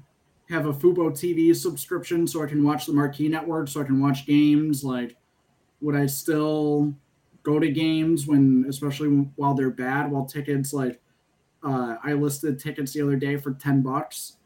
have 0.49 0.65
a 0.65 0.73
Fubo 0.73 1.11
TV 1.11 1.55
subscription 1.55 2.27
so 2.27 2.43
I 2.43 2.47
can 2.47 2.63
watch 2.63 2.85
the 2.85 2.93
Marquee 2.93 3.29
Network 3.29 3.67
so 3.67 3.81
I 3.81 3.85
can 3.85 4.01
watch 4.01 4.25
games? 4.25 4.83
Like, 4.83 5.15
would 5.79 5.95
I 5.95 6.05
still 6.05 6.93
go 7.43 7.59
to 7.59 7.69
games 7.69 8.27
when, 8.27 8.65
especially 8.67 9.07
while 9.35 9.53
they're 9.53 9.69
bad? 9.69 10.11
While 10.11 10.25
tickets, 10.25 10.73
like, 10.73 10.99
uh, 11.63 11.97
I 12.03 12.13
listed 12.13 12.59
tickets 12.59 12.93
the 12.93 13.01
other 13.01 13.15
day 13.15 13.37
for 13.37 13.53
ten 13.53 13.81
bucks 13.81 14.37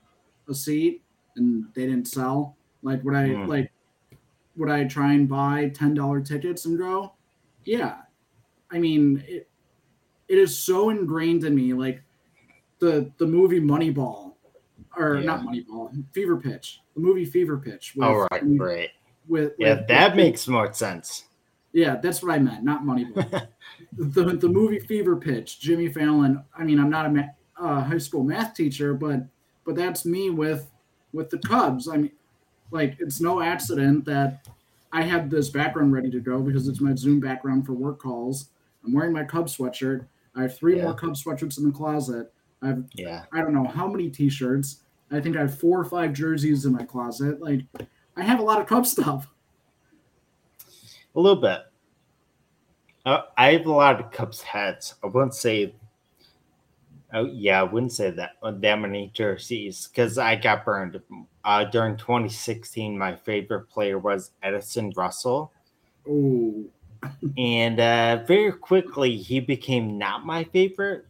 a 0.47 0.53
seat, 0.53 1.01
and 1.36 1.65
they 1.73 1.86
didn't 1.86 2.07
sell. 2.07 2.57
Like 2.86 3.03
would 3.03 3.15
I 3.15 3.29
mm. 3.29 3.47
like 3.47 3.71
would 4.55 4.69
I 4.69 4.86
try 4.86 5.13
and 5.13 5.27
buy 5.27 5.71
ten 5.73 5.95
dollar 5.95 6.21
tickets 6.21 6.65
and 6.65 6.77
go? 6.77 7.13
Yeah. 7.65 7.97
I 8.71 8.77
mean 8.77 9.23
it 9.27 9.49
it 10.27 10.38
is 10.38 10.57
so 10.57 10.89
ingrained 10.89 11.43
in 11.43 11.55
me, 11.55 11.73
like 11.73 12.01
the 12.79 13.11
the 13.17 13.25
movie 13.25 13.59
Moneyball. 13.59 14.33
Or 14.97 15.17
yeah. 15.17 15.25
not 15.25 15.41
Moneyball, 15.41 15.91
Fever 16.13 16.38
Pitch. 16.38 16.79
The 16.95 17.01
movie 17.01 17.25
Fever 17.25 17.57
Pitch. 17.57 17.93
With, 17.95 18.07
oh 18.07 18.27
right, 18.31 18.45
with, 18.45 18.59
right. 18.61 18.89
With, 19.27 19.53
yeah, 19.57 19.75
with, 19.75 19.88
that 19.88 20.15
makes 20.15 20.47
more 20.47 20.71
sense. 20.71 21.25
Yeah, 21.73 21.97
that's 21.97 22.23
what 22.23 22.31
I 22.31 22.39
meant, 22.39 22.63
not 22.63 22.83
Moneyball. 22.83 23.47
the 23.97 24.23
the 24.23 24.47
movie 24.47 24.79
Fever 24.79 25.17
Pitch, 25.17 25.59
Jimmy 25.59 25.89
Fallon. 25.89 26.43
I 26.57 26.63
mean, 26.63 26.79
I'm 26.79 26.89
not 26.89 27.07
a 27.07 27.09
ma- 27.09 27.23
uh, 27.59 27.83
high 27.83 27.97
school 27.97 28.23
math 28.23 28.53
teacher, 28.53 28.93
but 28.93 29.25
but 29.65 29.75
that's 29.75 30.05
me 30.05 30.29
with 30.29 30.71
with 31.11 31.29
the 31.29 31.39
Cubs. 31.39 31.89
I 31.89 31.97
mean, 31.97 32.11
like 32.72 32.97
it's 32.99 33.22
no 33.22 33.41
accident 33.41 34.05
that 34.05 34.47
I 34.91 35.01
have 35.01 35.30
this 35.30 35.49
background 35.49 35.93
ready 35.93 36.09
to 36.11 36.20
go 36.20 36.41
because 36.41 36.68
it's 36.68 36.82
my 36.82 36.95
Zoom 36.95 37.20
background 37.20 37.66
for 37.66 37.74
work 37.74 37.99
calls. 37.99 38.49
I'm 38.86 38.93
wearing 38.93 39.13
my 39.13 39.24
Cubs 39.24 39.57
sweatshirt. 39.57 40.05
I 40.36 40.43
have 40.43 40.57
three 40.57 40.78
yeah. 40.78 40.84
more 40.84 40.93
Cubs 40.93 41.24
sweatshirts 41.24 41.57
in 41.57 41.66
the 41.66 41.72
closet. 41.72 42.32
I 42.61 42.68
have 42.68 42.84
yeah. 42.93 43.24
I 43.34 43.41
don't 43.41 43.53
know 43.53 43.66
how 43.68 43.88
many 43.88 44.09
T-shirts. 44.09 44.82
I 45.11 45.20
think 45.20 45.38
I 45.38 45.41
have 45.41 45.59
four 45.59 45.80
or 45.80 45.86
five 45.86 46.13
jerseys 46.13 46.66
in 46.66 46.74
my 46.74 46.84
closet. 46.84 47.41
Like 47.41 47.61
I 48.16 48.24
have 48.24 48.39
a 48.39 48.43
lot 48.43 48.59
of 48.59 48.68
Cubs 48.68 48.91
stuff. 48.91 49.28
A 51.16 51.20
little 51.20 51.41
bit. 51.41 51.61
Uh, 53.05 53.22
I 53.38 53.53
have 53.53 53.66
a 53.66 53.72
lot 53.72 53.99
of 53.99 54.11
Cubs 54.11 54.41
hats. 54.41 54.95
I 55.03 55.07
wouldn't 55.07 55.36
say. 55.36 55.76
Oh 57.16 57.26
yeah, 57.26 57.61
I 57.61 57.63
wouldn't 57.63 57.93
say 57.93 58.11
that 58.11 58.32
uh, 58.43 58.51
that 58.59 58.76
many 58.78 59.09
jerseys 59.13 59.88
because 59.88 60.18
I 60.18 60.36
got 60.36 60.66
burned. 60.66 60.99
Uh, 61.45 61.63
during 61.63 61.95
2016, 61.95 62.97
my 62.97 63.16
favorite 63.16 63.70
player 63.70 63.97
was 63.97 64.32
Addison 64.43 64.91
Russell. 64.97 65.53
Ooh. 66.09 66.70
and 67.38 67.80
uh, 67.80 68.24
very 68.28 68.51
quickly, 68.51 69.16
he 69.16 69.39
became 69.39 69.97
not 69.97 70.26
my 70.26 70.43
favorite. 70.43 71.05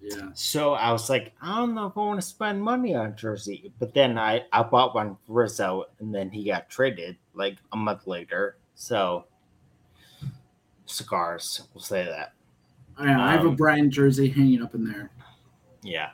Yeah. 0.00 0.30
So 0.32 0.72
I 0.72 0.92
was 0.92 1.10
like, 1.10 1.34
I 1.42 1.58
don't 1.58 1.74
know 1.74 1.88
if 1.88 1.96
I 1.96 2.00
want 2.00 2.20
to 2.22 2.26
spend 2.26 2.62
money 2.62 2.94
on 2.94 3.14
jersey. 3.14 3.70
But 3.78 3.92
then 3.92 4.16
I, 4.16 4.44
I 4.54 4.62
bought 4.62 4.94
one 4.94 5.18
for 5.26 5.42
Rizzo, 5.42 5.84
and 5.98 6.14
then 6.14 6.30
he 6.30 6.42
got 6.44 6.70
traded 6.70 7.18
like 7.34 7.58
a 7.72 7.76
month 7.76 8.06
later. 8.06 8.56
So 8.74 9.26
cigars. 10.86 11.68
We'll 11.74 11.82
say 11.82 12.06
that. 12.06 12.32
Yeah, 12.98 13.16
um, 13.16 13.20
I 13.20 13.32
have 13.32 13.44
a 13.44 13.48
um, 13.48 13.56
Bryant 13.56 13.92
jersey 13.92 14.30
hanging 14.30 14.62
up 14.62 14.74
in 14.74 14.84
there. 14.84 15.10
Yeah. 15.82 16.10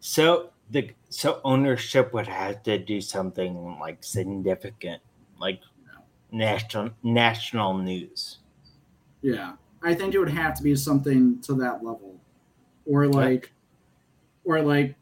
So 0.00 0.50
the 0.70 0.90
so 1.08 1.40
ownership 1.44 2.12
would 2.12 2.26
have 2.26 2.62
to 2.64 2.78
do 2.78 3.00
something 3.00 3.78
like 3.80 4.02
significant, 4.02 5.02
like 5.38 5.60
national 6.30 6.90
national 7.02 7.78
news. 7.78 8.38
Yeah, 9.22 9.52
I 9.82 9.94
think 9.94 10.14
it 10.14 10.18
would 10.18 10.30
have 10.30 10.54
to 10.54 10.62
be 10.62 10.74
something 10.76 11.40
to 11.42 11.54
that 11.54 11.84
level, 11.84 12.18
or 12.86 13.06
like, 13.06 13.52
or 14.44 14.62
like 14.62 14.94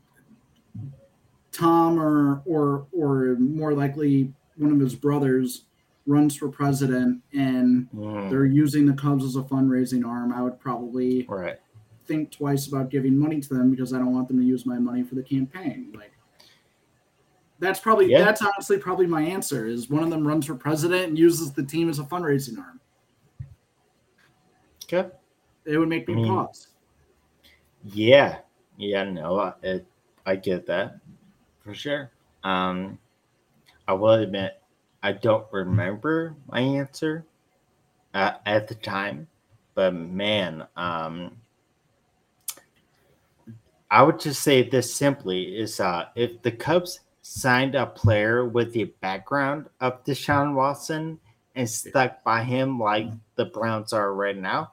Tom 1.53 2.01
or 2.01 2.43
or 2.47 2.87
or 2.93 3.37
more 3.37 3.75
likely 3.75 4.33
one 4.57 4.73
of 4.73 4.81
his 4.81 4.95
brothers 4.95 5.65
runs 6.07 6.35
for 6.35 6.49
president 6.49 7.21
and 7.35 7.87
mm. 7.95 8.31
they're 8.31 8.47
using 8.47 8.87
the 8.87 8.95
Cubs 8.95 9.25
as 9.25 9.37
a 9.37 9.43
fundraising 9.43 10.07
arm, 10.07 10.33
I 10.33 10.41
would 10.41 10.59
probably 10.59 11.27
right. 11.29 11.59
Think 12.09 12.33
twice 12.33 12.67
about 12.67 12.91
giving 12.91 13.17
money 13.17 13.41
to 13.41 13.49
them 13.55 13.71
because 13.71 13.93
I 13.93 13.99
don't 13.99 14.13
want 14.13 14.27
them 14.27 14.39
to 14.39 14.45
use 14.45 14.67
my 14.67 14.79
money 14.79 15.05
for 15.05 15.15
the 15.15 15.23
campaign. 15.23 15.93
Like 15.95 16.13
that's 17.61 17.79
probably 17.79 18.11
yeah. 18.11 18.25
that's 18.25 18.43
honestly 18.43 18.79
probably 18.79 19.07
my 19.07 19.23
answer 19.23 19.67
is 19.67 19.89
one 19.89 20.03
of 20.03 20.11
them 20.11 20.27
runs 20.27 20.47
for 20.47 20.55
president 20.55 21.09
and 21.09 21.19
uses 21.19 21.53
the 21.53 21.63
team 21.63 21.89
as 21.89 21.99
a 21.99 22.05
fundraising 22.05 22.59
arm. 22.59 22.81
Okay. 24.85 25.09
It 25.65 25.77
would 25.77 25.89
make 25.89 26.09
me 26.09 26.15
I 26.15 26.17
mean, 26.17 26.29
pause. 26.29 26.69
Yeah. 27.85 28.39
Yeah, 28.79 29.05
no, 29.05 29.53
I, 29.63 29.81
I 30.25 30.37
get 30.37 30.67
that 30.67 30.99
for 31.63 31.75
sure. 31.75 32.11
Um 32.43 32.99
I 33.87 33.93
will 33.93 34.15
admit 34.15 34.61
I 35.03 35.13
don't 35.13 35.47
remember 35.53 36.35
my 36.49 36.61
answer 36.61 37.25
uh, 38.15 38.33
at 38.47 38.69
the 38.69 38.75
time, 38.75 39.29
but 39.75 39.95
man, 39.95 40.67
um, 40.77 41.37
I 43.91 44.03
would 44.03 44.21
just 44.21 44.43
say 44.43 44.69
this 44.69 44.95
simply 44.95 45.59
is 45.59 45.81
uh, 45.81 46.07
if 46.15 46.43
the 46.43 46.53
Cubs 46.53 47.01
signed 47.23 47.75
a 47.75 47.87
player 47.87 48.47
with 48.47 48.73
the 48.73 48.85
background 49.01 49.67
of 49.81 50.05
Deshaun 50.05 50.55
Watson 50.55 51.19
and 51.55 51.69
stuck 51.69 52.23
by 52.23 52.43
him 52.43 52.79
like 52.79 53.09
the 53.37 53.47
Browns 53.47 53.93
are 53.93 54.15
right 54.15 54.37
now, 54.37 54.73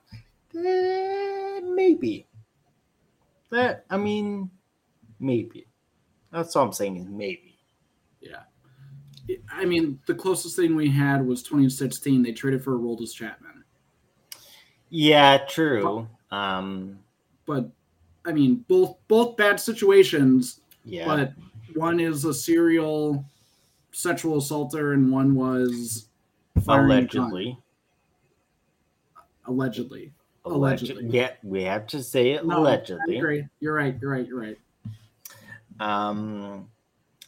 then 0.54 1.76
maybe. 1.76 2.28
That 3.52 3.86
I 3.90 3.98
mean, 3.98 4.50
maybe. 5.20 5.68
That's 6.32 6.56
all 6.56 6.66
I'm 6.66 6.74
saying 6.74 6.98
is 6.98 7.08
maybe. 7.08 7.58
Yeah. 8.20 8.44
I 9.52 9.66
mean, 9.66 10.00
the 10.08 10.16
closest 10.16 10.56
thing 10.56 10.76
we 10.76 10.90
had 10.90 11.26
was 11.26 11.42
2016. 11.44 12.22
They 12.22 12.32
traded 12.32 12.64
for 12.64 12.78
Aroldis 12.78 13.14
Chapman. 13.14 13.64
Yeah, 14.90 15.40
true. 15.48 16.08
But, 16.30 16.36
um, 16.36 17.00
but 17.46 17.70
I 18.26 18.32
mean, 18.32 18.66
both 18.68 18.98
both 19.08 19.38
bad 19.38 19.60
situations. 19.60 20.62
Yeah. 20.84 21.06
But 21.06 21.34
one 21.76 22.00
is 22.00 22.26
a 22.26 22.34
serial 22.34 23.26
sexual 23.92 24.38
assaulter, 24.38 24.94
and 24.94 25.12
one 25.12 25.36
was 25.36 26.08
allegedly. 26.68 27.58
Allegedly. 29.48 30.12
Allegedly. 30.46 31.08
Yeah, 31.10 31.32
we 31.44 31.64
have 31.64 31.88
to 31.88 32.04
say 32.04 32.32
it 32.32 32.46
no, 32.46 32.60
allegedly. 32.60 33.18
You're 33.18 33.28
right. 33.28 33.44
You're 33.60 33.74
right. 33.74 33.98
You're 34.00 34.12
right. 34.12 34.28
You're 34.28 34.42
right. 34.42 34.58
Um. 35.80 36.70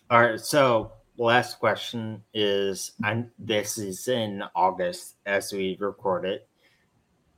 All 0.10 0.22
right. 0.22 0.40
So 0.40 0.92
last 1.18 1.60
question 1.60 2.24
is 2.34 2.92
and 3.04 3.30
this 3.40 3.78
is 3.80 4.08
in 4.08 4.44
August 4.56 5.16
as 5.26 5.52
we 5.52 5.76
record 5.80 6.26
it. 6.26 6.48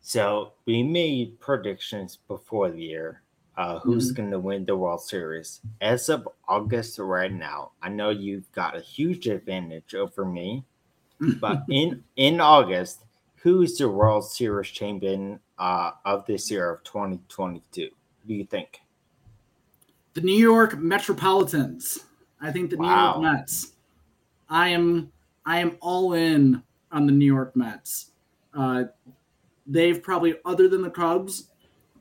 So 0.02 0.54
we 0.66 0.84
made 0.84 1.40
predictions 1.40 2.18
before 2.28 2.72
the 2.72 2.82
year. 2.82 3.22
Uh, 3.60 3.78
who's 3.80 4.14
mm-hmm. 4.14 4.22
going 4.22 4.32
to 4.32 4.40
win 4.40 4.64
the 4.64 4.74
World 4.74 5.02
Series? 5.02 5.60
As 5.82 6.08
of 6.08 6.30
August 6.48 6.98
right 6.98 7.34
now, 7.34 7.72
I 7.82 7.90
know 7.90 8.10
you've 8.10 8.50
got 8.54 8.78
a 8.78 8.80
huge 8.80 9.28
advantage 9.28 9.94
over 9.94 10.24
me. 10.24 10.64
but 11.42 11.64
in 11.70 12.02
in 12.16 12.40
August, 12.40 13.04
who's 13.36 13.78
the 13.78 13.90
World 13.90 14.24
Series 14.24 14.70
champion 14.70 15.42
uh, 15.58 15.92
of 16.06 16.26
this 16.26 16.50
year 16.50 16.70
of 16.70 16.86
2022? 16.86 17.90
Do 18.26 18.34
you 18.34 18.46
think? 18.46 18.80
The 20.14 20.22
New 20.22 20.40
York 20.40 20.78
Metropolitans. 20.78 22.06
I 22.40 22.54
think 22.54 22.70
the 22.70 22.78
wow. 22.78 23.18
New 23.18 23.24
York 23.24 23.40
Mets. 23.40 23.74
I 24.50 24.70
am 24.70 25.12
I 25.46 25.60
am 25.60 25.76
all 25.82 26.14
in 26.14 26.64
on 26.94 27.06
the 27.06 27.12
New 27.12 27.26
York 27.26 27.58
Mets. 27.58 28.12
Uh, 28.54 28.86
they've 29.68 30.02
probably 30.02 30.36
other 30.46 30.70
than 30.70 30.82
the 30.82 30.90
Cubs, 30.90 31.49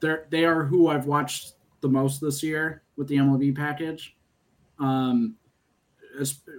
they're 0.00 0.26
they 0.30 0.44
are 0.44 0.64
who 0.64 0.88
I've 0.88 1.06
watched 1.06 1.54
the 1.80 1.88
most 1.88 2.20
this 2.20 2.42
year 2.42 2.82
with 2.96 3.08
the 3.08 3.16
MLB 3.16 3.54
package. 3.56 4.16
Um, 4.78 5.36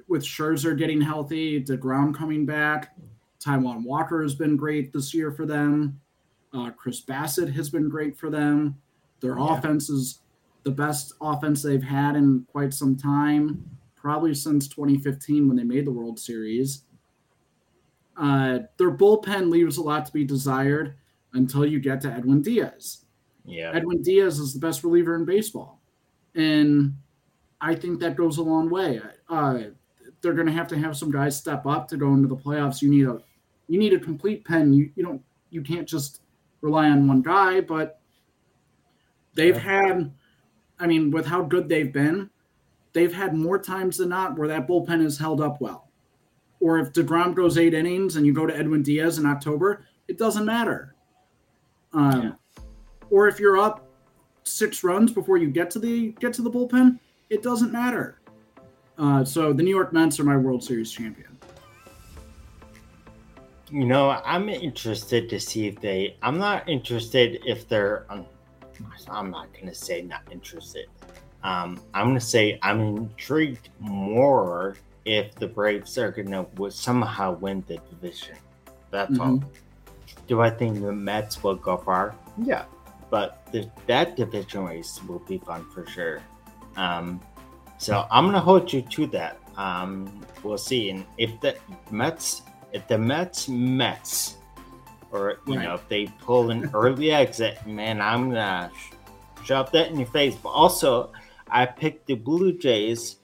with 0.08 0.24
Scherzer 0.24 0.78
getting 0.78 1.02
healthy, 1.02 1.62
deGrom 1.62 2.16
coming 2.16 2.46
back, 2.46 2.96
Taijuan 3.44 3.84
Walker 3.84 4.22
has 4.22 4.36
been 4.36 4.56
great 4.56 4.94
this 4.94 5.14
year 5.14 5.32
for 5.32 5.46
them. 5.46 6.00
Uh, 6.54 6.72
Chris 6.72 7.02
Bassitt 7.02 7.54
has 7.54 7.70
been 7.70 7.90
great 7.90 8.18
for 8.18 8.30
them. 8.30 8.76
Their 9.22 9.38
yeah. 9.38 9.58
offense 9.58 9.90
is 9.90 10.20
the 10.64 10.72
best 10.72 11.14
offense 11.22 11.62
they've 11.62 11.84
had 11.84 12.16
in 12.16 12.46
quite 12.52 12.74
some 12.74 12.96
time, 12.96 13.64
probably 13.96 14.34
since 14.34 14.68
2015 14.68 15.48
when 15.48 15.58
they 15.58 15.64
made 15.64 15.86
the 15.86 15.92
World 15.92 16.20
Series. 16.20 16.84
Uh, 18.18 18.60
their 18.78 18.92
bullpen 18.92 19.50
leaves 19.50 19.78
a 19.78 19.82
lot 19.82 20.06
to 20.06 20.12
be 20.12 20.26
desired 20.26 20.96
until 21.34 21.66
you 21.66 21.80
get 21.80 22.02
to 22.02 22.12
Edwin 22.12 22.42
Diaz. 22.42 23.06
Yeah. 23.46 23.72
Edwin 23.74 24.02
Diaz 24.02 24.40
is 24.40 24.54
the 24.54 24.60
best 24.60 24.84
reliever 24.84 25.16
in 25.16 25.26
baseball. 25.26 25.82
And 26.36 26.96
I 27.62 27.76
think 27.76 28.00
that 28.00 28.16
goes 28.16 28.38
a 28.38 28.44
long 28.44 28.70
way. 28.70 29.02
Uh, 29.28 29.60
they're 30.22 30.34
going 30.34 30.48
to 30.48 30.54
have 30.54 30.68
to 30.70 30.78
have 30.78 30.98
some 30.98 31.12
guys 31.12 31.38
step 31.38 31.66
up 31.66 31.88
to 31.90 31.98
go 31.98 32.14
into 32.14 32.28
the 32.28 32.36
playoffs. 32.36 32.82
You 32.82 32.90
need 32.90 33.08
a 33.08 33.20
you 33.68 33.80
need 33.80 33.94
a 33.94 34.00
complete 34.00 34.46
pen. 34.46 34.74
You 34.74 34.92
you 34.96 35.04
don't 35.04 35.22
you 35.50 35.62
can't 35.62 35.88
just 35.88 36.22
rely 36.62 36.90
on 36.90 37.08
one 37.08 37.22
guy, 37.22 37.62
but 37.62 38.02
they've 39.36 39.56
yeah. 39.56 39.62
had 39.62 40.14
I 40.80 40.88
mean, 40.88 41.12
with 41.12 41.26
how 41.26 41.44
good 41.44 41.68
they've 41.68 41.92
been, 41.92 42.30
they've 42.94 43.14
had 43.14 43.36
more 43.36 43.60
times 43.60 43.98
than 43.98 44.10
not 44.10 44.38
where 44.38 44.48
that 44.48 44.68
bullpen 44.68 45.04
has 45.04 45.18
held 45.18 45.42
up 45.42 45.60
well. 45.60 45.90
Or 46.62 46.80
if 46.80 46.94
deGrom 46.94 47.36
goes 47.36 47.58
eight 47.58 47.74
innings 47.74 48.16
and 48.16 48.26
you 48.26 48.34
go 48.34 48.46
to 48.46 48.56
Edwin 48.56 48.84
Diaz 48.84 49.18
in 49.18 49.26
October, 49.26 49.86
it 50.08 50.18
doesn't 50.18 50.46
matter. 50.46 50.96
Um, 51.94 52.22
yeah. 52.22 52.32
Or 53.12 53.28
if 53.28 53.40
you're 53.40 53.58
up 53.58 53.86
six 54.44 54.84
runs 54.84 55.12
before 55.12 55.38
you 55.38 55.50
get 55.50 55.70
to 55.72 55.80
the 55.80 56.12
get 56.20 56.34
to 56.34 56.42
the 56.42 56.52
bullpen, 56.52 57.00
it 57.30 57.44
doesn't 57.44 57.72
matter. 57.72 58.20
Uh, 58.98 59.24
so 59.24 59.54
the 59.54 59.64
New 59.64 59.74
York 59.74 59.94
Mets 59.94 60.20
are 60.20 60.24
my 60.24 60.38
World 60.38 60.64
Series 60.64 60.92
champion. 60.92 61.38
You 63.72 63.86
know, 63.86 64.20
I'm 64.26 64.50
interested 64.50 65.30
to 65.30 65.40
see 65.40 65.68
if 65.68 65.80
they. 65.80 66.18
I'm 66.22 66.38
not 66.38 66.68
interested 66.68 67.40
if 67.46 67.68
they're. 67.68 68.06
Um, 68.10 68.26
I'm 69.10 69.30
not 69.32 69.48
gonna 69.54 69.76
say 69.76 70.02
not 70.02 70.24
interested. 70.32 70.88
Um, 71.44 71.80
I'm 71.94 72.08
going 72.08 72.20
to 72.20 72.26
say 72.26 72.60
I'm 72.62 72.98
intrigued 72.98 73.70
more 73.80 74.76
if 75.06 75.36
the 75.36 75.48
Braves 75.48 75.98
are 75.98 76.12
going 76.12 76.32
to 76.32 76.72
somehow 76.72 77.34
win 77.34 77.64
the 77.68 77.78
division. 77.90 78.36
That's 78.92 79.12
mm-hmm. 79.12 79.22
all. 79.22 79.44
do 80.28 80.42
I 80.42 80.50
think 80.50 80.82
the 80.82 80.92
Mets 80.92 81.44
will 81.44 81.56
go 81.56 81.78
far? 81.78 82.16
Yeah, 82.44 82.66
but 83.10 83.48
the, 83.52 83.70
that 83.88 84.16
division 84.16 84.66
race 84.66 85.00
will 85.08 85.20
be 85.20 85.38
fun 85.40 85.66
for 85.72 85.86
sure. 85.88 86.22
Um, 86.76 87.22
so 87.78 88.06
I'm 88.12 88.26
gonna 88.26 88.40
hold 88.40 88.72
you 88.72 88.82
to 88.82 89.08
that. 89.08 89.40
Um, 89.58 90.22
we'll 90.44 90.58
see, 90.58 90.90
and 90.90 91.06
if 91.18 91.40
the 91.42 91.58
Mets, 91.92 92.44
if 92.72 92.88
the 92.88 92.98
Mets 92.98 93.50
Mets, 93.50 94.36
or 95.12 95.40
you 95.48 95.56
right. 95.56 95.64
know, 95.64 95.74
if 95.76 95.88
they 95.90 96.08
pull 96.22 96.52
an 96.52 96.70
early 96.74 97.12
exit, 97.12 97.66
man, 97.66 98.02
I'm 98.02 98.30
gonna 98.30 98.72
shove 99.44 99.72
that 99.72 99.90
in 99.90 99.98
your 99.98 100.08
face. 100.08 100.36
But 100.36 100.50
also, 100.50 101.12
I 101.50 101.66
picked 101.66 102.06
the 102.06 102.16
Blue 102.16 102.58
Jays 102.58 103.18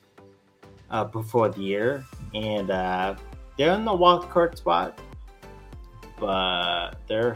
uh, 0.89 1.05
before 1.05 1.49
the 1.49 1.61
year, 1.61 2.05
and 2.33 2.71
uh, 2.71 3.15
they're 3.57 3.73
in 3.73 3.85
the 3.85 3.93
wild 3.93 4.29
card 4.29 4.57
spot, 4.57 4.99
but 6.19 6.95
they're 7.07 7.35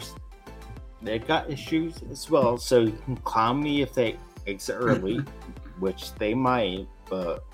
they 1.02 1.20
got 1.20 1.50
issues 1.50 2.02
as 2.12 2.30
well. 2.30 2.58
So 2.58 2.82
you 2.82 2.98
can 3.06 3.18
clown 3.18 3.62
me 3.62 3.82
if 3.82 3.94
they 3.94 4.18
exit 4.48 4.76
early, 4.78 5.18
which 5.80 6.14
they 6.16 6.34
might, 6.34 6.88
but 7.10 7.46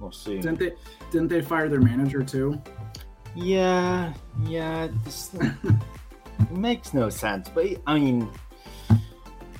we'll 0.00 0.12
see. 0.12 0.36
Didn't 0.36 0.58
they? 0.58 0.72
Didn't 1.10 1.28
they 1.28 1.42
fire 1.42 1.68
their 1.68 1.80
manager 1.80 2.22
too? 2.22 2.60
Yeah, 3.34 4.12
yeah. 4.44 4.88
This 5.04 5.32
makes 6.50 6.94
no 6.94 7.08
sense. 7.08 7.48
But 7.48 7.66
I 7.86 7.98
mean, 7.98 8.30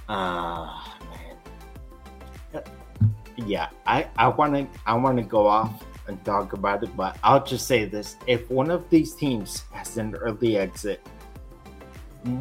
uh 0.09 0.83
man, 2.53 2.63
yeah. 3.37 3.69
I 3.87 4.09
I 4.17 4.29
want 4.29 4.55
to 4.55 4.81
I 4.87 4.95
want 4.95 5.17
to 5.19 5.25
go 5.25 5.47
off 5.47 5.85
and 6.07 6.23
talk 6.25 6.55
about 6.55 6.83
it, 6.83 6.97
but 6.97 7.19
I'll 7.23 7.45
just 7.45 7.67
say 7.67 7.85
this: 7.85 8.17
if 8.27 8.51
one 8.51 8.71
of 8.71 8.89
these 8.91 9.15
teams 9.15 9.65
has 9.73 9.97
an 9.99 10.15
early 10.15 10.57
exit, 10.57 11.07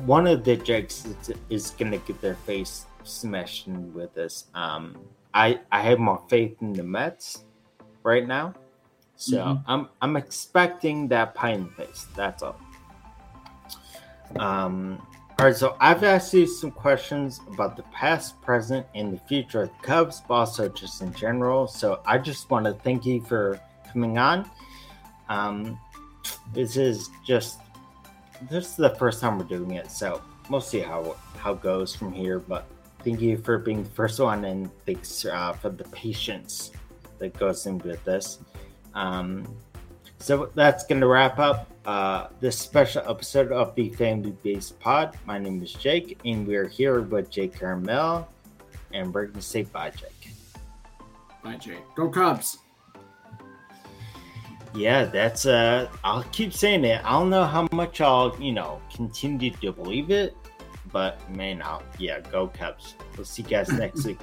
one 0.06 0.28
of 0.28 0.44
the 0.44 0.56
Jags 0.56 1.06
is, 1.06 1.32
is 1.50 1.72
gonna 1.72 1.98
get 1.98 2.22
their 2.22 2.36
face 2.36 2.86
smashed 3.04 3.68
with 3.68 4.14
this. 4.14 4.46
Um, 4.54 4.98
I 5.34 5.60
I 5.72 5.82
have 5.82 6.00
more 6.00 6.22
faith 6.30 6.58
in 6.62 6.74
the 6.74 6.84
Mets 6.84 7.46
right 8.04 8.28
now, 8.28 8.54
so 9.16 9.38
mm-hmm. 9.38 9.72
I'm 9.72 9.90
I'm 10.02 10.16
expecting 10.16 11.08
that 11.10 11.36
pine 11.36 11.70
face. 11.70 12.08
That's 12.16 12.44
all. 12.44 12.60
Um, 14.38 15.02
all 15.40 15.46
right, 15.46 15.56
so 15.56 15.78
I've 15.80 16.04
asked 16.04 16.34
you 16.34 16.48
some 16.48 16.72
questions 16.72 17.40
about 17.48 17.78
the 17.78 17.84
past, 17.84 18.42
present, 18.42 18.88
and 18.96 19.14
the 19.14 19.20
future 19.28 19.62
of 19.64 19.70
the 19.70 19.88
Cubs, 19.88 20.22
but 20.28 20.34
also 20.34 20.68
just 20.68 21.02
in 21.02 21.14
general. 21.14 21.68
So 21.68 22.02
I 22.08 22.18
just 22.18 22.50
want 22.50 22.66
to 22.66 22.74
thank 22.74 23.06
you 23.06 23.22
for 23.22 23.60
coming 23.92 24.18
on. 24.18 24.50
Um, 25.30 25.80
this 26.54 26.76
is 26.76 27.10
just 27.24 27.60
this 28.50 28.70
is 28.70 28.76
the 28.76 28.90
first 28.92 29.22
time 29.22 29.38
we're 29.38 29.46
doing 29.46 29.72
it, 29.72 29.92
so 29.92 30.22
we'll 30.50 30.62
see 30.62 30.80
how 30.80 31.16
how 31.38 31.54
it 31.54 31.62
goes 31.62 31.96
from 31.96 32.12
here. 32.12 32.40
But 32.40 32.66
thank 33.04 33.22
you 33.22 33.38
for 33.38 33.58
being 33.58 33.84
the 33.84 33.90
first 33.90 34.20
one, 34.20 34.46
and 34.46 34.70
thanks 34.86 35.26
uh, 35.26 35.54
for 35.54 35.70
the 35.70 35.84
patience 35.86 36.72
that 37.20 37.38
goes 37.38 37.66
in 37.66 37.80
with 37.80 38.04
this. 38.06 38.40
Um, 38.94 39.48
so 40.20 40.50
that's 40.56 40.86
going 40.86 41.02
to 41.02 41.08
wrap 41.08 41.40
up 41.40 41.72
uh, 41.86 42.28
this 42.40 42.58
special 42.58 43.04
episode 43.08 43.52
of 43.52 43.76
the 43.76 43.90
Family 43.90 44.32
Bases 44.44 44.72
Pod. 44.72 45.18
My 45.26 45.38
name 45.38 45.62
is 45.62 45.74
Jake, 45.74 46.20
and 46.26 46.48
we're 46.48 46.68
here 46.68 47.02
with 47.02 47.30
Jake 47.30 47.58
Karmel, 47.58 48.28
and 48.94 49.14
we're 49.14 49.26
going 49.26 49.36
to 49.36 49.42
say 49.42 49.64
bye, 49.64 49.92
Jake. 49.92 50.32
Bye, 51.44 51.58
Jake. 51.58 51.84
Go 51.96 52.10
Cubs. 52.10 52.60
Yeah, 54.78 55.06
that's 55.06 55.48
uh 55.48 55.90
I'll 56.04 56.24
keep 56.32 56.54
saying 56.54 56.86
it. 56.86 57.04
I 57.04 57.12
don't 57.14 57.32
know 57.32 57.46
how 57.46 57.68
much 57.72 58.00
I'll, 58.00 58.40
you 58.40 58.52
know, 58.52 58.80
continue 58.94 59.50
to 59.50 59.72
believe 59.72 60.12
it, 60.12 60.38
but 60.92 61.18
man, 61.32 61.64
I'll 61.64 61.82
yeah, 61.98 62.20
go 62.20 62.48
Cubs. 62.48 62.94
We'll 63.16 63.26
see 63.26 63.42
you 63.42 63.50
guys 63.50 63.70
next 63.74 64.06
week. 64.06 64.20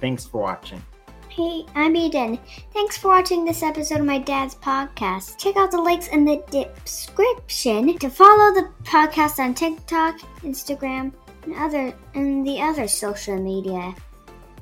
Thanks 0.00 0.24
for 0.24 0.40
watching. 0.40 0.82
Hey, 1.28 1.64
I'm 1.74 1.94
Eden. 1.94 2.38
Thanks 2.72 2.96
for 2.96 3.08
watching 3.08 3.44
this 3.44 3.62
episode 3.62 4.00
of 4.00 4.06
my 4.06 4.18
dad's 4.18 4.54
podcast. 4.54 5.36
Check 5.36 5.56
out 5.56 5.70
the 5.70 5.80
links 5.80 6.08
in 6.08 6.24
the 6.24 6.42
description 6.50 7.98
to 7.98 8.08
follow 8.08 8.54
the 8.54 8.70
podcast 8.84 9.38
on 9.38 9.54
TikTok, 9.54 10.18
Instagram, 10.40 11.12
and 11.42 11.54
other 11.56 11.94
and 12.14 12.46
the 12.46 12.60
other 12.60 12.88
social 12.88 13.36
media. 13.36 13.94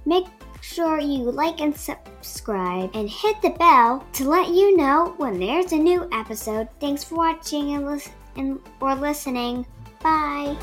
Make 0.04 0.26
sure 0.74 1.00
you 1.00 1.30
like 1.30 1.60
and 1.60 1.74
subscribe 1.74 2.90
and 2.94 3.08
hit 3.08 3.40
the 3.42 3.50
bell 3.50 4.04
to 4.12 4.28
let 4.28 4.48
you 4.48 4.76
know 4.76 5.14
when 5.16 5.38
there's 5.38 5.72
a 5.72 5.76
new 5.76 6.08
episode. 6.12 6.68
Thanks 6.80 7.04
for 7.04 7.16
watching 7.16 7.74
and, 7.74 7.86
listen 7.86 8.12
and 8.36 8.60
or 8.80 8.94
listening. 8.94 9.66
Bye. 10.02 10.56